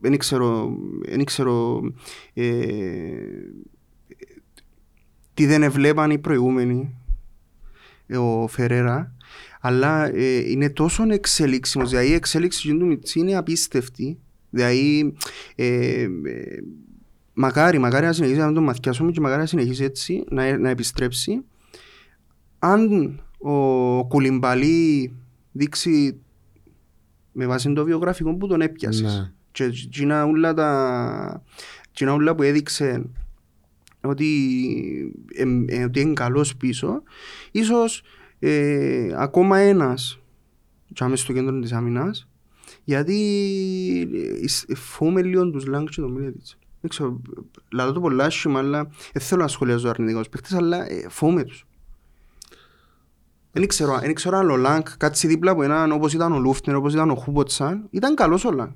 δεν 0.00 0.18
ξέρω, 0.18 0.76
δεν 1.08 1.24
ξέρω 1.24 1.80
ε, 2.34 2.44
τι 5.34 5.46
δεν 5.46 5.62
εβλέπαν 5.62 6.10
οι 6.10 6.18
προηγούμενοι, 6.18 6.94
ε, 8.06 8.16
ο 8.16 8.46
Φερέρα, 8.46 9.14
αλλά 9.60 10.14
ε, 10.14 10.50
είναι 10.50 10.70
τόσο 10.70 11.04
εξελίξιμος, 11.08 11.90
δηλαδή 11.90 12.08
η 12.08 12.14
εξέλιξη 12.14 12.76
του 12.76 12.86
Μιτσί 12.86 13.18
είναι 13.18 13.36
απίστευτη, 13.36 14.18
δηλαδή 14.50 15.14
ε, 15.54 16.02
ε, 16.02 16.08
μακάρι, 17.34 17.78
μακάρι 17.78 18.06
να 18.06 18.12
συνεχίσει 18.12 18.38
να 18.38 18.52
τον 18.52 18.62
μαθιάσουμε 18.62 19.12
και 19.12 19.20
μακάρι 19.20 19.40
να 19.40 19.46
συνεχίσει 19.46 19.84
έτσι, 19.84 20.24
να, 20.28 20.58
να 20.58 20.68
επιστρέψει. 20.68 21.44
Αν 22.58 23.20
ο 23.38 24.06
Κουλιμπαλί 24.06 25.12
δείξει 25.52 26.20
με 27.32 27.46
βάση 27.46 27.72
το 27.72 27.84
βιογραφικό 27.84 28.34
που 28.34 28.46
τον 28.46 28.60
έπιασες 28.60 29.18
Ναι. 29.18 29.32
Και 29.52 29.64
εκείνα 29.64 30.24
όλα 30.24 30.54
τα 30.54 31.42
εκείνα 31.90 32.12
όλα 32.12 32.34
που 32.34 32.42
έδειξε 32.42 33.10
ότι, 34.00 35.14
εμ, 35.34 35.64
ε, 35.68 35.84
ότι 35.84 36.00
είναι 36.00 36.12
καλός 36.12 36.56
πίσω 36.56 37.02
ίσως 37.50 38.02
ε, 38.38 39.12
ακόμα 39.16 39.58
ένας 39.58 40.18
και 40.92 41.16
στο 41.16 41.32
κέντρο 41.32 41.60
της 41.60 41.72
άμυνας 41.72 42.28
γιατί 42.84 43.18
ε, 44.68 44.74
φοβούμαι 44.74 45.22
λίγο 45.22 45.50
τους 45.50 45.66
Λάγκ 45.66 45.86
και 45.86 46.00
τον 46.00 46.12
Μίλετιτς. 46.12 46.58
Δεν 46.80 46.90
ξέρω, 46.90 47.20
λαλώ 47.72 47.92
το 47.92 48.00
πολλά 48.00 48.24
άσχημα, 48.24 48.58
αλλά 48.58 48.90
δεν 49.12 49.22
θέλω 49.22 49.42
να 49.42 49.48
σχολιάζω 49.48 49.88
αρνητικά 49.88 50.18
τους 50.18 50.28
παίχτες, 50.28 50.52
αλλά 50.52 50.90
ε, 50.90 51.08
φοβούμαι 51.08 51.44
τους. 51.44 51.66
Δεν 53.52 53.66
ξέρω, 53.66 53.98
δεν 53.98 54.14
ξέρω 54.14 54.36
αν 54.36 54.50
ο 54.50 54.56
Λάγκ 54.56 54.82
κάτσει 54.98 55.26
δίπλα 55.26 55.50
από 55.50 55.62
έναν 55.62 55.92
όπως 55.92 56.12
ήταν 56.12 56.32
ο 56.32 56.38
Λούφτνερ, 56.38 56.76
όπως 56.76 56.92
ήταν 56.92 57.10
ο 57.10 57.14
Χούμποτσαν. 57.14 57.86
Ήταν 57.90 58.14
καλός 58.14 58.44
ο 58.44 58.52
Λάγκ. 58.52 58.70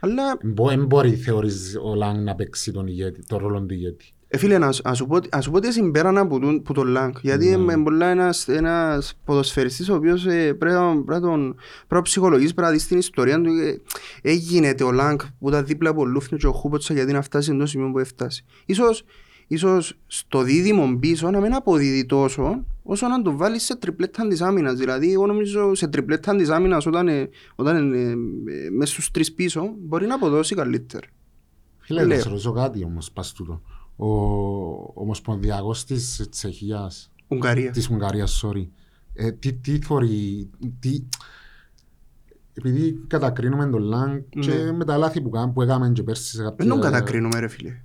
Αλλά, 0.00 0.38
Δεν 0.40 0.84
μπορεί 0.86 1.14
θεωρείς 1.14 1.78
ο 1.84 1.94
Λάγκ 1.94 2.16
να 2.16 2.34
παίξει 2.34 2.72
τον, 2.72 2.86
ηγέτη, 2.86 3.26
τον 3.26 3.38
ρόλο 3.38 3.60
του 3.62 3.74
ηγέτη. 3.74 4.10
ε, 4.28 4.38
φίλε, 4.38 4.58
να, 4.58 4.72
σου- 4.72 4.82
να 4.84 4.94
σου 4.94 5.06
πω, 5.06 5.18
να 5.34 5.40
σου 5.40 5.50
πω 5.50 5.60
τι 5.60 5.72
συμπέρανα 5.72 6.26
που, 6.26 6.40
τον- 6.40 6.62
που 6.62 6.72
τον 6.72 6.86
Λάγκ. 6.86 7.12
Γιατί 7.22 7.46
Ναι. 7.46 7.72
είναι 7.72 7.82
πολλά 7.82 8.06
ένας, 8.06 8.48
ένας 8.48 9.14
ποδοσφαιριστής 9.24 9.88
ο 9.88 9.94
οποίος 9.94 10.26
ε, 10.26 10.52
πρέπει 10.54 10.74
να 10.74 11.02
πρέπει 11.02 11.10
να 11.10 11.20
τον 11.20 11.54
πρέπει 11.54 11.94
να 11.94 12.02
ψυχολογείς, 12.02 12.54
πρέπει 12.54 12.68
να 12.68 12.74
δεις 12.74 12.86
την 12.86 12.98
ιστορία 12.98 13.40
του. 13.40 13.50
Ε, 13.50 13.80
έγινε 14.22 14.74
ο 14.84 14.92
Λάγκ 14.92 15.18
που 15.38 15.48
ήταν 15.48 15.66
δίπλα 15.66 15.90
από 15.90 16.00
ο 16.00 16.04
Λούφτνερ 16.04 16.40
και 16.40 16.46
ο 16.46 16.52
Χούμποτσαν 16.52 16.96
γιατί 16.96 17.12
να 17.12 17.22
φτάσει 17.22 17.50
εντός 17.50 17.70
σημείο 17.70 17.90
που 17.90 17.98
έφτασε. 17.98 18.44
Ίσως, 18.66 19.04
ίσως 19.46 19.98
στο 20.06 20.42
δίδυμο 20.42 20.96
πίσω 21.00 21.30
να 21.30 21.40
μην 21.40 21.54
αποδίδει 21.54 22.06
τόσο 22.06 22.64
όσο 22.82 23.08
να 23.08 23.22
το 23.22 23.36
βάλεις 23.36 23.62
σε 23.62 23.76
τριπλέτα 23.76 24.28
της 24.28 24.40
άμυνας. 24.40 24.74
Δηλαδή, 24.78 25.12
εγώ 25.12 25.26
νομίζω 25.26 25.74
σε 25.74 25.88
τριπλέτα 25.88 26.36
της 26.36 26.48
άμυνας 26.48 26.86
όταν, 26.86 27.08
ε, 27.08 27.28
όταν 27.54 27.76
είναι 27.76 27.98
ε, 27.98 28.10
ε, 28.66 28.70
μέσα 28.70 28.92
στους 28.92 29.10
τρεις 29.10 29.32
πίσω 29.34 29.74
μπορεί 29.78 30.06
να 30.06 30.14
αποδώσει 30.14 30.54
καλύτερα. 30.54 31.06
Φίλε, 31.78 32.04
Λέω. 32.04 32.16
να 32.16 32.22
σε 32.22 32.28
ρωτήσω 32.28 32.52
κάτι 32.52 32.84
όμως 32.84 33.10
πας 33.12 33.32
τούτο. 33.32 33.62
Ο 33.96 34.06
Ομοσπονδιακός 34.94 35.84
της 35.84 36.26
Τσεχίας, 36.30 37.12
Ουγγαρίας. 37.28 37.72
της 37.72 37.90
Ουγγαρίας, 37.90 38.44
sorry, 38.44 38.66
ε, 39.14 39.32
τι, 39.32 39.52
τι 39.52 39.78
θωρεί, 39.80 40.50
τι... 40.80 41.02
επειδή 42.54 43.00
κατακρίνουμε 43.06 43.66
τον 43.66 43.82
Λάγκ 43.82 44.20
και 44.28 44.54
Ναι. 44.54 44.72
με 44.72 44.84
τα 44.84 44.96
λάθη 44.96 45.20
που, 45.20 45.30
κάνουμε, 45.30 45.52
που 45.52 45.62
έκαμε 45.62 45.90
και 45.90 46.02
πέρσι 46.02 46.36
σε 46.36 46.42
κάποια... 46.42 46.56
Δεν 46.56 46.68
τον 46.68 46.80
κατακρίνουμε 46.80 47.38
ρε 47.38 47.48
φίλε. 47.48 47.80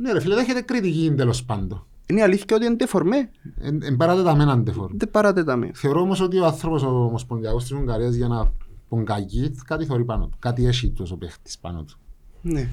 Ναι 0.00 0.12
ρε 0.12 0.20
φίλε, 0.20 0.34
δέχεται 0.34 0.60
κριτική 0.60 1.12
τέλος 1.16 1.44
πάντων. 1.44 1.86
Είναι 2.06 2.20
η 2.20 2.22
αλήθεια 2.22 2.56
ότι 2.56 2.64
είναι 2.64 2.76
τεφορμέ. 2.76 3.30
Εν, 3.58 3.82
εν 3.82 3.96
παράτεταμένα 3.96 4.52
αντεφόρ. 4.52 4.90
Δεν 4.94 5.10
παρατετάμε. 5.10 5.70
Θεωρώ 5.74 6.00
όμως 6.00 6.20
ότι 6.20 6.38
ο 6.38 6.46
άνθρωπος 6.46 6.82
ο 6.82 7.04
Ομοσπονδιακός 7.04 7.62
της 7.62 7.72
Ουγγαρίας 7.72 8.14
για 8.14 8.28
να 8.28 8.52
πογκαγεί 8.88 9.54
κάτι 9.66 9.84
θωρεί 9.84 10.04
πάνω 10.04 10.26
του. 10.26 10.36
Κάτι 10.38 10.66
έχει 10.66 10.90
τους 10.90 11.10
ο 11.10 11.16
παίχτης 11.16 11.58
πάνω 11.58 11.82
του. 11.84 11.98
Ναι. 12.42 12.68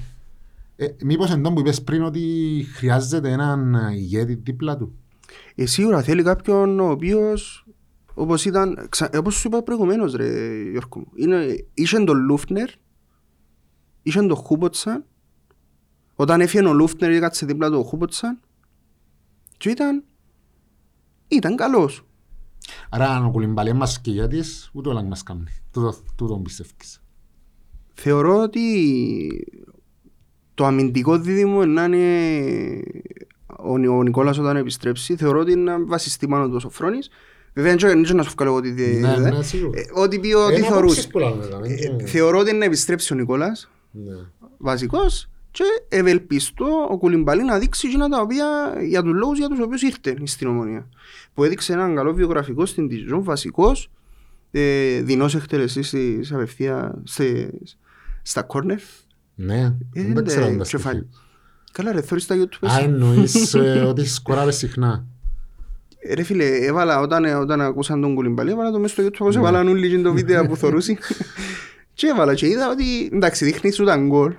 Ε, 0.76 0.86
μήπως 1.04 1.30
εντός 1.30 1.52
που 1.52 1.60
είπες 1.60 1.82
πριν 1.82 2.02
ότι 2.02 2.20
χρειάζεται 2.74 3.30
έναν 3.30 3.74
ηγέτη 3.92 4.34
δίπλα 4.34 4.76
του; 4.76 4.92
Ε, 5.54 5.66
σίγουρα 5.66 6.02
θέλει 6.02 6.22
κάποιον 6.22 6.80
ο 6.80 6.90
οποίος 6.90 7.66
όπως 8.14 8.44
ήταν, 8.44 8.86
ξα... 8.88 9.10
όπως 9.18 9.34
σου 9.34 9.46
είπα 9.46 9.62
προηγουμένως 9.62 10.14
ρε 10.14 10.26
Γιώργο 10.70 10.98
μου, 10.98 11.06
είναι, 11.14 11.64
είχε 11.74 11.98
τον 11.98 12.16
Λούφνερ, 12.16 12.68
είχε 14.02 14.20
τον 14.20 14.36
Χούποτσαν, 14.36 15.04
όταν 16.20 16.40
έφυγε 16.40 16.66
ο 16.68 16.72
Λούφνερ 16.72 17.10
έκατσε 17.10 17.46
δίπλα 17.46 17.70
του 17.70 17.78
ο 17.78 17.82
Χούποτσαν 17.82 18.40
και 19.56 19.70
ήταν, 19.70 20.04
ήταν 21.28 21.56
καλός. 21.56 22.02
Άρα 22.90 23.08
αν 23.08 23.24
ο 23.24 23.30
Κουλιμπαλέ 23.30 23.72
μας 23.72 24.00
και 24.00 24.10
γιατής, 24.10 24.70
ούτε 24.72 24.88
ο 24.88 24.92
Λάγκ 24.92 25.06
μας 25.08 25.22
κάνει. 25.22 25.44
Τούτο, 25.72 25.94
τούτο 26.16 26.34
πιστεύεις. 26.38 27.02
Θεωρώ 27.94 28.42
ότι 28.42 28.64
το 30.54 30.64
αμυντικό 30.64 31.18
δίδυμο 31.18 31.64
να 31.64 31.84
είναι 31.84 32.82
ο, 33.58 33.78
Νι- 33.78 33.88
ο 33.88 34.02
Νικόλας 34.02 34.38
όταν 34.38 34.56
επιστρέψει, 34.56 35.16
θεωρώ 35.16 35.40
ότι 35.40 35.52
είναι 35.52 35.62
να 35.72 35.84
βασιστεί 35.84 36.28
πάνω 36.28 36.46
του 36.48 36.54
ο 36.56 36.58
Σοφρόνης. 36.58 37.08
Βέβαια, 37.54 37.76
δεν 37.76 38.02
ξέρω 38.02 38.18
να 38.18 38.22
σου 38.24 38.32
βγάλω 38.38 38.54
ότι 38.54 38.70
δι- 38.70 39.00
Ναι, 39.00 39.14
δε- 39.20 39.30
ναι, 39.30 39.42
σίγουρα. 39.42 39.80
ε, 39.80 39.84
Ό,τι 40.00 40.18
πει 40.20 40.32
ότι 40.32 40.52
Είναι 40.54 40.60
θεωρούσε. 40.66 40.76
απόψεις 40.78 41.08
που 41.08 41.18
λάβουμε, 41.18 41.44
δηλαδή, 41.46 41.72
Ε, 41.72 41.76
και- 41.96 42.06
Θεωρώ 42.06 42.38
ότι 42.38 42.48
είναι 42.50 42.58
να 42.58 42.64
επιστρέψει 42.64 43.12
ο 43.12 43.16
Νικόλας, 43.16 43.70
Ναι. 43.90 44.12
βασικός, 44.58 45.28
και 45.58 45.96
ευελπιστώ 45.96 46.86
ο 46.90 46.98
Κουλιμπαλή 46.98 47.44
να 47.44 47.58
δείξει 47.58 47.86
εκείνα 47.86 48.08
τα 48.08 48.20
οποία 48.20 48.46
για 48.82 49.02
τους 49.02 49.12
λόγους 49.12 49.38
για 49.38 49.48
τους 49.48 49.58
οποίους 49.60 49.82
ήρθε 49.82 50.16
στην 50.24 50.48
Ομονία. 50.48 50.88
Που 51.34 51.44
έδειξε 51.44 51.72
έναν 51.72 51.94
καλό 51.94 52.12
βιογραφικό 52.12 52.66
στην 52.66 52.88
Τιζόν, 52.88 53.22
βασικός, 53.24 53.90
ε, 54.50 55.00
δεινός 55.02 55.34
εκτελεστής 55.34 55.86
στις 55.86 56.32
απευθεία 56.32 57.00
στις- 57.04 57.78
στα 58.22 58.42
κόρνερ. 58.42 58.78
Ναι, 59.34 59.60
Ε, 59.92 60.02
δεν 60.02 60.12
ναι, 60.12 60.22
ξέρω 60.22 60.44
αν 60.46 60.58
τα 60.58 60.64
κεφάλι. 60.64 60.98
στοιχεία. 60.98 61.22
Καλά 61.72 61.92
ρε, 61.92 62.00
θωρείς 62.00 62.26
τα 62.26 62.34
YouTube. 62.38 62.68
Α, 62.70 62.78
εννοείς 62.82 63.54
ε, 63.54 63.60
ότι 63.88 64.04
σκοράρε 64.06 64.50
συχνά. 64.50 65.04
Ε, 65.98 66.14
Ρε 66.14 66.22
φίλε, 66.22 66.44
έβαλα 66.44 67.00
όταν, 67.00 67.24
όταν 67.24 67.60
ακούσαν 67.60 68.00
τον 68.00 68.14
Κουλιμπαλί, 68.14 68.50
έβαλα 68.50 68.70
το 68.70 68.78
μέσα 68.78 68.92
στο 68.94 69.02
YouTube 69.02 69.16
όπως 69.20 69.34
Ναι. 69.34 69.40
έβαλαν 69.40 69.68
όλοι 69.68 69.90
και 69.90 69.98
το 70.02 70.12
βίντεο 70.12 70.46
που 70.46 70.56
θωρούσαν. 70.56 70.98
και 71.94 72.06
έβαλα 72.06 72.34
και 72.34 72.46
είδα 72.46 72.70
ότι 72.70 73.10
εντάξει 73.12 73.44
δείχνει 73.44 73.70
σου 73.70 73.84
τα 73.84 73.96
γκολ. 73.96 74.34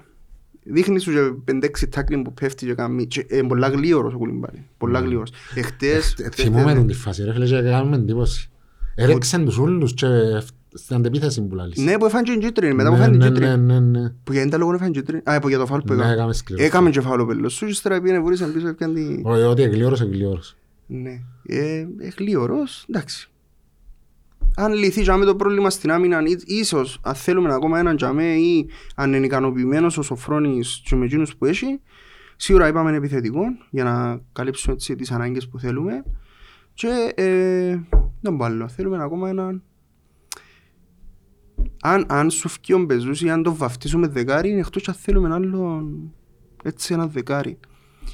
Δείχνει 0.72 0.99
σου 0.99 1.11
και 1.11 1.20
πεντέξι 1.45 1.88
τάκλιν 1.88 2.22
που 2.24 2.34
πέφτει 2.34 2.65
και 2.65 2.74
κάνει. 2.74 3.07
και 3.07 3.26
Είναι 3.30 3.47
πολλά 3.47 3.67
γλύωρος 3.70 4.13
ο 4.13 4.17
Κουλιμπαλί. 4.17 4.65
Πολλά 4.78 4.99
γλύωρος. 4.99 5.32
Εχτες... 5.55 6.13
Ε, 6.17 6.30
Θυμούμε 6.30 6.74
τον 6.74 6.88
τη 6.88 6.93
φάση, 6.93 7.24
ρε 7.24 7.34
φίλε, 7.34 7.45
και 7.45 7.61
κάνουμε 7.61 7.95
εντύπωση. 7.95 8.49
Έρεξαν 8.95 9.45
τους 9.45 9.57
ούλους 9.57 9.93
και 9.93 10.07
στην 10.74 10.95
αντεπίθεση 10.95 11.41
που 11.41 11.55
λαλείς. 11.55 11.78
Ναι, 11.78 11.97
που 11.97 12.05
έφανε 12.05 12.24
και 12.24 12.38
κίτρινη, 12.38 12.74
μετά 12.74 12.89
που 12.89 12.95
Ναι, 12.95 13.01
έφανε 13.01 13.17
ναι, 13.17 13.28
κίτρινη. 13.28 13.57
ναι, 13.57 13.80
ναι, 13.80 13.99
ναι. 13.99 14.09
Που 14.24 14.34
γιατί 14.34 14.49
τα 14.49 14.57
λόγω 14.57 14.74
έφανε 14.74 14.89
κίτρινη. 14.91 15.22
Α, 15.26 15.39
που 15.39 15.49
για 15.49 15.57
το 15.57 15.65
φάουλ 15.65 15.82
που 15.82 15.93
Ναι, 15.93 15.99
έκαμε. 15.99 16.13
έκαμε 16.13 16.34
σκληρό. 16.34 16.63
Έκαμε 16.63 16.89
και 16.89 17.01
φάουλ 17.01 17.20
ο 17.20 17.26
πέλος 17.26 17.53
σου 17.53 17.65
και 17.65 17.72
ύστερα 17.72 18.01
πήγαινε 18.01 18.20
βουρήσαν 18.20 18.53
πίσω 18.53 18.67
έπιαν 18.67 18.93
τη... 18.93 19.01
Όχι, 19.24 19.41
Ότι 19.41 19.61
εγλίωρος, 19.61 20.01
εγλίωρος. 20.01 20.55
Ναι. 20.88 21.22
Ε, 21.45 21.78
ε, 21.80 22.09
γλύωρος, 22.17 22.86
εντάξει. 22.89 23.30
Αν 24.62 24.74
λυθεί 24.74 25.01
τζάμε 25.01 25.26
το 25.26 25.36
πρόβλημα 25.36 25.70
στην 25.70 25.91
άμυνα, 25.91 26.22
ή- 26.26 26.43
ίσως 26.45 26.99
αν 27.03 27.16
θέλουμε 27.16 27.53
ακόμα 27.53 27.80
έναν 27.80 27.95
τζάμε 27.95 28.24
ή 28.34 28.70
αν 28.95 29.14
είναι 29.14 29.26
ικανοποιημένος 29.26 29.97
ο 29.97 30.01
Σοφρόνης 30.01 30.82
και 30.86 30.95
με 30.95 31.05
εκείνους 31.05 31.36
που 31.36 31.45
έχει, 31.45 31.82
σίγουρα 32.36 32.68
είπαμε 32.68 32.95
επιθετικός 32.95 33.47
για 33.70 33.84
να 33.84 34.22
καλύψουμε 34.34 34.74
έτσι, 34.74 34.95
τις 34.95 35.12
ανάγκες 35.12 35.47
που 35.47 35.60
θέλουμε. 35.60 36.03
Και 36.74 37.12
ε, 37.16 37.80
δεν 38.22 38.36
πω 38.38 38.45
άλλο, 38.45 38.68
θέλουμε 38.68 39.03
ακόμα 39.03 39.30
έναν... 39.30 39.64
Αν, 41.82 42.05
αν 42.07 42.30
σου 42.30 42.49
φκεί 42.49 42.74
ο 42.74 42.80
Μπεζούς 42.80 43.22
ή 43.22 43.30
αν 43.30 43.43
το 43.43 43.55
βαφτίσουμε 43.55 44.07
δεκάρι, 44.07 44.49
είναι 44.49 44.60
εκτός 44.60 44.88
αν 44.88 44.93
θέλουμε 44.93 45.34
άλλον 45.34 46.14
έτσι 46.64 46.93
ένα 46.93 47.07
δεκάρι. 47.07 47.60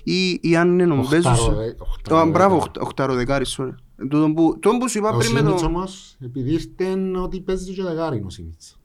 Ή, 0.04 0.40
ή 0.42 0.56
αν 0.56 0.80
είναι 0.80 0.94
ο 0.94 1.06
Μπεζούς... 1.10 1.26
Οχτάρο, 1.40 1.60
ε, 1.62 1.76
οχτάρο, 1.80 2.24
Το, 2.26 2.32
μπράβο, 2.32 2.56
ε. 2.56 2.58
οχτα- 2.58 2.82
οχτάρο 2.82 3.14
δεκάρι, 3.14 3.46
sorry. 3.58 3.74
Ε, 3.98 4.06
τούτο 4.08 4.32
που, 4.36 4.58
τούτο 4.60 4.78
που 4.78 4.90
σου 4.90 4.98
είπα 4.98 5.10
Ο 5.10 5.18
πριν 5.18 5.32
με 5.32 5.40
Σίμιτς 5.40 5.62
το... 5.62 5.68
όμως, 5.68 6.16
επειδή 6.22 6.52
ήρθε 6.52 7.02
ότι 7.18 7.42
παίζει 7.42 7.74
και 7.74 7.84
δεκάρι 7.84 8.22
ο 8.26 8.30
Σίμιτς. 8.30 8.80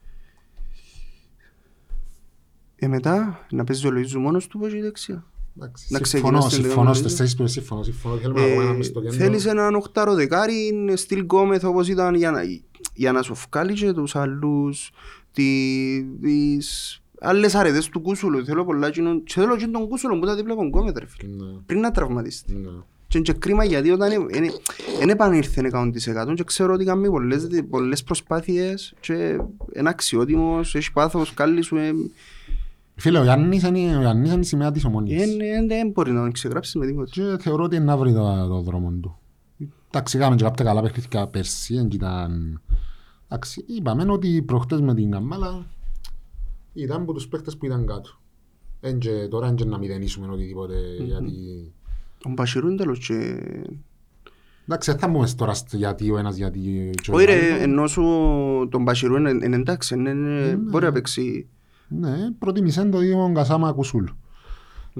Ε, 2.76 2.88
μετά, 2.88 3.46
να 3.50 3.64
παίζει 3.64 3.86
ο 3.86 3.90
Λοΐζου 3.94 4.18
μόνος 4.20 4.46
του, 4.46 4.58
πώς 4.58 4.72
η 4.72 4.80
δεξιά; 4.80 5.24
Εντάξει, 5.56 5.86
Να 5.92 5.98
Συμφωνώ, 6.04 6.38
ξεκινάς 6.38 6.44
την 6.54 6.62
συμφωνώ 6.62 6.76
δεκάδα, 6.90 6.94
στις 6.98 7.14
θέσεις 7.14 7.36
που 7.36 7.46
συμφωνώ. 7.46 7.82
Συμφωνώ, 7.82 8.16
θέλουμε 8.16 8.40
Ε, 8.40 8.44
ακόμα 8.50 8.62
ένα 8.62 8.72
μες 8.72 8.86
στο 8.86 9.00
κέντρο. 9.00 9.16
θέλεις 9.16 9.46
έναν 9.46 9.74
οχτάρο 9.74 10.14
δεκάρι, 10.14 10.72
στυλ 10.94 11.20
Γκόμεθ 11.22 11.64
όπως 11.64 11.88
ήταν 11.88 12.14
για 12.14 12.30
να, 12.30 12.40
για 12.94 13.12
να 13.12 13.22
σου 13.22 13.34
βγάλει 13.50 13.72
και 13.72 13.92
τους 13.92 14.16
άλλους, 14.16 14.90
τι, 15.32 15.44
τις 16.20 17.00
άλλες 17.20 17.54
αρετές 17.54 17.88
του 17.88 18.00
Κούσουλου. 18.00 18.44
Θέλω 18.44 18.64
πολλά 18.64 18.86
εκείνον- 18.86 19.22
και 19.24 19.32
θέλω 19.34 19.56
και 19.56 19.66
τον 19.66 19.88
Κούσουλο 19.88 20.18
που 20.18 20.24
ήταν 20.24 20.36
δίπλα 20.36 20.52
από 20.52 20.60
τον 20.62 20.70
Γκόμεθ, 20.70 20.96
ρε 20.98 21.06
φίλε. 21.06 21.32
Ναι, 21.44 21.52
Πριν 21.66 21.80
να 21.80 21.90
τραυματιστεί. 21.90 22.52
ναι. 22.54 22.68
Και 23.08 23.18
είναι 23.18 23.26
και 23.32 23.38
κρίμα 23.38 23.64
γιατί 23.64 23.90
όταν 23.90 24.12
είναι- 24.12 24.36
είναι- 24.36 24.52
δεν 24.98 25.08
επανήλθε 25.08 25.60
100% 25.60 26.34
και 26.34 26.44
ξέρω 26.44 26.72
ότι 26.72 26.84
κάνει 26.84 27.08
πολλές, 27.10 27.48
πολλές 27.70 28.02
προσπάθειες 28.02 28.94
και 29.00 29.38
είναι 29.76 29.88
αξιότιμος, 29.88 30.74
έχει 30.74 30.92
πάθος, 30.92 31.34
κάλλη 31.34 31.62
σου, 31.62 31.76
ε, 31.76 31.90
Φίλε, 32.96 33.18
ο 33.18 33.22
Γιάννης 33.22 33.62
είναι 33.62 33.96
ο 33.96 34.00
Γιάννης 34.00 34.30
είναι 34.32 34.40
η 34.40 34.44
σημαία 34.44 34.70
της 34.72 34.84
ομόνιας. 34.84 35.22
ε, 35.22 35.24
ε, 35.24 35.66
δεν 35.66 35.88
μπορεί 35.90 36.12
να 36.12 36.20
τον 36.20 36.32
ξεγράψεις 36.32 36.74
με 36.74 36.86
τίποτα. 36.86 37.10
Και 37.10 37.36
θεωρώ 37.42 37.64
ότι 37.64 37.76
είναι 37.76 37.84
να 37.84 37.96
βρει 37.96 38.12
το, 38.12 38.46
το 38.48 38.60
δρόμο 38.60 38.90
του. 39.02 39.18
Εντάξει, 39.92 40.16
είχαμε 40.16 40.36
και 40.36 40.44
κάποια 40.44 40.64
καλά 40.64 40.82
παιχνίδια 40.82 41.26
πέρσι, 41.26 41.74
δεν 41.74 41.88
ήταν... 41.92 42.60
Εντάξει, 43.28 43.64
είπαμε 43.68 44.04
ότι 44.12 44.42
προχτές 44.42 44.80
με 44.80 44.94
την 44.94 45.10
Καμάλα 45.10 45.66
ήταν 46.72 47.02
από 47.02 47.12
τους 47.12 47.28
παίχτες 47.28 47.56
που 47.56 47.66
ήταν 47.66 47.86
κάτω. 47.86 48.10
Εν 48.80 48.98
και, 48.98 49.26
τώρα 49.30 49.46
δεν 49.46 49.56
και 49.56 49.64
να 49.64 49.78
μηδενίσουμε 49.78 50.26
οτιδήποτε, 50.32 50.74
γιατί... 51.02 51.32
Ο 52.24 52.30
Μπασιρού 52.30 52.66
είναι 52.68 52.76
τέλος 52.76 53.06
και... 53.06 53.42
Εντάξει, 54.64 54.90
δεν 54.90 55.00
θα 55.00 55.08
μπούμε 55.08 55.28
τώρα 55.36 55.54
στο 55.54 55.76
γιατί 55.76 56.10
ο 56.10 56.18
ένας, 56.18 56.36
γιατί 56.36 56.90
και 57.02 57.10
ο 57.10 57.14
Όχι 57.14 57.24
ρε, 57.24 57.46
άλλος. 57.52 57.60
ενώ 57.62 57.86
σου 57.86 58.02
τον 58.70 58.82
Μπασιρού 58.82 59.16
είναι 59.16 59.30
είναι 59.30 59.56
εντάξει, 59.56 59.94
είναι- 59.94 60.10
είναι- 60.10 60.56
μπορεί 60.56 60.84
να 60.84 60.92
παίξει. 60.92 61.48
Ναι, 61.88 62.30
προτίμησαν 62.38 62.90
το 62.90 62.98
δύο 62.98 63.32
Κασάμα 63.34 63.72
Κουσούλ. 63.72 64.04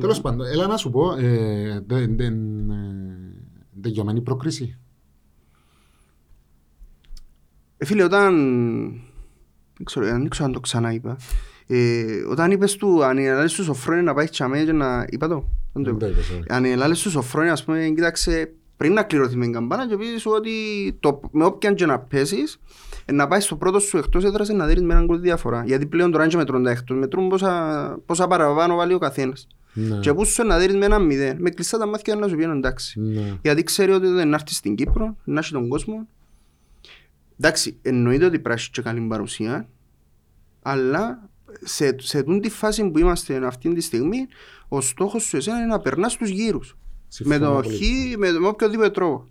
Τέλος 0.00 0.20
πάντων, 0.20 0.46
έλα 0.46 0.66
να 0.66 0.76
σου 0.76 0.90
πω, 0.90 1.12
ε, 1.12 1.80
δεν 1.86 2.16
δεν, 2.16 2.70
ε, 2.70 3.16
τελειωμένη 3.80 4.20
πρόκριση. 4.20 4.78
Ε, 7.76 7.84
φίλε, 7.84 8.02
όταν... 8.02 8.34
Δεν 9.76 9.84
ξέρω, 9.84 10.06
δεν 10.06 10.28
ξέρω 10.28 10.46
αν 10.46 10.52
το 10.52 10.60
ξανά 10.60 10.92
είπα. 10.92 11.16
Ε, 11.72 12.24
όταν 12.28 12.50
είπες 12.50 12.76
του, 12.76 13.04
αν 13.04 13.18
ελάλες 13.18 13.52
του 13.52 13.62
Σοφρόνη 13.62 14.02
να 14.02 14.14
πάει 14.14 14.26
τσαμέ 14.28 14.64
και 14.64 14.72
να... 14.72 15.06
Είπα 15.08 15.28
το. 15.28 15.44
Δεν 15.72 15.82
το 15.82 15.90
Δεν 15.90 15.98
το 15.98 16.06
είπα. 16.06 16.14
είπες, 16.14 16.30
όχι. 16.30 16.42
Αν 16.48 16.64
ελάλες 16.64 17.02
του 17.02 17.10
Σοφρόνη, 17.10 17.48
ας 17.48 17.64
πούμε, 17.64 17.92
κοίταξε, 17.94 18.52
πριν 18.76 18.92
να 18.92 19.02
κληρωθεί 19.02 19.36
με 19.36 19.44
την 19.44 19.52
καμπάνα 19.52 19.88
και 19.88 19.96
πεις 19.96 20.20
σου 20.20 20.30
ότι 20.30 20.50
το, 21.00 21.20
με 21.32 21.44
όποιαν 21.44 21.74
και 21.74 21.86
να 21.86 21.98
πέσεις, 21.98 22.60
ε, 23.04 23.12
να 23.12 23.28
πάεις 23.28 23.44
στο 23.44 23.56
πρώτο 23.56 23.78
σου 23.78 23.98
εκτός 23.98 24.24
έδρασε 24.24 24.52
να 24.52 24.66
δίνεις 24.66 24.82
με 24.82 24.92
έναν 24.92 25.06
γκολ 25.06 25.20
διαφορά. 25.20 25.62
Γιατί 25.66 25.86
πλέον 25.86 26.10
τώρα 26.10 26.22
είναι 26.22 26.32
και 26.32 26.38
μετρούν 26.38 26.64
τα 26.64 26.70
εκτός, 26.70 26.98
μετρούν 26.98 27.28
πόσα, 27.28 27.98
πόσα 28.06 28.26
παραπάνω 28.26 28.76
βάλει 28.76 28.94
ο 28.94 28.98
καθένας. 28.98 29.46
Ναι. 29.72 29.98
Και 29.98 30.14
πού 30.14 30.24
σου 30.24 30.46
να 30.46 30.58
δίνεις 30.58 30.76
με 30.76 30.84
ένα 30.84 30.98
μηδέν. 30.98 31.36
Με 31.40 31.50
κλειστά 31.50 31.78
τα 31.78 31.86
μάτια 31.86 32.14
να 32.14 32.28
σου 32.28 32.36
πει 32.36 32.42
εντάξει. 32.42 33.00
Ναι. 33.00 33.38
Γιατί 33.42 33.62
ξέρει 33.62 33.92
ότι 33.92 34.06
δεν 34.06 34.32
έρθεις 34.32 34.56
στην 34.56 34.74
Κύπρο, 34.74 35.16
να 35.24 35.38
έχει 35.38 35.52
τον 35.52 35.68
κόσμο. 35.68 36.08
Εντάξει, 37.40 37.78
εννοείται 37.82 38.24
ότι 38.24 38.32
πρέπει 38.38 38.48
να 38.48 38.54
έχει 38.54 38.70
και 38.70 38.82
καλή 38.82 39.00
παρουσία, 39.00 39.68
αλλά 40.62 41.29
σε, 41.64 41.96
σε 41.98 42.22
τούτη 42.22 42.40
τη 42.40 42.51
φάση 42.51 42.90
που 42.90 42.98
είμαστε 42.98 43.46
αυτή 43.46 43.74
τη 43.74 43.80
στιγμή, 43.80 44.26
ο 44.68 44.80
στόχος 44.80 45.22
σου 45.22 45.36
εσένα 45.36 45.57
είναι 45.57 45.66
να 45.66 45.80
περνάς 45.80 46.16
τους 46.16 46.28
γύρους. 46.28 46.76
Με 46.78 47.07
Συμφωνώ 47.09 47.46
το 47.46 47.61
πολύ. 47.62 47.76
χ, 47.76 48.16
με, 48.18 48.30
με 48.30 48.46
οποιοδήποτε 48.46 48.90
τρόπο. 48.90 49.26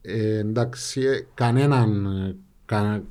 Ε, 0.00 0.38
εντάξει, 0.38 1.00
ε, 1.00 1.26
κανέναν, 1.34 2.06
ε, 2.06 2.36
κα, 2.64 3.02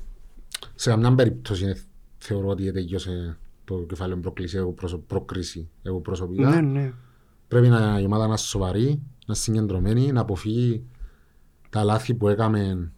σε 0.75 0.89
καμιά 0.89 1.15
περίπτωση 1.15 1.65
ε, 1.65 1.75
θεωρώ 2.17 2.47
ότι 2.47 2.71
τελειώσε 2.71 3.37
το 3.65 3.85
κεφάλαιο 3.89 4.17
πρόκληση, 4.17 4.57
εγώ 4.57 4.71
προσω, 4.71 4.97
πρόκριση, 4.97 5.69
εγώ 5.81 5.99
προσωπικά. 5.99 6.49
Ναι, 6.49 6.61
ναι. 6.61 6.93
Πρέπει 7.47 7.67
να, 7.67 7.99
η 7.99 8.05
ομάδα 8.05 8.21
να 8.23 8.27
είναι 8.27 8.37
σοβαρή, 8.37 8.85
να 8.85 8.95
είναι 9.27 9.35
συγκεντρωμένη, 9.37 10.11
να 10.11 10.21
αποφύγει 10.21 10.83
τα 11.69 11.83
λάθη 11.83 12.13
που 12.13 12.27
έκαμε 12.27 12.91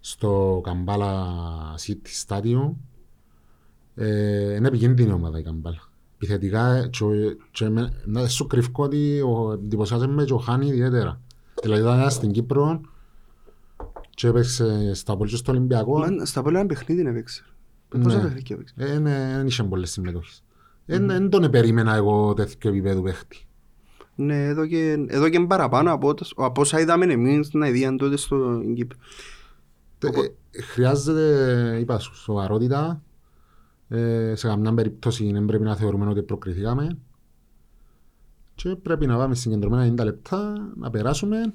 στο 0.00 0.60
Καμπάλα 0.64 1.34
City 1.86 2.26
Stadium. 2.26 2.72
Ε, 4.04 4.54
είναι 4.54 4.68
επικίνδυνη 4.68 5.12
ομάδα 5.12 5.38
η 5.38 5.42
Καμπάλα. 5.42 5.88
Επιθετικά, 6.14 6.88
και, 6.88 7.04
ο- 7.04 7.36
και 7.50 7.68
με, 7.68 7.92
να 8.04 8.28
σου 8.28 8.46
κρυφκώ 8.46 8.82
ότι 8.82 9.20
ο- 9.20 9.52
εντυπωσιάζεται 9.52 10.12
με 10.12 10.24
και 10.24 10.32
ο 10.32 10.36
Χάνι 10.38 10.66
ιδιαίτερα. 10.66 11.20
Δηλαδή 11.62 11.80
ήταν 11.82 12.10
στην 12.10 12.30
Κύπρο 12.30 12.80
Και 14.10 14.26
έπαιξε 14.28 14.94
στα 14.94 15.16
πόλη 15.16 15.30
και 15.30 15.36
στο 15.36 15.52
Ολυμπιακό. 15.52 15.98
Μα 15.98 16.24
Στα 16.24 16.42
πολλά 16.42 16.66
παιχνίδι 16.66 17.06
έπαιξε. 17.06 17.44
Πόσα 17.88 18.16
Ναι. 18.16 18.22
παιχνίδια 18.22 18.56
έπαιξε; 18.56 18.74
Ε, 18.76 18.98
ναι, 18.98 19.32
Δεν 19.36 19.46
είχε 19.46 19.62
πολλές 19.62 19.90
συμμετοχές. 19.90 20.42
Δεν 20.86 21.28
τον 21.30 21.50
περίμενα 21.50 21.94
εγώ 21.94 22.34
τέτοιο 22.34 22.70
επίπεδο 22.70 23.02
παίχτη. 23.02 23.44
Ναι, 24.14 24.44
εδώ 24.46 24.66
και, 24.66 25.04
εδώ 25.08 25.28
και 25.28 25.40
παραπάνω 25.40 25.92
από, 25.92 26.08
ότα- 26.08 26.26
από 26.36 26.60
όσα 26.60 26.80
είδαμε 26.80 27.04
εμείς 27.12 27.46
στην 27.46 27.62
αηδία 27.62 27.96
τότε 27.96 28.16
στο 28.16 28.60
Κύπρο. 28.74 28.98
Ε, 29.98 30.06
ε, 30.06 30.62
Χρειάζεται, 30.62 31.76
είπα 31.80 31.98
σου, 31.98 32.14
σοβαρότητα. 32.16 33.02
Ε, 33.92 34.34
Σε 34.34 34.48
καμιά 34.48 34.74
περίπτωση 34.74 35.32
δεν 35.32 35.44
πρέπει 35.44 35.64
να 35.64 35.76
θεωρούμε 35.76 36.06
ότι 36.06 36.22
προκριθήκαμε. 36.22 36.98
Και 38.54 38.68
πρέπει 38.68 39.06
να 39.06 39.16
πάμε 39.16 39.34
συγκεντρωμένα 39.34 40.02
90 40.02 40.04
λεπτά, 40.04 40.70
να 40.76 40.90
περάσουμε. 40.90 41.52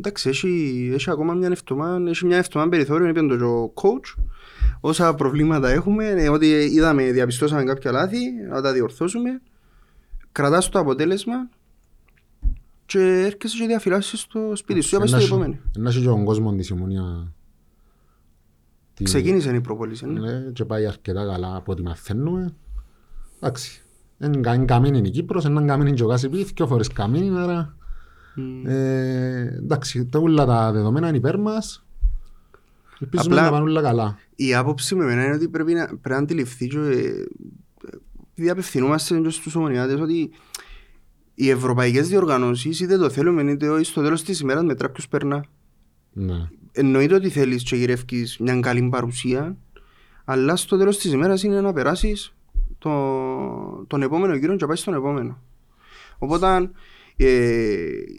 Εντάξει, 0.00 0.28
έχει, 0.28 0.90
έχει 0.94 1.10
ακόμα 1.10 1.34
μια 1.34 1.48
εβδομάδα, 1.48 2.10
έχει 2.10 2.26
μια 2.26 2.36
εβδομάδα 2.36 2.70
περιθώριο, 2.70 3.08
είπε 3.08 3.20
το 3.20 3.36
και 3.36 3.42
ο 3.42 3.72
coach. 3.74 4.22
Όσα 4.80 5.14
προβλήματα 5.14 5.68
έχουμε, 5.68 6.06
ε, 6.06 6.28
ότι 6.28 6.46
είδαμε, 6.46 7.10
διαπιστώσαμε 7.10 7.64
κάποια 7.64 7.92
λάθη, 7.92 8.18
να 8.50 8.62
τα 8.62 8.72
διορθώσουμε. 8.72 9.40
Κρατάς 10.32 10.68
το 10.68 10.78
αποτέλεσμα 10.78 11.48
και 12.86 12.98
έρχεσαι 13.00 13.58
και 13.58 13.66
διαφυλάσσεις 13.66 14.20
στο 14.20 14.52
σπίτι 14.54 14.80
σου. 14.80 14.96
Είπα 14.96 15.06
στο 15.06 15.16
επόμενο. 15.16 15.56
Να 15.76 15.88
έχει 15.88 15.98
και 15.98 16.04
τον 16.04 16.24
κόσμος 16.24 16.56
της 16.56 16.70
Ομόνια. 16.70 17.32
Τι- 18.98 19.04
Ξεκίνησε 19.04 19.54
η 19.54 19.60
προπόληση. 19.60 20.06
Ναι. 20.06 20.20
Ναι, 20.20 20.50
και 20.52 20.64
πάει 20.64 20.86
αρκετά 20.86 21.26
καλά 21.26 21.56
από 21.56 21.72
ό,τι 21.72 21.82
μαθαίνουμε. 21.82 22.54
Εντάξει. 23.40 23.82
Είναι 24.24 24.64
καμένη 24.64 24.98
η 24.98 25.10
Κύπρος, 25.10 25.44
είναι 25.44 25.64
καμένη 25.64 25.92
και 25.92 26.02
ο 26.04 26.06
Κάσιπη, 26.08 26.44
δυο 26.44 26.66
φορές 26.66 26.88
καμένη, 26.88 27.38
άρα... 27.38 27.76
Μμ. 28.34 28.66
Ε, 28.66 29.54
εντάξει, 29.56 30.06
τα 30.06 30.18
όλα 30.18 30.44
τα 30.46 30.72
δεδομένα 30.72 31.08
είναι 31.08 31.16
υπέρ 31.16 31.38
μας. 31.38 31.86
Ελπίζουμε 33.00 33.34
Απλά- 33.34 33.44
να 33.50 33.50
πάνε 33.56 33.70
όλα 33.70 33.82
καλά. 33.82 34.18
Η 34.36 34.54
άποψη 34.54 34.94
με 34.94 35.04
εμένα 35.04 35.24
είναι 35.24 35.34
ότι 35.34 35.48
πρέπει 35.48 35.72
να, 35.72 35.86
πρέπει 35.86 36.08
να 36.08 36.16
αντιληφθεί 36.16 36.66
και, 36.66 36.78
ε, 36.78 37.24
επειδή 38.32 38.50
απευθυνόμαστε 38.50 39.20
και 39.20 39.28
στους 39.30 39.54
ομονιάτες 39.54 40.00
ότι 40.00 40.30
οι 41.34 41.50
ευρωπαϊκές 41.50 42.08
διοργανώσεις 42.08 42.80
είτε 42.80 42.96
το 42.98 43.10
θέλουμε 43.10 43.42
είτε 43.50 43.68
όχι 43.68 43.84
στο 43.84 44.02
τέλος 44.02 44.22
της 44.22 44.40
ημέρας 44.40 44.64
μετρά 44.64 44.90
ποιος 44.90 45.08
περνά. 45.08 45.44
Ναι. 46.12 46.48
Εννοείται 46.72 47.14
ότι 47.14 47.28
θέλεις 47.28 47.62
και 47.62 47.76
γυρεύκεις 47.76 48.38
μια 48.38 48.60
καλή 48.60 48.88
παρουσία 48.88 49.56
αλλά 50.24 50.56
στο 50.56 50.76
τέλος 50.76 50.98
της 50.98 51.12
ημέρας 51.12 51.42
είναι 51.42 51.60
να 51.60 51.72
περάσεις 51.72 52.34
το, 52.78 52.90
τον 53.86 54.02
επόμενο 54.02 54.34
γύρο 54.34 54.52
και 54.52 54.58
να 54.60 54.66
πάεις 54.66 54.80
στον 54.80 54.94
επόμενο. 54.94 55.42
Οπότε 56.18 56.70
ε, 57.16 57.26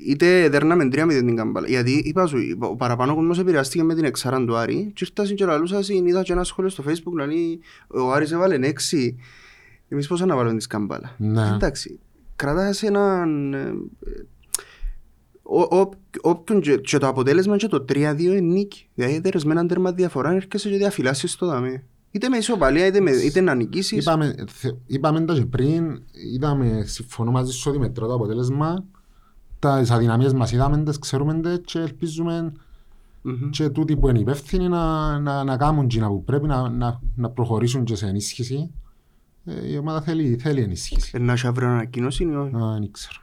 είτε 0.07 0.49
δέρναμε 0.49 0.89
τρία 0.89 1.05
με 1.05 1.13
την 1.13 1.35
καμπάλα. 1.35 1.67
Γιατί 1.67 1.91
είπα 1.91 2.25
σου, 2.25 2.37
ο 2.59 2.75
παραπάνω 2.75 3.15
κόσμος 3.15 3.39
επηρεάστηκε 3.39 3.83
με 3.83 3.95
την 3.95 4.03
εξάραν 4.03 4.45
του 4.45 4.55
Άρη 4.55 4.91
και 4.93 5.05
ήρθασαν 5.09 5.35
και 5.35 5.45
λαλούσαν, 5.45 6.05
είδα 6.05 6.23
και 6.23 6.31
ένα 6.31 6.43
σχόλιο 6.43 6.69
στο 6.69 6.83
facebook 6.87 7.27
λέει 7.27 7.59
ο 7.87 8.11
Άρης 8.11 8.31
έβαλε 8.31 8.67
έξι. 8.67 9.17
Εμείς 9.89 10.07
πώς 10.07 10.21
να 10.21 10.35
βάλουμε 10.35 10.57
τις 10.57 10.67
καμπάλα. 10.67 11.15
Ναι. 11.17 11.51
Εντάξει, 11.55 11.99
κρατάς 12.35 12.83
έναν... 12.83 13.55
ε, 15.51 15.75
ο- 15.75 15.79
ο- 15.81 15.89
όποιον 16.21 16.61
και, 16.61 16.77
και 16.77 16.97
το 16.97 17.07
αποτέλεσμα 17.07 17.57
και 17.57 17.67
το 17.67 17.85
3-2 17.89 18.19
είναι 18.19 18.39
νίκη. 18.39 18.87
Δηλαδή 18.95 19.15
έδερες 19.15 19.43
με 19.45 19.51
έναν 19.51 19.67
τέρμα 19.67 19.91
διαφορά 19.91 20.31
έρχεσαι 20.31 20.69
και 20.69 20.77
διαφυλάσσεις 20.77 21.35
το 21.35 21.45
δαμέ. 21.45 21.83
Είτε 22.11 22.29
με 22.29 22.37
ισοπαλία 22.37 22.85
είτε, 22.85 22.99
με, 22.99 23.11
είτε 23.11 23.41
να 23.41 23.55
νικήσεις. 23.55 24.01
Είπαμε, 24.01 24.35
θε- 24.47 24.75
είπαμε 24.87 25.21
τα 25.25 25.33
και 25.33 25.45
πριν, 25.45 26.01
είδαμε, 26.33 26.83
συμφωνώ 26.85 27.31
μαζί 27.31 27.51
σου 27.51 27.69
ότι 27.69 27.79
μετρά 27.79 28.07
το 28.07 28.13
αποτέλεσμα. 28.13 28.83
Τα 29.59 29.79
τις 29.79 29.91
αδυναμίες 29.91 30.33
μας 30.33 30.51
είδαμε, 30.51 30.83
τις 30.83 30.99
ξέρουμε 30.99 31.33
τες 31.33 31.61
και 31.65 31.79
ελπίζουμε 31.79 32.51
Μμμ. 33.21 33.49
και 33.49 33.69
τούτοι 33.69 33.97
που 33.97 34.09
είναι 34.09 34.19
υπεύθυνοι 34.19 34.67
να, 34.67 35.19
να, 35.19 35.43
να 35.43 35.57
κάνουν 35.57 35.87
τζίνα 35.87 36.07
που 36.07 36.23
πρέπει 36.23 36.47
να, 36.47 36.69
να, 36.69 36.99
να 37.15 37.29
προχωρήσουν 37.29 37.83
και 37.83 37.95
σε 37.95 38.05
ενίσχυση. 38.07 38.71
Ε, 39.45 39.71
η 39.71 39.77
ομάδα 39.77 40.01
θέλει, 40.01 40.37
θέλει 40.41 40.61
ενίσχυση. 40.61 41.11
Ε, 41.13 41.19
Να 41.19 41.33
έχει 41.33 41.47
αύριο 41.47 41.67
ανακοίνωση 41.67 42.23
ή 42.23 42.35
όχι; 42.35 42.55
Α, 42.55 42.71
δεν 42.79 42.91
ξέρω. 42.91 43.19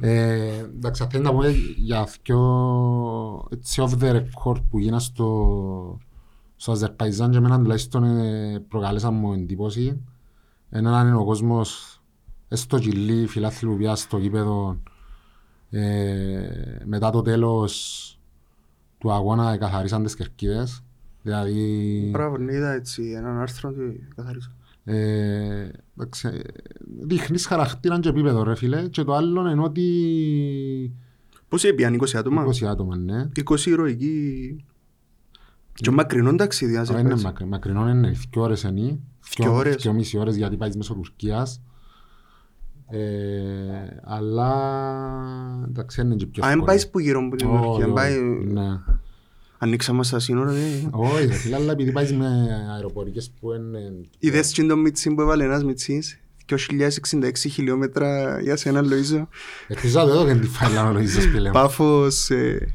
Ε, 0.00 0.58
εντάξει, 0.58 1.06
θέλει 1.10 1.22
να 1.22 1.30
πούμε 1.30 1.48
για 1.76 2.08
δυο 2.24 3.48
έτσι 3.50 3.82
off 3.86 4.02
the 4.02 4.14
record 4.14 4.62
που 4.70 4.78
γίνα 4.78 4.98
στο, 4.98 5.98
στο 6.56 6.72
Αζερπαϊζάν 6.72 7.30
και 7.30 7.36
εμένα 7.36 7.58
τουλάχιστον 7.58 8.04
ε, 8.04 8.64
προκαλέσαν 8.68 9.14
μου 9.14 9.32
εντύπωση. 9.32 10.00
Έναν 10.70 11.06
είναι 11.06 11.16
ο 11.16 11.24
κόσμος 11.24 12.00
έστω 12.48 12.78
κυλί 12.78 13.26
φιλάθλοι 13.26 13.68
που 13.68 13.76
πια 13.76 13.94
στο 13.94 14.18
γήπεδο 14.18 14.80
ε, 15.70 16.48
μετά 16.84 17.10
το 17.10 17.22
τέλος 17.22 18.12
του 18.98 19.12
αγώνα 19.12 19.56
καθαρίσαν 19.56 20.02
τις 20.02 20.14
κερκίδες. 20.14 20.82
Δηλαδή 21.22 22.08
Μπράβο, 22.12 22.38
ναι, 22.38 22.54
είδα 22.54 22.72
έτσι 22.72 23.12
έναν 23.16 23.40
άρθρο 23.40 23.68
ότι 23.68 24.08
καθαρίζω. 24.14 24.50
Ε, 24.92 25.68
εντάξει, 25.98 26.28
ε, 26.28 26.40
δείχνεις 27.06 27.46
χαρακτήρα 27.46 28.00
και 28.00 28.08
επίπεδο 28.08 28.42
ρε 28.42 28.54
φίλε 28.56 28.88
και 28.88 29.02
το 29.02 29.14
άλλο 29.14 29.50
είναι 29.50 29.62
ότι 29.62 29.82
Πώς 31.48 31.64
έπιαν 31.64 31.94
20 32.00 32.04
άτομα; 32.16 32.44
20 32.46 32.64
άτομα 32.64 32.96
ναι 32.96 33.28
20 33.50 33.66
ηρωικοί. 33.66 34.56
Και 35.74 35.90
μακρινό 35.90 36.34
ταξίδι, 36.34 36.76
ας 36.76 36.90
Αλλά 36.90 37.00
είναι 37.00 37.08
είπα. 37.12 37.20
μακρι- 37.20 37.48
μακρινό 37.48 37.88
είναι 37.88 38.08
δυο 38.30 38.42
ώρες 38.42 38.62
είναι 38.62 38.98
Δυο 39.36 39.54
ώρες. 39.54 39.76
δυο 39.76 39.92
μισή 39.92 40.18
ώρες 40.18 40.36
γιατί 40.36 40.56
πάει 40.56 40.70
μέσω 40.76 40.94
Τουρκίας 40.94 41.62
ε, 42.90 42.98
αλλά 44.04 44.52
εντάξει 45.68 46.00
είναι 46.00 46.14
και 46.14 46.26
πιο 46.26 46.42
Α, 46.42 46.46
εν 46.46 46.50
εύκολο. 46.52 46.66
πάεις 46.66 46.90
που 46.90 46.98
γύρω 46.98 47.20
από 47.26 47.36
την 47.36 47.48
Όχι, 47.48 47.56
Τουρκία, 47.64 47.84
εν 47.84 47.90
όχι, 47.90 47.94
πάει... 47.94 48.14
ναι. 49.60 49.68
Ανοίξαμε 49.68 50.04
στα 50.04 50.18
σύνορα, 50.18 50.52
ναι. 50.52 50.88
όχι 50.90 51.26
ρε 51.26 51.32
φίλε 51.32 51.54
αλλά 51.56 51.72
επειδή 51.72 51.92
πάει 51.92 52.12
με 52.12 52.26
αεροπορικές 52.74 53.30
που 53.40 53.52
είναι 53.52 54.00
Είδες 54.18 54.52
και 54.52 54.64
το 54.64 54.76
μιτσί 54.76 55.14
που 55.14 55.20
έβαλε 55.20 55.44
ένας 55.44 55.64
μιτσής. 55.64 56.20
2066 56.50 57.32
χιλιόμετρα 57.50 58.40
για 58.40 58.56
σένα 58.56 58.80
Λοΐζο. 58.82 59.26
ελπίζω 59.68 59.98
να 60.00 60.06
το 60.06 60.14
δω 60.14 60.26
και 60.26 60.34
την 60.38 60.48
φάιλα 60.48 60.88
ο 60.90 60.92
Λοΐζος 60.96 61.30
πλέον 61.32 61.52
Πάφος. 61.52 62.30
ε, 62.30 62.72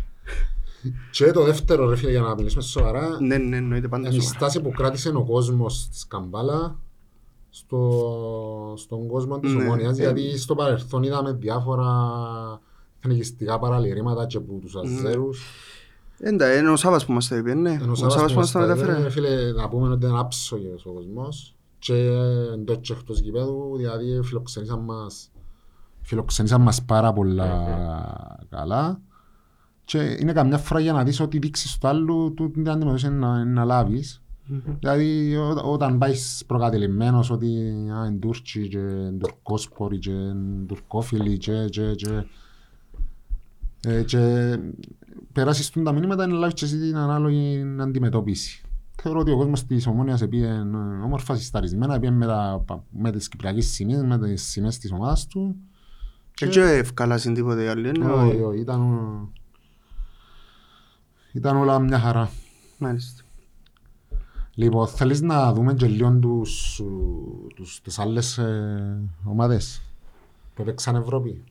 και 1.11 1.31
το 1.31 1.43
δεύτερο 1.43 1.89
ρε 1.89 1.95
φίλε 1.95 2.11
για 2.11 2.21
να 2.21 2.35
μιλήσουμε 2.35 2.63
σοβαρά 2.63 3.17
Ναι, 3.21 3.37
ναι, 3.37 3.57
εννοείται 3.57 3.87
πάντα 3.87 4.07
Είναι 4.07 4.17
η 4.17 4.19
σοβαρά. 4.19 4.37
στάση 4.39 4.61
που 4.61 4.71
κράτησε 4.71 5.09
ο 5.09 5.23
κόσμος 5.25 5.87
της 5.89 6.07
Καμπάλα 6.07 6.79
στο, 7.49 8.03
στον 8.77 9.07
κόσμο 9.07 9.39
της 9.39 9.53
Ναι. 9.53 9.63
Ομόνιας, 9.63 9.97
Ε, 9.97 10.01
γιατί 10.01 10.37
στο 10.37 10.55
παρελθόν 10.55 11.03
είδαμε 11.03 11.31
διάφορα 11.33 11.85
εθνικιστικά 12.99 13.59
παραλυρήματα 13.59 14.25
και 14.25 14.37
από 14.37 14.53
τους 14.61 14.75
Αζέρους. 14.75 15.43
Εντάξει, 16.19 16.59
είναι 16.59 16.69
ο 16.69 16.75
Σάββας 16.75 17.05
που 17.05 17.11
μας 17.11 17.27
τα 17.27 17.35
είπε, 17.37 17.53
ναι. 17.53 17.71
Ενώ 17.71 17.91
Ο 17.91 17.95
Σάββας 17.95 18.13
Σάββας 18.13 18.27
που 18.27 18.33
που 18.33 18.39
μας 18.39 18.51
τα 18.51 18.59
μας 18.59 18.67
τα 18.67 18.75
μετέφερε. 18.75 18.99
είπε, 18.99 19.09
Φίλε, 19.09 19.51
να 19.51 19.69
πούμε 19.69 19.89
ότι 19.89 20.05
είναι 20.05 20.19
άψογος 20.19 20.85
ο 20.85 20.91
κόσμος 20.91 21.55
και 21.79 21.93
εντός 22.53 22.77
και 22.81 22.93
εκτός 22.93 23.19
γηπέδου, 23.19 23.73
δηλαδή 23.77 24.21
φιλοξενήσαν 24.23 24.79
μας, 24.79 25.31
φιλοξενήσαν 26.01 26.61
μας 26.61 26.83
πάρα 26.83 27.13
πολλά 27.13 28.45
καλά 28.49 29.01
και 29.85 30.17
είναι 30.19 30.33
καμιά 30.33 30.57
φορά 30.57 30.79
για 30.79 30.93
να 30.93 31.03
δεις 31.03 31.19
ότι 31.19 31.37
δείξεις 31.39 31.77
του 31.77 31.87
άλλου 31.87 32.33
του 32.33 32.51
την 32.51 32.69
αντιμετώπιση 32.69 33.09
να, 33.09 33.45
να 33.45 33.63
λάβεις 33.63 34.23
Μμμ. 34.45 34.59
Δηλαδή 34.79 35.35
ό, 35.35 35.71
όταν 35.71 35.97
πάεις 35.97 36.43
προκατελημένος 36.47 37.29
ότι 37.29 37.47
α, 37.97 38.05
είναι 38.05 38.17
Τούρκοι 38.19 38.67
και 38.67 38.77
είναι 38.77 39.17
Τουρκόσποροι 39.19 39.99
και 39.99 40.11
είναι 40.11 40.65
Τουρκόφιλοι 40.67 41.37
και, 41.37 41.65
και, 41.69 41.93
και, 41.95 42.25
ε, 43.85 44.03
και 44.03 44.57
περάσεις 45.33 45.69
τούν 45.69 45.83
τα 45.83 45.91
μηνύματα 45.91 46.27
να 46.27 46.33
λάβεις 46.33 46.53
και 46.53 46.65
εσύ 46.65 46.77
την 46.77 46.97
ανάλογη 46.97 47.75
αντιμετώπιση. 47.79 48.61
Θεωρώ 49.01 49.19
ότι 49.19 49.31
ο 49.31 49.37
κόσμος 49.37 49.65
της 49.65 49.87
Ομόνιας 49.87 50.27
πήγε 50.27 50.51
όμορφα 51.03 51.35
συσταρισμένα, 51.35 51.99
πήγε 51.99 52.11
με, 52.11 52.25
τα, 52.25 52.63
με 52.89 53.11
τις 53.11 53.27
κυπριακές 53.27 53.65
σημείες, 53.65 54.03
με 54.03 54.19
τις 54.19 54.43
σημαίες 54.43 54.77
της 54.77 54.91
ομάδας 54.91 55.27
του. 55.27 55.55
Και 56.33 56.45
έτσι 56.45 56.59
ευκάλασαν 56.59 57.33
τίποτε 57.33 57.69
άλλο, 57.69 57.91
ναι. 57.91 58.05
Όχι, 58.05 58.41
όχι, 58.41 58.59
ήταν, 58.59 58.99
ήταν 61.31 61.57
όλα 61.57 61.79
μια 61.79 61.99
χαρά. 61.99 62.29
Μάλιστα. 62.77 63.23
Λοιπόν, 64.55 64.87
θέλεις 64.87 65.21
να 65.21 65.53
δούμε 65.53 65.73
και 65.73 65.87
λίγο 65.87 66.19
τους, 66.19 66.81
τους, 67.55 67.81
τις 67.81 67.99
άλλες 67.99 68.37
ε, 68.37 69.09
ομάδες; 69.23 69.81
Που 70.53 70.61
έπαιξαν 70.61 70.95
Ευρώπη. 70.95 71.43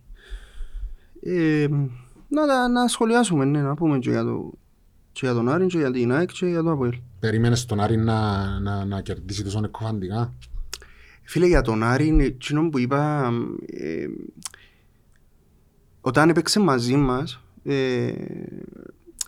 Ε, 1.22 1.66
να, 2.32 2.46
τα- 2.46 2.68
να 2.68 2.88
σχολιάσουμε, 2.88 3.44
ναι, 3.44 3.62
να 3.62 3.74
πούμε 3.74 3.98
και 3.98 4.10
για, 4.10 4.24
το, 4.24 4.52
και 5.12 5.20
για 5.26 5.34
τον 5.34 5.48
Άρη 5.48 5.66
και 5.66 5.78
για 5.78 5.90
την 5.90 6.12
ΑΕΚ 6.12 6.30
και 6.32 6.46
για 6.46 6.62
το 6.62 6.70
ΑΠΟΕΛ. 6.70 6.92
Περίμενες 7.20 7.64
τον 7.64 7.80
Άρη 7.80 7.96
να, 7.96 8.46
να, 8.60 8.84
να 8.84 9.00
κερδίσει 9.00 9.42
τόσο 9.44 9.60
εκκοφαντικά. 9.64 10.34
Φίλε, 11.22 11.46
για 11.46 11.62
τον 11.62 11.82
Άρη, 11.82 12.06
είναι 12.06 12.24
εκείνο 12.24 12.68
που 12.68 12.78
είπα, 12.78 13.32
ε, 13.66 14.06
όταν 16.00 16.28
έπαιξε 16.28 16.60
μαζί 16.60 16.96
μας, 16.96 17.40
ε, 17.64 18.06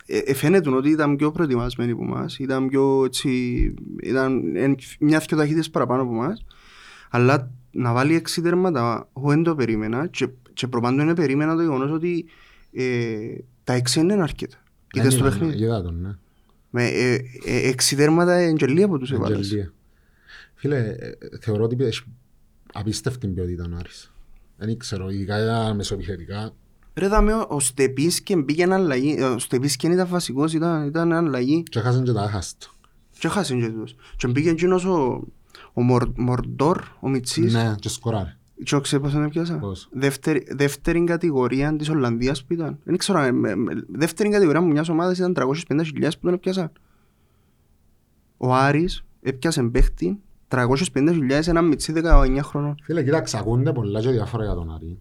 ε, 0.05 0.17
ε, 0.17 0.33
φαίνεται 0.33 0.69
ότι 0.69 0.89
ήταν 0.89 1.15
πιο 1.15 1.31
προετοιμασμένοι 1.31 1.91
από 1.91 2.03
εμάς, 2.03 2.37
ήταν 2.39 2.67
πιο 2.67 3.05
έτσι, 3.05 3.29
ήταν 4.03 4.55
εν- 4.55 4.75
μια-δυο 4.99 5.37
ταχύτητες 5.37 5.69
παραπάνω 5.69 6.01
από 6.01 6.11
εμάς, 6.13 6.45
αλλά 7.09 7.51
να 7.71 7.93
βάλει 7.93 8.15
έξι 8.15 8.41
τέρματα, 8.41 9.09
εγώ 9.17 9.29
δεν 9.29 9.43
το 9.43 9.55
περίμενα 9.55 10.07
και, 10.07 10.27
και 10.53 10.67
προπάντων 10.67 11.05
δεν 11.05 11.15
περίμενα 11.15 11.55
το 11.55 11.61
γεγονός 11.61 11.91
ότι 11.91 12.25
ε, 12.75 13.35
τα 13.63 13.73
έξι 13.73 13.99
είναι 13.99 14.13
αρκετά. 14.21 14.57
Είδες 14.93 15.15
το 15.17 15.23
Δεν 15.23 15.31
παιχνίδι; 15.31 15.55
είδα- 15.57 15.65
Είδα 15.65 15.81
τον, 15.81 16.01
ναι. 16.01 16.09
Με 16.69 16.85
ε, 16.87 17.13
ε, 17.45 17.67
έξι 17.69 17.95
τέρματα 17.95 18.33
εγγελία 18.33 18.87
που 18.87 18.97
τους 18.97 19.11
έβαλες. 19.11 19.37
Αγγελία. 19.37 19.73
Φίλε, 20.55 20.77
ε, 20.77 21.11
θεωρώ 21.41 21.63
ότι 21.63 21.83
έχει 21.83 22.03
απίστευτη 22.73 23.27
ποιότητα 23.27 23.65
ο 23.73 23.75
Άρης. 23.79 24.11
Δεν 24.57 24.77
ξέρω, 24.77 25.09
ειδικά 25.09 25.43
για 25.43 25.73
μεσοεπιθετικά. 25.73 26.53
Ρε 26.93 27.07
δάμε, 27.07 27.33
ο- 27.33 27.47
ο 27.49 27.59
Στεπίσκεν 27.59 28.45
πήγαινε 28.45 28.73
αλλαγή. 28.73 29.21
Ο 29.21 29.39
Στεπίσκεν 29.39 29.91
ήταν 29.91 30.07
βασικός, 30.07 30.53
ήταν, 30.53 30.87
ήταν 30.87 31.13
αλλαγή. 31.13 31.63
Και 31.63 31.79
έχασαν 31.79 32.03
και 32.03 32.11
τα 32.11 32.21
άχαστα. 32.21 32.67
Και 33.19 33.27
χάσαν 33.27 33.59
και 33.61 33.69
τους. 33.69 33.95
Και 34.17 34.27
πήγε 34.27 34.49
εκείνος 34.49 34.85
ο, 34.85 35.27
ο 35.73 35.81
Μορ, 35.81 36.11
Μορντόρ, 36.15 36.81
ο 36.99 37.09
Μιτσής. 37.09 37.53
Ναι, 37.53 37.75
και 37.79 37.89
σκοράρε. 37.89 38.37
Και 38.63 38.79
ξέρεις 38.81 39.05
πώς 39.05 39.13
τον 39.13 39.23
έπιασα. 39.23 39.57
Πώς; 39.57 39.89
Δεύτερη, 39.91 40.45
δεύτερη 40.49 41.03
κατηγορία 41.03 41.75
της 41.75 41.89
Ολλανδίας 41.89 42.45
που 42.45 42.53
ήταν. 42.53 42.79
Δεν 42.83 42.97
ξέρω, 42.97 43.19
ε, 43.19 43.31
με- 43.31 43.55
με- 43.55 43.83
δεύτερη 43.87 44.29
κατηγορία 44.29 44.61
μου 44.61 44.67
μιας 44.71 44.89
ομάδας 44.89 45.17
ήταν 45.17 45.33
350.000 45.33 46.17
που 46.19 46.25
τον 46.25 46.33
έπιασαν. 46.33 46.71
Ο 48.37 48.53
Άρης 48.53 49.05
έπιασε 49.21 49.63
παίχτη 49.63 50.19
350.000 50.47 51.47
ένα 51.47 51.61
μιτσί 51.61 51.91
19 51.93 52.41
χρονών. 52.43 52.75
Φίλε, 52.83 53.03
κοίταξε, 53.03 53.37
ακούνται 53.37 53.73
πολλά 53.73 54.01
και 54.01 54.09
διάφορα 54.09 54.43
για 54.43 54.53
τον 54.53 54.73
Άρη. 54.73 54.99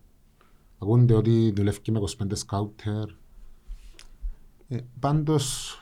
Ακούνται 0.79 1.15
ότι 1.15 1.53
δουλεύει 1.57 1.79
με 1.91 1.99
25 1.99 2.37
σκάουτερ. 2.37 3.09
Ε, 4.69 4.77
πάντως, 5.01 5.79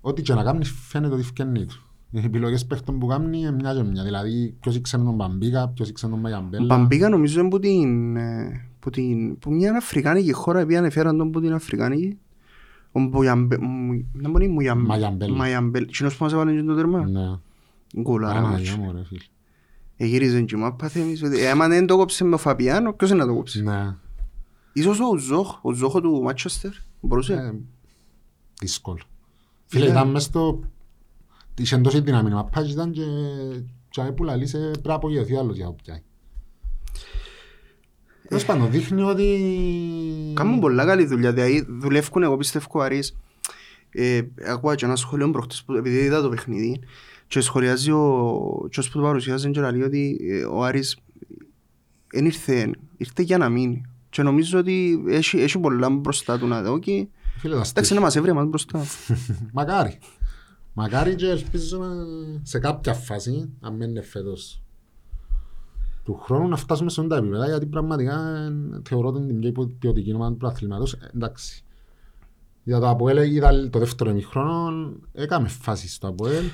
ό,τι 0.00 0.22
και 0.22 0.34
να 0.34 0.42
κάνεις 0.42 0.70
φαίνεται 0.70 1.14
ότι 1.14 1.22
φκένει 1.22 1.66
τους. 1.66 1.86
Οι 2.14 2.20
επιλογές 2.24 2.66
παίχτων 2.66 2.98
που 2.98 3.06
κάνει 3.06 3.38
είναι 3.38 3.50
μια 3.52 3.74
και 3.74 3.82
μια. 3.82 4.02
Δηλαδή, 4.04 4.54
ποιος 4.60 4.76
ήξερε 4.76 5.02
τον 5.02 5.14
Μπαμπίκα, 5.14 5.68
ποιος 5.68 5.88
ήξερε 5.88 6.10
τον 6.12 6.20
Ο 6.20 6.22
Μαγιαμπέλα. 6.22 6.64
Μπαμπίκα 6.64 7.08
νομίζω 7.08 7.40
είναι 7.40 7.48
που 7.48 7.58
την, 7.58 8.16
ε, 8.16 8.66
που 8.78 8.90
την, 8.90 9.38
που 9.38 9.52
μια 9.52 9.76
Αφρικάνικη 9.76 10.32
χώρα 10.32 10.60
επειδή 10.60 10.76
ανεφέραν 10.76 11.16
τον 11.18 11.30
που 11.30 11.40
την 11.40 11.52
Αφρικάνικη. 11.52 12.18
Ο 12.92 13.00
Μπουγιαμπέ, 13.00 13.58
μου- 13.58 14.06
δεν 14.12 14.30
μπορεί 14.30 14.48
Μουγιαμπέ. 14.48 14.86
Μαγιαμπέλ. 14.86 15.32
Μαγιαμπέλ. 15.32 15.82
Εκείνος 15.82 16.16
που 16.16 16.24
μας 16.24 16.32
έβαλε 16.32 16.52
και 16.54 16.62
το 16.62 16.74
τέρμα. 16.74 17.08
Ναι. 17.08 17.38
Γκολάρα 18.02 18.38
Άρα, 18.38 18.48
μάτσο. 18.48 18.62
για 18.62 18.76
μου, 18.76 18.92
ρε 18.92 19.04
φίλε. 19.04 19.20
Εγύριζε 19.96 20.42
και 20.42 20.56
μου 20.56 20.64
άπαθε 20.64 21.00
εμείς. 21.00 21.22
ότι, 21.22 21.40
ε, 21.40 21.50
Άμα 21.50 21.68
δεν 21.68 21.86
το 21.86 21.96
κόψε 21.96 22.24
με 22.24 22.34
ο 22.34 22.38
Φαπιάνο, 22.38 22.92
ποιος 22.92 23.10
είναι 23.10 23.18
να 23.18 23.26
το 23.26 23.34
κόψει; 23.34 23.62
Ναι. 23.62 23.94
Ίσως 24.72 25.00
ο 25.00 25.16
Ζόχ, 25.16 25.58
ο 25.64 25.72
Ζόχο 25.72 26.00
του 26.00 26.22
Μάτσεστερ. 26.22 26.70
Μπορούσε; 27.00 27.32
Ε, 27.34 27.54
Δύσκολο. 28.60 28.98
Φίλε, 29.66 29.84
Ήταν- 29.84 29.96
ήταν 29.96 30.10
μες 30.10 30.22
στο... 30.22 30.60
Είχε 31.58 31.78
τόση 31.78 32.00
δύναμη 32.00 32.30
να 32.30 32.44
πάει 32.44 32.70
ήταν 32.70 32.92
και... 32.92 33.02
Και 33.88 34.02
που 34.02 34.24
λαλείς 34.24 34.54
ε, 34.54 34.58
πρέπει 34.58 34.88
να 34.88 34.94
απογειωθεί 34.94 35.36
άλλος 35.36 35.56
για 35.56 35.64
να 35.64 35.70
το 35.70 35.76
πιάει. 35.82 36.02
Τέλος 38.28 38.44
πάντων, 38.44 38.70
δείχνει 38.70 39.02
ότι... 39.02 39.38
Κάνουν 40.34 40.60
πολλά 40.60 40.84
καλή 40.84 41.06
δουλειά. 41.06 41.32
Δηλαδή 41.32 41.66
δουλεύουν 41.68 42.22
εγώ 42.22 42.36
πιστεύω 42.36 42.66
ο 42.70 42.80
Άρης. 42.80 43.16
Ε, 43.90 44.20
ακούω 44.46 44.74
και 44.74 44.84
ένα 44.84 44.96
σχόλιο 44.96 45.30
προχτές 45.30 45.62
που 45.62 45.72
επειδή 45.72 45.98
είδα 45.98 46.22
το 46.22 46.28
παιχνίδι 46.28 46.80
και 47.26 47.40
σχολιάζει 47.40 47.90
ο 47.90 48.66
ποιος 48.70 48.90
που 48.90 48.98
το 48.98 49.04
παρουσιάζει 49.04 49.50
και 49.50 49.60
λέει 49.60 49.82
ότι 49.82 50.20
ε, 50.30 50.44
ο 50.44 50.64
Άρης 50.64 50.96
δεν 52.12 52.24
ήρθε, 52.24 52.70
ήρθε 52.96 53.22
για 53.22 53.38
να 53.38 53.48
μείνει. 53.48 53.82
Και 54.10 54.22
νομίζω 54.22 54.58
ότι 54.58 55.04
έχει, 55.08 55.38
έχει 55.38 55.58
πολλά 55.58 55.90
μπροστά 55.90 56.38
του 56.38 56.46
να 56.46 56.62
δω 56.62 56.78
και 56.78 57.06
Φίλε, 57.38 57.54
τα 57.54 57.58
εντάξει 57.58 57.70
στήχη. 57.70 57.94
να 57.94 58.00
μας 58.00 58.16
έβρε 58.16 58.32
μας 58.32 58.46
μπροστά. 58.46 58.84
Μακάρι. 59.52 59.98
Μακάρι 60.72 61.14
και 61.14 61.28
ελπίζουμε 61.28 61.86
σε 62.42 62.58
κάποια 62.58 62.94
φάση, 62.94 63.50
αν 63.60 63.74
μην 63.74 63.88
είναι 63.88 64.02
φέτος 64.02 64.62
του 66.04 66.14
χρόνου, 66.22 66.48
να 66.48 66.56
φτάσουμε 66.56 66.90
σε 66.90 67.00
αυτά 67.00 67.14
τα 67.14 67.20
επίπεδα, 67.20 67.46
γιατί 67.46 67.66
πραγματικά 67.66 68.36
ε, 68.36 68.80
θεωρώ 68.88 69.08
ότι 69.08 69.18
είναι 69.18 69.40
την 69.40 69.52
πιο 69.52 69.76
ποιοτική 69.78 70.14
ομάδα 70.14 70.30
του 70.30 70.36
πρωταθλήματος. 70.36 70.92
Ε, 70.92 71.10
Εντάξει. 71.14 71.64
Για 72.62 72.80
το 72.80 72.88
ΑΠΟΕΛ 72.88 73.34
είδα 73.34 73.68
το 73.70 73.78
δεύτερο 73.78 74.10
ημιχρόνο, 74.10 74.92
έκαμε 75.12 75.48
φάσεις 75.48 75.94
στο 75.94 76.08
ΑΠΟΕΛ, 76.08 76.44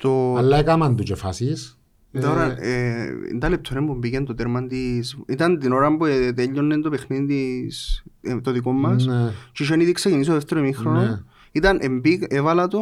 το, 0.00 0.34
αλλά 0.34 0.56
έκαναν 0.56 0.96
του 0.96 1.02
και 1.02 1.14
φάσεις. 1.14 1.78
Ε, 2.12 2.20
Τώρα, 2.20 2.62
ε, 2.62 3.08
τα 3.38 3.48
λεπτό 3.48 3.84
που 3.84 3.98
πήγαινε 3.98 4.24
το 4.24 4.34
τέρμα 4.34 4.66
της... 4.66 5.18
Ήταν 5.26 5.58
την 5.58 5.72
ώρα 5.72 5.96
που 5.96 6.04
ε, 6.04 6.32
τέλειωνε 6.32 6.80
το 6.80 6.90
παιχνίδι 6.90 7.64
της, 7.66 8.04
ε, 8.20 8.40
το 8.40 8.50
δικό 8.52 8.72
μας. 8.72 9.06
ναι. 9.06 9.32
Και 9.52 9.62
είχε 9.62 9.82
ήδη 9.82 9.92
ξεκινήσει 9.92 10.28
το 10.28 10.34
δεύτερο 10.34 10.60
ημίχρονο. 10.60 11.00
Ναι. 11.00 11.22
Ήταν 11.52 11.78
εμπίκ, 11.80 12.22
έβαλα 12.28 12.68
το, 12.68 12.78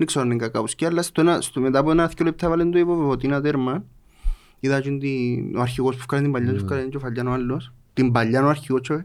δεν 0.00 0.06
ξέρω 0.06 0.24
αν 0.24 0.30
είναι 0.30 0.40
κακάουσκι, 0.40 0.84
αλλά 0.84 1.02
στο 1.02 1.20
ένα, 1.20 1.40
στο, 1.40 1.60
μετά 1.60 1.78
από 1.78 1.90
ένα 1.90 2.06
δύο 2.06 2.24
λεπτά 2.24 2.46
έβαλε 2.46 2.64
το 2.64 2.78
υποβεβωτήνα 2.78 3.40
τέρμα. 3.40 3.84
Είδα 4.60 4.80
και 4.80 4.90
την, 4.90 5.56
ο 5.56 5.60
αρχηγός 5.60 5.94
που 5.94 6.00
έφκανε 6.00 6.22
την 6.22 6.32
παλιά, 6.32 6.46
Ναι. 6.52 6.56
και 6.58 6.62
έφκανε 6.64 6.82
και 6.88 6.96
ο 6.96 7.00
Φαλιάν 7.00 7.26
ο 7.26 7.32
άλλος. 7.32 7.72
Την 7.92 8.12
παλιά 8.12 8.44
ο 8.44 8.48
αρχηγός 8.48 8.80
και, 8.80 9.04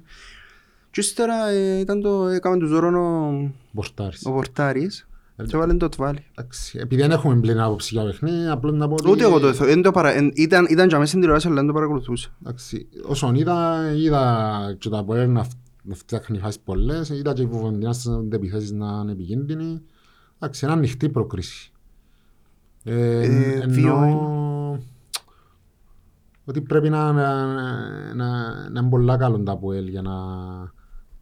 και 0.91 1.00
ύστερα 1.00 1.48
ε, 1.50 1.80
ήταν 1.80 2.02
το, 2.02 2.28
έκαμε 2.28 2.58
του 2.58 2.66
ζώρον 2.66 2.96
ο, 2.96 3.52
Μπορτάρης. 3.72 4.26
ο 4.26 4.32
Πορτάρης 4.32 5.08
Ε, 5.36 5.43
και 5.43 5.56
έβαλε 5.56 5.74
το 5.74 5.89
τβάλι. 5.89 6.26
Εντάξει, 6.36 6.78
Επειδή 6.82 7.02
δεν 7.02 7.12
έχουμε 7.12 7.39
πλήν 7.39 7.60
άποψη 7.60 7.89
για 7.93 8.04
παιχνίδι, 8.04 8.48
απλώς 8.48 8.74
να 8.74 8.88
πω 8.88 8.93
ότι... 8.93 9.10
Ούτε 9.10 9.24
εγώ 9.24 9.39
το 9.39 9.48
έθω, 9.48 9.66
εν 9.66 9.82
το 9.82 9.91
παρα, 9.91 10.12
εν, 10.16 10.32
ήταν, 10.36 10.66
ήταν 10.70 10.88
και 10.88 10.93
αμέσως 10.96 11.08
στην 11.10 11.20
τηλεόραση 11.20 11.48
αλλά 11.48 11.56
δεν 11.56 11.68
το 11.68 11.74
παρακολουθούσα. 11.74 12.30
Εντάξει, 12.41 12.88
όσον 13.06 13.36
είδα, 13.36 13.91
είδα 13.96 14.76
και 14.80 14.89
τα 14.89 14.98
ΑΠΟΕΛ 14.98 15.30
να, 15.32 15.43
φ- 15.43 15.52
να 15.84 15.96
φτιάχνει 15.96 16.38
φάσεις 16.38 16.60
πολλές, 16.60 17.10
είδα 17.10 17.34
και 17.34 17.41
οι 17.41 17.46
Βοβοντινάς 17.46 17.96
στις 17.96 18.12
επιθέσεις 18.32 18.72
να 18.72 19.00
είναι 19.04 19.12
επικίνδυνοι. 19.12 19.82
Εντάξει, 20.39 20.65
είναι 20.65 20.73
ανοιχτή 20.73 21.09
πρόκριση. 21.09 21.71
Ε, 22.83 23.19
Ε, 23.21 23.59
ενώ 23.61 23.73
δύο 23.73 24.79
ότι 26.45 26.61
πρέπει 26.61 26.89
να, 26.89 27.11
να, 27.11 27.45
να, 28.13 28.69
να 28.69 28.79
είναι 28.79 28.89
πολλά 28.89 29.17
καλό 29.17 29.39
τα 29.43 29.51
ΑΠΟΕΛ 29.51 29.88
για 29.88 30.01
να, 30.01 30.13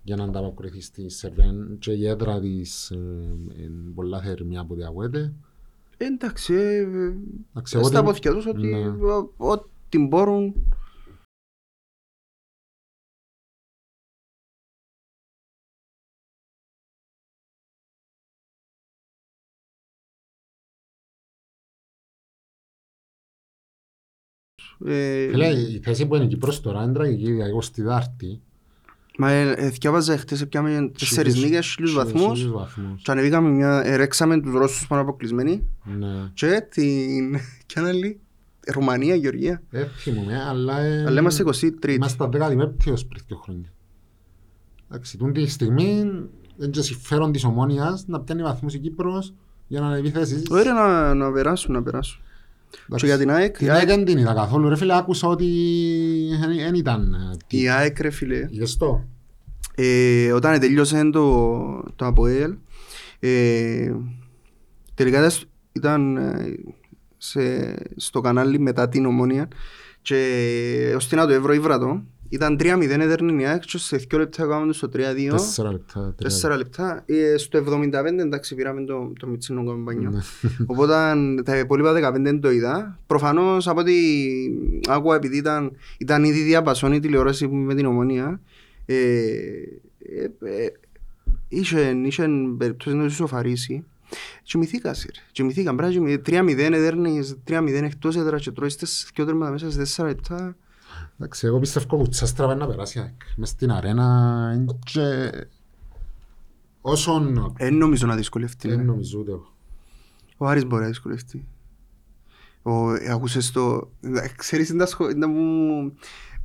για 0.03 0.15
να 0.15 0.23
ανταποκριθεί 0.23 0.81
στη 0.81 1.09
Σερβία. 1.09 1.53
Και 1.79 1.91
η 1.91 2.07
έδρα 2.07 2.39
της 2.39 2.91
ε, 2.91 2.97
είναι 3.63 3.91
πολλά 3.95 4.21
θερμία 4.21 4.59
από 4.59 4.73
ό,τι 4.73 4.83
ακούεται. 4.83 5.33
Ε, 5.97 6.05
Εντάξει, 6.05 6.53
ε, 6.53 6.77
ε, 6.77 7.13
Εντάξει, 7.49 7.77
εγώ 7.77 7.85
στα 7.87 7.95
την- 7.97 8.05
πόθηκια 8.07 8.31
τους 8.33 8.45
ότι 8.45 8.67
Ναι. 8.67 8.87
ο- 8.87 9.33
ό,τι 9.37 9.97
μπορούν 10.07 10.53
Φίλε, 24.85 25.47
η 25.47 25.79
θέση 25.83 26.05
που 26.07 26.15
είναι 26.15 26.23
εκεί 26.23 26.37
προς 26.37 26.61
τώρα 26.61 26.83
είναι 26.83 26.93
τραγική, 26.93 27.25
δηλαδή 27.31 27.49
εγώ 27.49 27.61
στη 27.61 27.81
Δάρτη. 27.81 28.41
Μα 29.17 29.31
ε, 29.31 29.51
ε, 29.51 29.69
θυκιάβαζα 29.69 30.17
χτες, 30.17 30.47
πιάμε 30.47 30.91
τέσσερις 30.99 31.33
Χίλιους- 31.33 31.49
νίκες, 31.51 31.67
χίλιους 31.67 31.93
βαθμούς 31.93 32.37
χίλιους 32.37 32.51
βαθμούς. 32.53 33.01
και 33.01 33.11
ανεβήκαμε 33.11 33.49
μια, 33.49 33.81
ε, 33.85 33.95
ρέξαμε 33.95 34.41
τους 34.41 34.53
Ρώσους 34.53 34.87
πάνω 34.87 35.01
αποκλεισμένοι 35.01 35.67
Ναι. 35.99 36.07
και 36.33 36.67
την, 36.69 37.35
και 37.65 37.73
ένα 37.79 37.87
άλλη, 37.87 38.19
Ρουμανία, 38.73 39.15
Γεωργία. 39.15 39.61
Δεν 39.69 39.87
θυμούμαι, 39.97 40.43
αλλά... 40.49 40.79
ε, 40.79 41.03
Αλλά 41.07 41.19
είμαστε 41.19 41.43
23. 41.43 41.87
Είμαστε 41.93 42.25
στα 42.25 42.49
15 42.49 42.91
ως 42.91 43.05
πριν 43.05 43.23
δύο 43.27 43.37
χρόνια. 43.37 43.73
Εντάξει, 44.89 45.17
τούτη 45.17 45.43
τη 45.43 45.49
στιγμή 45.49 46.03
δεν 46.57 46.71
και 46.71 46.81
συμφέρον 46.81 47.31
της 47.31 47.43
ομόνιας 47.43 48.03
να 48.07 48.19
πιάνει 48.21 48.41
βαθμούς 48.41 48.73
η 48.73 48.79
Κύπρος 48.79 49.33
για 49.67 49.79
να 49.79 49.87
ανεβεί 49.87 50.09
θέσεις. 50.09 50.43
Ωραία 50.49 50.73
να, 50.73 51.13
να 51.13 51.31
περάσουν, 51.31 51.73
να 51.73 51.83
περάσουν. 51.83 52.21
Και 52.95 53.05
για 53.05 53.17
την 53.17 53.31
ΑΕΚ, 53.31 53.57
Την 53.57 53.67
η 53.67 53.69
ΑΕΚ 53.69 53.79
ΑΕΚ, 53.79 53.87
δεν 53.87 54.05
την 54.05 54.17
είδα 54.17 54.33
καθόλου. 54.33 54.69
Ρε 54.69 54.75
φίλε, 54.75 54.97
άκουσα 54.97 55.27
ότι 55.27 55.47
δεν 56.57 56.73
ήταν... 56.75 57.13
ε, 57.13 57.37
τι. 57.47 57.61
η 57.61 57.69
ΑΕΚ 57.69 57.99
ρε 57.99 58.09
φίλε, 58.09 58.47
Είδες 58.49 58.77
το. 58.77 59.03
ε, 59.75 60.31
όταν 60.31 60.59
τελειώσε 60.59 61.09
το, 61.09 61.57
το 61.95 62.05
ΑΠΟΕΛ, 62.05 62.53
ε, 63.19 63.91
τελικά 64.93 65.19
ήταν 65.19 65.29
σ- 65.29 65.43
ήταν 65.71 66.17
ε, 66.17 66.55
σε, 67.17 67.41
στο 67.95 68.21
κανάλι 68.21 68.59
μετά 68.59 68.89
την 68.89 69.05
ομόνια 69.05 69.47
και 70.01 70.93
ως 70.95 71.07
την 71.07 71.15
να 71.17 71.25
το 71.27 71.33
ευρώ 71.33 71.53
ήβρατο, 71.53 72.03
ήταν 72.33 72.57
3-0 72.59 72.81
έδερνε 72.89 73.41
η 73.41 73.45
ΑΕΚ 73.45 73.61
και 73.65 73.77
σε 73.77 73.95
2 74.11 74.17
λεπτά 74.17 74.43
κάναμε 74.43 74.67
το 74.67 74.73
στο 74.73 74.87
3-2. 74.93 75.27
Τέσσερα 75.29 75.71
λεπτά. 75.71 75.99
τρία 76.01 76.13
Τέσσερα 76.29 76.57
λεπτά. 76.57 77.03
Ε, 77.05 77.37
στο 77.37 77.63
75 77.67 77.91
εντάξει 78.19 78.55
πήραμε 78.55 78.83
το, 78.85 79.13
το 79.19 79.27
μιτσίνο 79.27 79.65
καμπάνιο. 79.65 80.09
Ναι. 80.09 80.19
Οπότε 80.65 80.93
τα 81.45 81.57
υπόλοιπα 81.57 82.11
15 82.13 82.21
δεν 82.21 82.39
το 82.39 82.51
είδα. 82.51 82.99
Προφανώς 83.07 83.67
από 83.67 83.79
ό,τι 83.79 83.93
άκουα 84.89 85.15
επειδή 85.15 85.37
ήταν, 85.37 85.71
ήταν 85.97 86.23
ήδη 86.23 86.41
διαπασόν 86.41 86.93
η 86.93 86.99
τηλεόραση 86.99 87.47
με 87.47 87.75
την 87.75 87.85
ομονία. 87.85 88.41
Ε, 88.85 88.95
ε, 89.99 90.23
ε, 90.63 90.67
είχε, 91.47 91.97
είχε 92.05 92.27
περιπτώσεις 92.57 92.93
να 92.99 93.03
τους 93.03 93.15
σοφαρίσει. 93.15 93.83
Κοιμηθήκας, 94.43 95.05
ρε. 95.05 95.21
Κοιμηθήκα. 95.31 95.75
Πρέπει 95.75 95.93
να 95.93 95.99
κοιμηθείς. 95.99 96.21
3-0 96.25 96.73
έδερνες, 96.73 97.37
3-0 97.47 97.83
εκτός 97.85 98.15
έδρας 98.15 98.41
και 98.41 98.51
τρώεις 98.51 98.75
τεσ- 98.75 99.09
δυο 99.15 99.25
τέρματα 99.25 99.51
μέσα 99.51 99.71
σε 99.71 99.77
4 99.77 100.05
λεπτά. 100.07 100.55
Εντάξει, 101.19 101.47
εγώ 101.47 101.59
πιστεύω 101.59 101.97
που 101.97 102.07
τσάστρα 102.09 102.55
να 102.55 102.67
περάσει 102.67 102.97
η 102.97 103.01
ΑΕΚ. 103.01 103.21
Μες 103.35 103.49
στην 103.49 103.71
αρένα 103.71 104.51
είναι 104.55 104.77
και... 104.85 105.29
Όσον... 106.81 107.53
Δεν 107.57 107.75
νομίζω 107.75 108.07
να 108.07 108.15
δυσκολευτεί. 108.15 108.67
ναι. 108.67 108.75
Δεν 108.75 108.85
νομίζω 108.85 109.19
ούτε 109.19 109.31
εγώ. 109.31 109.53
Ο 110.37 110.47
Άρης 110.47 110.65
μπορεί 110.65 110.81
να 110.81 110.87
δυσκολευτεί. 110.87 111.45
Ο, 112.61 112.93
ε, 112.93 113.11
ακούσες 113.11 113.51
το... 113.51 113.91
ε, 114.01 114.27
Ξέρεις, 114.35 114.69
είναι 114.69 114.79
τα 114.79 114.85
σχο- 114.85 115.09
είναι 115.09 115.25
μου... 115.25 115.93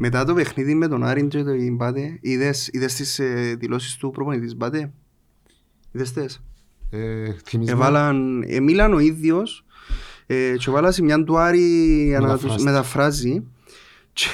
Μετά 0.01 0.25
το 0.25 0.35
παιχνίδι 0.35 0.75
με 0.75 0.89
τον 0.89 1.05
Άρη 1.05 1.27
και 1.27 1.43
τον 1.43 1.75
Μπάτε, 1.75 2.19
είδες, 2.21 2.69
είδες 2.73 2.95
τις 2.95 3.19
ε, 3.19 3.55
δηλώσεις 3.59 3.97
του 3.97 4.11
προπονητής 4.11 4.57
Μπάτε; 4.57 4.93
Είδες 5.93 6.13
τες; 6.13 6.43
Ε, 6.91 7.33
θυμίζω- 7.45 7.71
Εβάλαν, 7.73 8.43
ε, 8.47 8.61
μίλαν 8.61 8.93
ο 8.93 8.99
ίδιος 8.99 9.65
ε, 10.27 10.55
και 10.57 10.65
έβαλα 10.71 10.91
σε 10.91 11.03
μια 11.03 11.25
του 11.25 11.39
Άρη 11.39 12.05
για 12.07 12.21
να 12.21 12.27
τους 12.27 12.43
Μεταφράστη. 12.43 12.65
μεταφράζει 12.65 13.45
και, 14.13 14.27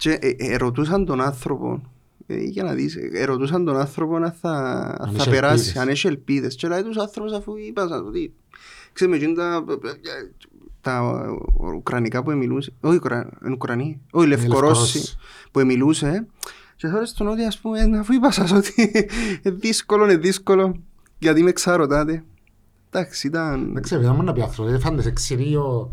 και 0.00 0.10
ε, 0.20 0.28
ε, 0.28 0.34
ερωτούσαν 0.38 1.04
τον 1.04 1.20
άνθρωπο 1.20 1.82
ε, 2.26 2.36
για 2.36 2.62
να 2.62 2.72
δεις, 2.72 2.96
ε, 2.96 3.10
ερωτούσαν 3.12 3.64
τον 3.64 3.76
άνθρωπο 3.76 4.16
αν 4.16 4.32
θα, 4.40 4.52
Αν 5.00 5.10
θα 5.12 5.16
έχει 5.22 5.30
περάσει, 5.30 5.54
ελπίδες. 5.64 5.76
αν 5.82 5.88
έχει 5.88 6.06
ελπίδες 6.06 6.54
και 6.54 6.68
λέει 6.68 6.82
τους 6.82 6.96
άνθρωπος 6.96 7.32
αφού 7.32 7.56
είπα 7.56 7.88
σας 7.88 8.00
ότι 8.06 8.32
ξέρουμε 8.92 9.16
εκείνα 9.16 9.34
τα, 9.34 9.64
τα 10.80 11.24
ουκρανικά 11.76 12.22
που 12.22 12.32
μιλούσε, 12.32 12.72
όχι 12.80 12.96
Ουκρα- 12.96 13.28
είναι 13.44 13.52
Ουκρανοί, 13.54 14.00
όχι 14.10 14.26
Λευκορώσοι 14.26 14.96
Λευκορώσοι. 14.96 15.16
που 15.50 15.64
μιλούσε 15.66 16.26
και 16.76 16.88
τώρα 16.88 17.06
στον 17.06 17.26
ότι 17.28 17.44
ας 17.44 17.58
πούμε 17.58 17.80
«Ε, 17.80 17.98
αφού 17.98 18.12
είπα 18.12 18.30
σας 18.30 18.52
ότι 18.52 18.72
είναι 19.44 19.54
δύσκολο, 19.54 20.04
είναι 20.04 20.16
δύσκολο 20.16 20.76
γιατί 21.18 21.42
με 21.42 21.52
ξαρωτάτε 21.52 22.24
εντάξει 22.90 23.26
ήταν 23.26 23.72
Δεν 23.72 23.82
ξέρω, 23.82 24.00
δεν 24.02 24.12
μπορεί 24.14 24.26
να 24.26 24.32
πει 24.32 24.42
άνθρωπος. 24.42 24.70
Δεν 24.72 24.80
φάντες 24.80 25.06
εξηρίο, 25.06 25.92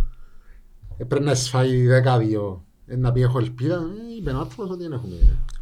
ε, 0.97 1.03
πρέπει 1.03 1.25
να 1.25 1.35
σφάει 1.35 1.87
δέκα-δύο. 1.87 2.61
Ε, 2.61 2.66
Να 2.97 3.11
πει 3.11 3.21
έχω 3.21 3.39
ελπίδα, 3.39 3.75
ε, 3.75 4.15
είπε 4.17 4.31
ο 4.31 4.37
άνθρωπος 4.39 4.69
ότι 4.69 4.83
δεν 4.83 4.91
έχουμε. 4.91 5.15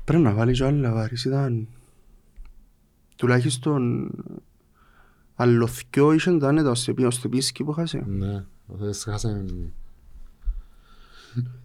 πρέπει 0.03 0.23
να 0.23 0.33
βάλεις 0.33 0.61
ο 0.61 0.65
Αλλαβάρης 0.67 1.25
ήταν 1.25 1.67
τουλάχιστον 3.15 4.11
αλλοθκιό 5.35 6.13
είχε 6.13 6.37
το 6.37 6.47
άνετα 6.47 6.75
στο 6.75 6.91
επί- 6.91 7.11
στο 7.11 7.29
πίσκι 7.29 7.63
που 7.63 7.71
χάσε. 7.71 8.03
Ναι, 8.07 8.43
δεν 8.67 8.93
χάσαν 8.93 9.71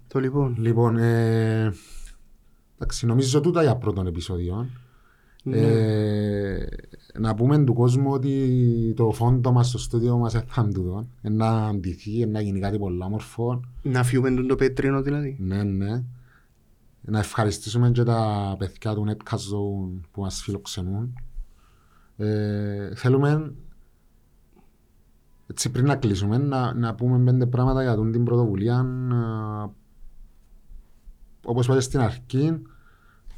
το 0.09 0.19
λοιπόν. 0.19 0.57
Λοιπόν, 0.59 0.97
ε, 0.97 1.73
εντάξει, 2.75 3.07
νομίζω 3.07 3.41
τούτα 3.41 3.63
για 3.63 3.77
πρώτον 3.77 4.07
επεισόδιο. 4.07 4.69
Ε, 5.45 6.65
να 7.21 7.35
πούμε 7.35 7.65
του 7.65 7.75
κόσμου 7.75 8.11
ότι 8.11 8.95
το 8.97 9.11
φόντο 9.13 9.53
μας 9.53 9.69
στο 9.69 9.79
στούντιο 9.79 10.19
μας 10.19 10.33
δεν 10.33 10.43
θα 10.47 10.63
είναι 10.63 10.73
τούτο. 10.73 11.07
Ε, 11.23 11.29
Να 11.29 11.67
αντιθεί, 11.67 12.27
να 12.27 12.41
γίνει 12.41 12.61
κάτι 12.61 12.79
πολύ 12.79 13.03
όμορφο. 13.03 13.61
να 13.83 14.03
φύγουμε 14.03 14.31
τον 14.31 14.47
το 14.47 14.57
πέτρινο 14.57 15.03
δηλαδή 15.03 15.37
Ναι, 15.41 15.63
ναι. 15.63 16.03
Να 17.01 17.19
ευχαριστήσουμε 17.19 17.91
και 17.91 18.03
τα 18.03 18.55
παιδιά 18.59 18.95
του 18.95 19.07
Netcast 19.09 19.35
Zone 19.35 20.01
που 20.11 20.21
μας 20.21 20.43
φιλοξενούν. 20.43 21.15
Ε, 22.17 22.95
θέλουμε, 22.95 23.53
έτσι 25.47 25.71
πριν 25.71 25.87
να 25.87 25.97
κλείσουμε, 25.97 26.39
να, 26.39 26.75
να 26.75 26.95
πούμε 26.95 27.19
πέντε 27.25 27.47
πράγματα 27.47 27.83
για 27.83 27.95
τούτη 27.95 28.11
την 28.11 28.25
πρωτοβουλία. 28.25 28.87
Ε, 29.13 29.71
όπως 31.45 31.65
είπατε 31.65 31.81
στην 31.81 32.01
αρχή, 32.01 32.63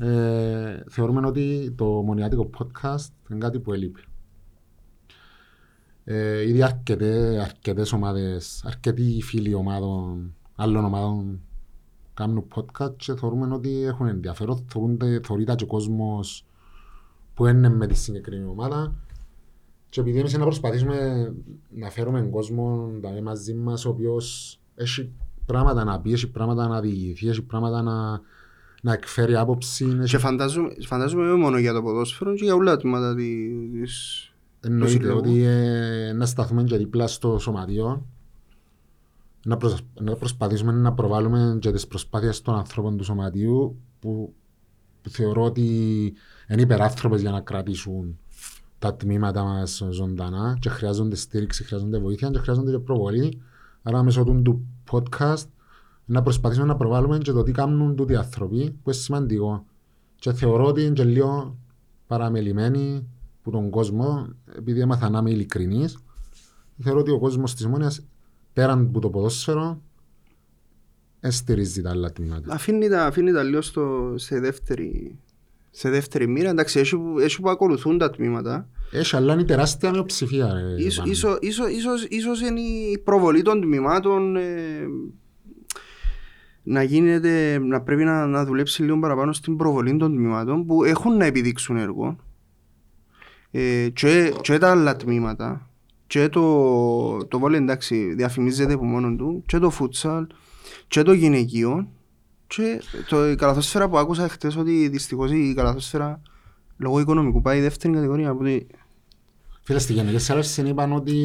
ε, 0.02 0.84
θεωρούμε 0.88 1.26
ότι 1.26 1.74
το 1.76 1.84
μονιάτικο 1.84 2.50
podcast 2.58 3.08
είναι 3.30 3.38
κάτι 3.38 3.60
που 3.60 3.72
έλειπε. 3.72 4.00
Ε, 6.04 6.48
ήδη 6.48 6.62
αρκετέ, 6.62 7.40
αρκετές 7.40 7.92
ομάδες, 7.92 8.64
αρκετοί 8.64 9.22
φίλοι 9.22 9.54
ομάδων, 9.54 10.34
άλλων 10.54 10.84
ομάδων 10.84 11.40
κάνουν 12.14 12.44
podcast 12.54 12.96
και 12.96 13.14
θεωρούμε 13.14 13.54
ότι 13.54 13.82
έχουν 13.82 14.06
ενδιαφέρον. 14.06 14.64
Θεωρούνται, 14.68 15.20
θεωρείται 15.24 15.54
και 15.54 15.64
ο 15.64 15.66
κόσμος 15.66 16.46
που 17.34 17.46
είναι 17.46 17.68
με 17.68 17.86
τη 17.86 17.94
συγκεκριμένη 17.94 18.50
ομάδα. 18.50 18.94
Και 19.88 20.00
επειδή 20.00 20.18
εμείς 20.18 20.32
να 20.32 20.44
προσπαθήσουμε 20.44 21.32
να 21.70 21.90
φέρουμε 21.90 22.22
κόσμο 22.22 22.90
δηλαδή, 22.94 23.20
μαζί 23.20 23.54
μας 23.54 23.84
ο 23.84 23.88
οποίος 23.88 24.58
έχει 24.74 25.12
πράγματα 25.46 25.84
να 25.84 26.00
πει, 26.00 26.12
έχει 26.12 26.30
πράγματα 26.30 26.68
να 26.68 26.80
διηγηθεί, 26.80 27.28
έχει 27.28 27.42
πράγματα 27.42 27.82
να, 27.82 28.20
να 28.84 28.92
εκφέρει 28.92 29.36
άποψη. 29.36 29.84
και 29.84 30.02
Έχει... 30.02 30.18
φαντάζομαι, 30.18 30.74
φαντάζομαι 30.86 31.30
όχι 31.30 31.40
μόνο 31.40 31.58
για 31.58 31.72
το 31.72 31.82
ποδόσφαιρο 31.82 32.34
και 32.34 32.44
για 32.44 32.54
όλα 32.54 32.70
τα 32.70 32.76
τμήματα 32.76 33.14
της 33.14 34.26
Εννοείται 34.60 34.92
συλλόγου. 34.92 35.18
ότι 35.18 35.42
ε, 35.42 36.12
να 36.12 36.26
σταθούμε 36.26 36.62
και 36.62 36.76
δίπλα 36.76 37.06
στο 37.06 37.38
σωματείο 37.38 38.06
να, 39.44 39.56
προσ- 39.56 39.84
να 40.00 40.14
προσπαθήσουμε 40.16 40.72
να 40.72 40.92
προβάλλουμε 40.92 41.56
και 41.60 41.70
τις 41.72 41.86
προσπάθειες 41.86 42.42
των 42.42 42.54
ανθρώπων 42.54 42.96
του 42.96 43.04
σωματείου 43.04 43.80
που, 44.00 44.34
που 45.02 45.10
θεωρώ 45.10 45.44
ότι 45.44 45.62
είναι 46.48 46.62
υπεράνθρωπες 46.62 47.20
για 47.20 47.30
να 47.30 47.40
κρατήσουν 47.40 48.18
τα 48.78 48.94
τμήματα 48.94 49.42
μας 49.42 49.82
ζωντανά 49.90 50.56
και 50.60 50.68
χρειάζονται 50.68 51.16
στήριξη, 51.16 51.64
χρειάζονται 51.64 51.98
βοήθεια 51.98 52.30
και 52.30 52.38
χρειάζονται 52.38 52.70
και 52.70 52.78
προβολή. 52.78 53.40
Άρα 53.82 54.02
μέσω 54.02 54.24
του, 54.24 54.42
του 54.42 54.66
podcast 54.90 55.44
να 56.12 56.22
προσπαθήσουμε 56.22 56.66
να 56.66 56.76
προβάλλουμε 56.76 57.18
και 57.18 57.32
το 57.32 57.42
τι 57.42 57.52
κάνουν 57.52 57.96
τούτοι 57.96 58.12
οι 58.12 58.16
άνθρωποι 58.16 58.70
που 58.70 58.90
είναι 58.90 58.94
σημαντικό. 58.94 59.66
Και 60.14 60.32
θεωρώ 60.32 60.64
ότι 60.66 60.82
είναι 60.82 60.92
και 60.92 61.04
λίγο 61.04 61.56
παραμελημένοι 62.06 63.06
που 63.42 63.50
τον 63.50 63.70
κόσμο, 63.70 64.28
επειδή 64.56 64.80
έμαθα 64.80 65.10
να 65.10 65.18
είμαι 65.18 65.30
ειλικρινής, 65.30 65.98
θεωρώ 66.82 67.00
ότι 67.00 67.10
ο 67.10 67.18
κόσμος 67.18 67.54
της 67.54 67.66
Μόνιας 67.66 68.04
πέραν 68.52 68.80
από 68.88 69.00
το 69.00 69.10
ποδόσφαιρο 69.10 69.82
δεν 71.20 71.30
στηρίζει 71.30 71.82
τα 71.82 71.90
άλλα 71.90 72.12
τμήματα. 72.12 72.54
Αφήνει 72.54 72.88
τα, 72.88 73.06
αφήνει 73.06 73.32
τα 73.32 73.42
λίγο 73.42 73.60
στο, 73.62 74.12
σε, 74.16 74.40
δεύτερη, 74.40 75.18
σε 75.70 75.90
δεύτερη 75.90 76.26
μοίρα. 76.28 76.50
Εντάξει, 76.50 76.78
έχει, 76.78 76.96
που- 76.96 77.18
έχει 77.18 77.40
που 77.40 77.50
ακολουθούν 77.50 77.98
τα 77.98 78.10
τμήματα. 78.10 78.68
Έχει, 78.92 79.16
αλλά 79.16 79.32
είναι 79.32 79.42
η 79.42 79.44
τεράστια 79.44 79.90
μειοψηφία. 79.90 80.52
ρε, 80.52 80.74
Ίσως, 80.82 80.96
Βάνη. 80.96 81.10
ίσως, 81.10 81.38
ίσως, 81.40 81.68
ίσως, 81.70 82.04
ίσως 82.04 82.40
είναι 82.40 82.60
η 82.60 82.98
προβολή 83.04 83.42
των 83.42 83.60
τμήματων 83.60 84.36
ε, 84.36 84.42
να 86.62 86.82
γίνεται, 86.82 87.58
να 87.58 87.80
πρέπει 87.80 88.04
να, 88.04 88.26
να 88.26 88.44
δουλέψει 88.44 88.82
λίγο 88.82 88.98
παραπάνω 88.98 89.32
στην 89.32 89.56
προβολή 89.56 89.96
των 89.96 90.14
τμήματων 90.14 90.66
που 90.66 90.84
έχουν 90.84 91.16
να 91.16 91.24
επιδείξουν 91.24 91.76
έργο. 91.76 92.16
Ε, 93.50 93.88
και, 93.88 94.32
και 94.40 94.58
τα 94.58 94.70
άλλα 94.70 94.96
τμήματα 94.96 95.70
και 96.06 96.28
το, 96.28 97.26
το 97.26 97.38
βόλε 97.38 97.56
εντάξει 97.56 98.14
διαφημίζεται 98.14 98.72
από 98.72 98.84
μόνο 98.84 99.16
του 99.16 99.42
και 99.46 99.58
το 99.58 99.70
φούτσαλ 99.70 100.26
και 100.88 101.02
το 101.02 101.12
γυναικείο 101.12 101.88
και 102.46 102.80
το, 103.08 103.30
η 103.30 103.34
καλαθόσφαιρα 103.34 103.88
που 103.88 103.98
άκουσα 103.98 104.28
χτες 104.28 104.56
ότι 104.56 104.88
δυστυχώς 104.88 105.32
η 105.32 105.54
καλαθόσφαιρα 105.56 106.22
λόγω 106.76 107.00
οικονομικού 107.00 107.40
πάει 107.40 107.60
δεύτερη 107.60 107.94
κατηγορία 107.94 108.28
από 108.28 108.40
ότι 108.40 108.66
Φίλε, 109.64 109.78
στη 109.78 109.92
Γενική 109.92 110.18
Σέλευση 110.18 110.68
είπαν 110.68 110.92
ότι 110.92 111.16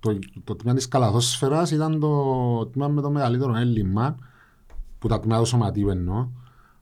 το, 0.00 0.18
το 0.44 0.56
τμήμα 0.56 0.76
της 0.76 0.88
καλαθόσφαιρας 0.88 1.70
ήταν 1.70 2.00
το 2.00 2.66
τμήμα 2.66 2.88
με 2.88 3.00
το 3.00 3.10
μεγαλύτερο 3.10 3.54
έλλειμμα 3.54 4.16
που 4.98 5.08
τα 5.08 5.20
τμήματα 5.20 5.42
του 5.42 5.48
σωματείου 5.48 5.88
εννοώ. 5.88 6.28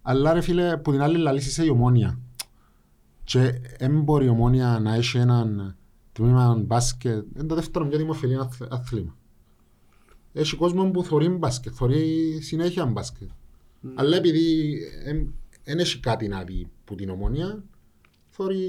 Αλλά 0.02 0.32
ρε 0.32 0.40
φίλε, 0.40 0.76
που 0.76 0.90
την 0.90 1.00
άλλη 1.02 1.18
λαλής 1.18 1.46
είσαι 1.46 1.64
η 1.64 1.68
ομόνια. 1.68 2.18
Και 3.24 3.60
δεν 3.78 4.00
μπορεί 4.00 4.24
η 4.24 4.28
ομόνια 4.28 4.78
να 4.82 4.94
έχει 4.94 5.18
έναν 5.18 5.76
τμήμα 6.12 6.54
μπάσκετ. 6.54 7.24
Είναι 7.36 7.46
το 7.46 7.54
δεύτερο 7.54 7.86
πιο 7.86 7.98
δημοφιλή 7.98 8.36
αθ- 8.36 8.72
αθλήμα. 8.72 9.16
Έχει 10.32 10.56
κόσμο 10.56 10.90
που 10.90 11.02
θωρεί 11.02 11.28
μπάσκετ, 11.28 11.72
θωρεί 11.76 12.38
συνέχεια 12.40 12.86
μπάσκετ. 12.86 13.28
Αλλά 13.94 14.16
επειδή 14.16 14.78
δεν 15.64 15.78
έχει 15.78 16.00
κάτι 16.00 16.28
να 16.28 16.44
δει 16.44 16.68
που 16.84 16.94
την 16.94 17.08
ομόνια, 17.10 17.62
θωρεί 18.36 18.66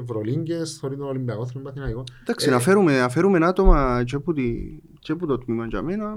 Ευρωλίγκες, 0.00 0.76
θωρεί 0.80 0.96
το 0.96 1.04
Ολυμπιακό, 1.04 1.46
θωρεί 1.46 1.64
Παθηναϊκό. 1.64 2.04
Εντάξει, 2.20 2.48
Ε, 2.48 2.50
να, 2.50 2.58
φέρουμε, 2.58 2.98
να 2.98 3.08
φέρουμε 3.08 3.46
άτομα 3.46 4.02
και 4.06 4.16
από, 4.16 4.32
τη, 4.32 4.78
και 4.98 5.12
από 5.12 5.26
το 5.26 5.38
τμήμα 5.38 5.66
για 5.66 5.82
μένα 5.82 6.16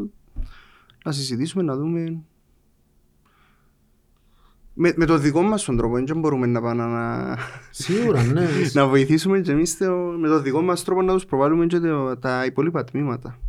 να 1.05 1.11
συζητήσουμε, 1.11 1.63
να 1.63 1.75
δούμε 1.75 2.21
με, 4.73 4.93
με 4.95 5.05
το 5.05 5.17
δικό 5.17 5.41
μας 5.41 5.63
τον 5.63 5.77
τρόπο, 5.77 6.03
δεν 6.05 6.19
μπορούμε 6.19 6.47
να 6.47 6.61
πάμε 6.61 6.85
να, 6.85 7.37
Σίγουρα, 7.71 8.23
ναι. 8.23 8.47
να 8.73 8.87
βοηθήσουμε 8.87 9.39
και 9.39 9.51
εμείς 9.51 9.77
το, 9.77 9.91
με 10.19 10.27
το 10.27 10.41
δικό 10.41 10.61
μας 10.61 10.83
τρόπο 10.83 11.01
να 11.01 11.13
τους 11.13 11.25
προβάλλουμε 11.25 11.65
και 11.65 11.79
το, 11.79 12.17
τα 12.17 12.45
υπόλοιπα 12.45 12.83
τμήματα. 12.83 13.39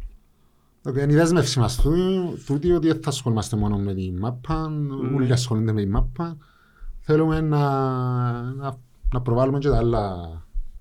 Okay, 0.89 1.03
είναι 1.03 1.13
η 1.13 1.17
δέσμευση 1.17 1.59
μας 1.59 1.77
τούτη, 1.77 2.43
τούτη 2.47 2.73
ότι 2.73 2.87
δεν 2.87 3.03
θα 3.03 3.09
ασχολούμαστε 3.09 3.57
μόνο 3.57 3.79
με 3.79 3.95
τη 3.95 4.13
μάπα, 4.13 4.73
όλοι 5.15 5.33
ασχολούνται 5.33 5.73
με 5.73 5.81
τη 5.81 5.89
μάπα. 5.89 6.37
Θέλουμε 7.01 7.41
να, 7.41 7.63
να, 8.43 8.79
να 9.13 9.21
προβάλλουμε 9.21 9.59
και 9.59 9.69
τα 9.69 9.77
άλλα 9.77 10.29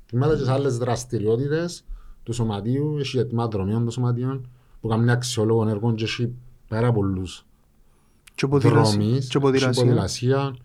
τμήματα 0.05 0.34
και 0.34 0.39
τις 0.39 0.49
άλλες 0.49 0.78
δραστηριότητες 0.78 1.84
του 2.23 2.34
σωματείου, 2.34 2.97
έχει 2.99 3.25
τμήματα 3.25 3.47
δρομιών 3.47 3.82
των 3.84 3.91
σωματείων 3.91 4.49
που 4.82 4.88
κάνουν 4.88 5.09
αξιόλογο 5.09 5.67
έργο 5.67 5.93
και 5.93 6.03
έχει 6.03 6.34
πάρα 6.67 6.91
πολλούς 6.91 7.45
Και 8.36 8.47
ποδηλασία. 8.47 8.97
δρόμεις, 8.97 9.28
Και 9.28 9.39
ποδηλασία. 9.39 9.84
ποδηλασία. 9.84 10.55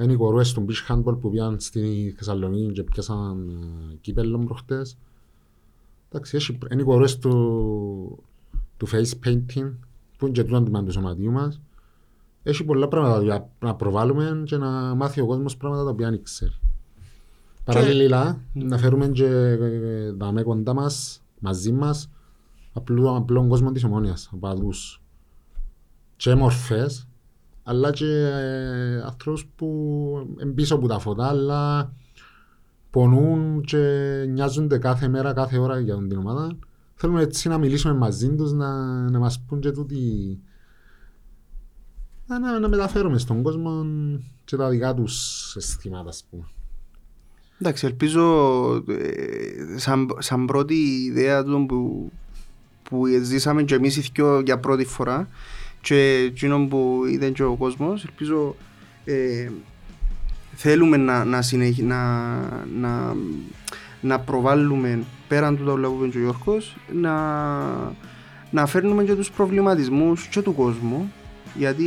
Είναι 0.00 0.12
οι 0.12 0.16
κορούες 0.16 0.52
του 0.52 0.64
beach 0.68 0.92
handball 0.92 1.20
που 1.20 1.30
πήγαν 1.30 1.60
στη 1.60 2.14
Θεσσαλονίκη 2.16 2.72
και 2.72 2.82
πιάσαν 2.82 3.48
ε, 3.48 3.94
κύπελλο 4.00 4.38
προχτές. 4.38 4.96
Εντάξει, 6.08 6.36
έχει, 6.36 6.58
είναι 6.72 6.82
οι 6.82 6.84
κορούες 6.84 7.18
του, 7.18 8.22
του 8.76 8.88
face 8.88 9.26
painting 9.26 9.72
που 10.18 10.26
είναι 10.26 10.34
και 10.34 10.44
τούτο 10.44 10.56
αντιμάν 10.56 10.84
του 10.84 10.92
σωματείου 10.92 11.30
μας. 11.30 11.60
Έχει 12.42 12.64
πολλά 12.64 12.88
πράγματα 12.88 13.22
για 13.22 13.50
να 13.60 13.74
προβάλλουμε 13.74 14.42
και 14.44 14.56
να 14.56 14.94
μάθει 14.94 15.20
ο 15.20 15.26
κόσμος 15.26 15.56
πράγματα 15.56 15.84
τα 15.84 15.90
οποία 15.90 16.10
δεν 16.10 16.22
ξέρει. 16.22 16.52
Παραλληλά, 17.64 18.40
να 18.52 18.78
φέρουμε 18.78 19.08
και 19.08 19.24
ε, 19.24 20.10
δάμε 20.10 20.42
κοντά 20.42 20.74
μας, 20.74 21.22
μαζί 21.38 21.72
μας, 21.72 22.10
απλό, 22.72 23.16
απλόν 23.16 23.48
κόσμο 23.48 23.72
της 23.72 23.84
ομόνιας, 23.84 24.30
οπαδούς 24.34 25.02
και 26.16 26.34
μορφές, 26.34 27.08
αλλά 27.62 27.90
και 27.90 28.06
ε, 28.06 29.00
ανθρώπους 29.00 29.46
που 29.56 29.66
είναι 30.42 30.52
πίσω 30.52 30.74
από 30.74 30.88
τα 30.88 30.98
φώτα, 30.98 31.28
αλλά 31.28 31.92
πονούν 32.90 33.62
και 33.62 33.78
νοιάζονται 34.28 34.78
κάθε 34.78 35.08
μέρα, 35.08 35.32
κάθε 35.32 35.58
ώρα 35.58 35.80
για 35.80 35.96
την 35.96 36.18
ομάδα. 36.18 36.56
Θέλουμε 36.94 37.22
έτσι 37.22 37.48
να 37.48 37.58
μιλήσουμε 37.58 37.94
μαζί 37.94 38.34
τους, 38.34 38.52
να, 38.52 38.70
να 39.10 39.18
μας 39.18 39.40
πούν 39.40 39.60
και 39.60 39.70
τούτοι 39.70 40.40
να, 42.26 42.38
να, 42.38 42.58
να 42.58 42.68
μεταφέρουμε 42.68 43.18
στον 43.18 43.42
κόσμο 43.42 43.84
και 44.44 44.56
τα 44.56 44.68
δικά 44.68 44.94
τους 44.94 45.56
αισθήματα, 45.56 46.08
ας 46.08 46.24
πούμε. 46.30 46.44
Εντάξει, 47.62 47.86
ελπίζω 47.86 48.84
ε, 48.88 49.78
σαν, 49.78 50.16
σαν 50.18 50.44
πρώτη 50.46 50.74
ιδέα 50.74 51.44
του 51.44 51.66
που, 51.68 52.12
που 52.82 53.06
ζήσαμε 53.22 53.62
και 53.62 53.74
εμείς 53.74 53.96
οι 53.96 54.10
δυο 54.14 54.40
για 54.40 54.58
πρώτη 54.58 54.84
φορά 54.84 55.28
και 55.80 55.94
εκείνο 56.26 56.66
που 56.66 57.02
είδε 57.10 57.30
και 57.30 57.42
ο 57.42 57.54
κόσμος, 57.54 58.04
ελπίζω 58.04 58.56
ε, 59.04 59.48
θέλουμε 60.54 60.96
να, 60.96 61.24
να, 61.24 61.42
συνεχ, 61.42 61.78
να, 61.78 62.24
να, 62.80 63.16
να 64.00 64.20
προβάλλουμε 64.20 65.02
πέραν 65.28 65.56
του 65.56 65.64
τα 65.64 65.72
που 65.72 66.04
είπε 66.04 66.18
ο 66.18 66.20
Γιώργος, 66.20 66.76
να, 66.92 67.14
να 68.50 68.66
φέρνουμε 68.66 69.04
και 69.04 69.14
τους 69.14 69.30
προβληματισμούς 69.30 70.26
και 70.26 70.42
του 70.42 70.54
κόσμου 70.54 71.12
γιατί 71.54 71.84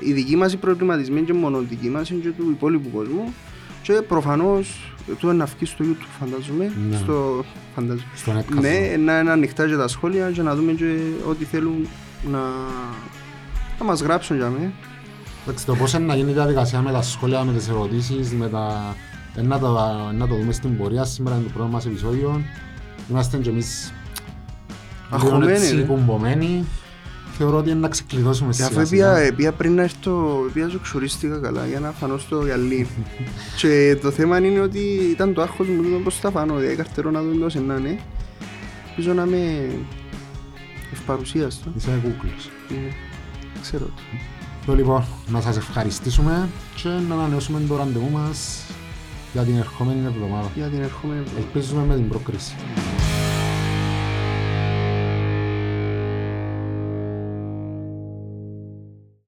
οι 0.00 0.12
δικοί 0.12 0.36
μας 0.36 0.52
οι 0.52 0.56
προβληματισμοί 0.56 1.16
είναι 1.16 1.26
και 1.26 1.32
μόνο 1.32 1.60
οι 1.60 1.64
δικοί 1.64 1.88
μας, 1.88 2.10
είναι 2.10 2.20
και 2.20 2.30
του 2.30 2.50
υπόλοιπου 2.50 2.90
κόσμου 2.90 3.34
και 3.82 3.92
προφανώς 3.92 4.91
το 5.20 5.32
να 5.32 5.44
βγει 5.44 5.64
στο 5.66 5.84
YouTube 5.88 6.06
φαντάζομαι, 6.20 6.72
Ναι. 6.90 6.96
στο, 6.96 7.44
φαντάζομαι. 7.74 8.06
Στον 8.14 8.38
Netcast. 8.38 8.60
Ναι, 8.60 8.96
να 9.04 9.18
είναι 9.18 9.30
ανοιχτά 9.30 9.68
και 9.68 9.76
τα 9.76 9.88
σχόλια 9.88 10.30
και 10.30 10.42
να 10.42 10.54
δούμε 10.54 10.72
και 10.72 10.96
ό,τι 11.28 11.44
θέλουν 11.44 11.86
να, 12.30 12.38
να 13.78 13.84
μας 13.84 14.00
γράψουν 14.00 14.36
για 14.36 14.48
μένα. 14.48 14.72
Εντάξει, 15.46 15.66
το 15.66 15.74
πώς 15.74 15.92
είναι 15.92 16.04
να 16.04 16.14
γίνει 16.16 16.30
η 16.30 16.34
διαδικασία 16.34 16.80
με 16.80 16.92
τα 16.92 17.02
σχόλια, 17.02 17.44
με 17.44 17.52
τις 17.52 17.68
ερωτήσεις, 17.68 18.32
με 18.32 18.48
τα... 18.48 18.94
ε, 19.36 19.42
να, 19.42 19.58
το, 19.58 19.78
να 20.18 20.26
το 20.28 20.34
δούμε 20.34 20.52
στην 20.52 20.76
πορεία. 20.76 21.04
Σήμερα 21.04 21.36
είναι 21.36 21.44
το 21.44 21.50
πρώτο 21.52 21.68
μας 21.68 21.86
επεισόδιο. 21.86 22.42
Είμαστε 23.10 23.36
και 23.36 23.50
εμείς 23.50 23.92
λίγο 25.12 25.24
Αγχωμένοι, 25.26 25.52
έτσι 25.52 25.74
ρε. 25.76 25.82
κουμπωμένοι. 25.82 26.64
Θεωρώ 27.42 27.58
ότι 27.58 27.70
είναι 27.70 27.80
να 27.80 27.88
ξεκλειδώσουμε 27.88 28.48
Και 28.48 28.54
σιγά 28.62 28.68
αφού 28.68 28.86
σιγά. 28.86 29.16
έπια, 29.16 29.26
έπια 29.26 29.52
πριν 29.52 29.74
να 29.74 29.82
έρθω, 29.82 30.44
έπια 30.48 30.68
ζωξουρίστηκα 30.68 31.38
καλά 31.38 31.66
για 31.66 31.80
να 31.80 31.90
φανώ 31.90 32.18
στο 32.18 32.44
γυαλί. 32.44 32.88
και 33.60 33.98
το 34.02 34.10
θέμα 34.10 34.38
είναι 34.38 34.60
ότι 34.60 34.78
ήταν 35.10 35.34
το 35.34 35.42
άγχος 35.42 35.68
μου, 35.68 35.82
δεν 35.82 36.02
πώς 36.02 36.16
θα 36.18 36.30
φανώ, 36.30 36.56
δηλαδή 36.56 36.76
καρτερώ 36.76 37.10
να 37.10 37.22
δω 37.22 37.30
εντός 37.30 37.54
να 37.54 37.74
είναι. 37.74 37.98
Ελπίζω 38.88 39.12
να 39.12 39.22
είμαι 39.22 39.70
ευπαρουσίαστο. 40.92 41.72
Είσαι 41.76 42.00
κούκλος. 42.02 42.50
Ε, 42.70 42.74
Ξέρω 43.60 43.84
το. 43.84 44.02
Το 44.66 44.74
λοιπόν, 44.74 45.04
να 45.28 45.40
σας 45.40 45.56
ευχαριστήσουμε 45.56 46.48
και 46.82 46.88
να 46.88 47.14
ανανεώσουμε 47.14 47.60
το 47.68 47.76
ραντεβού 47.76 48.10
μας 48.10 48.62
για 49.32 49.42
την 49.42 49.56
ερχόμενη 49.56 50.06
εβδομάδα. 50.06 50.50
Για 50.54 50.66
την 50.66 50.82
ερχόμενη 50.82 51.20
εβδομάδα. 51.20 51.46
Ελπίζουμε 51.46 51.84
με 51.84 51.94
την 51.94 52.08
πρόκριση. 52.08 52.54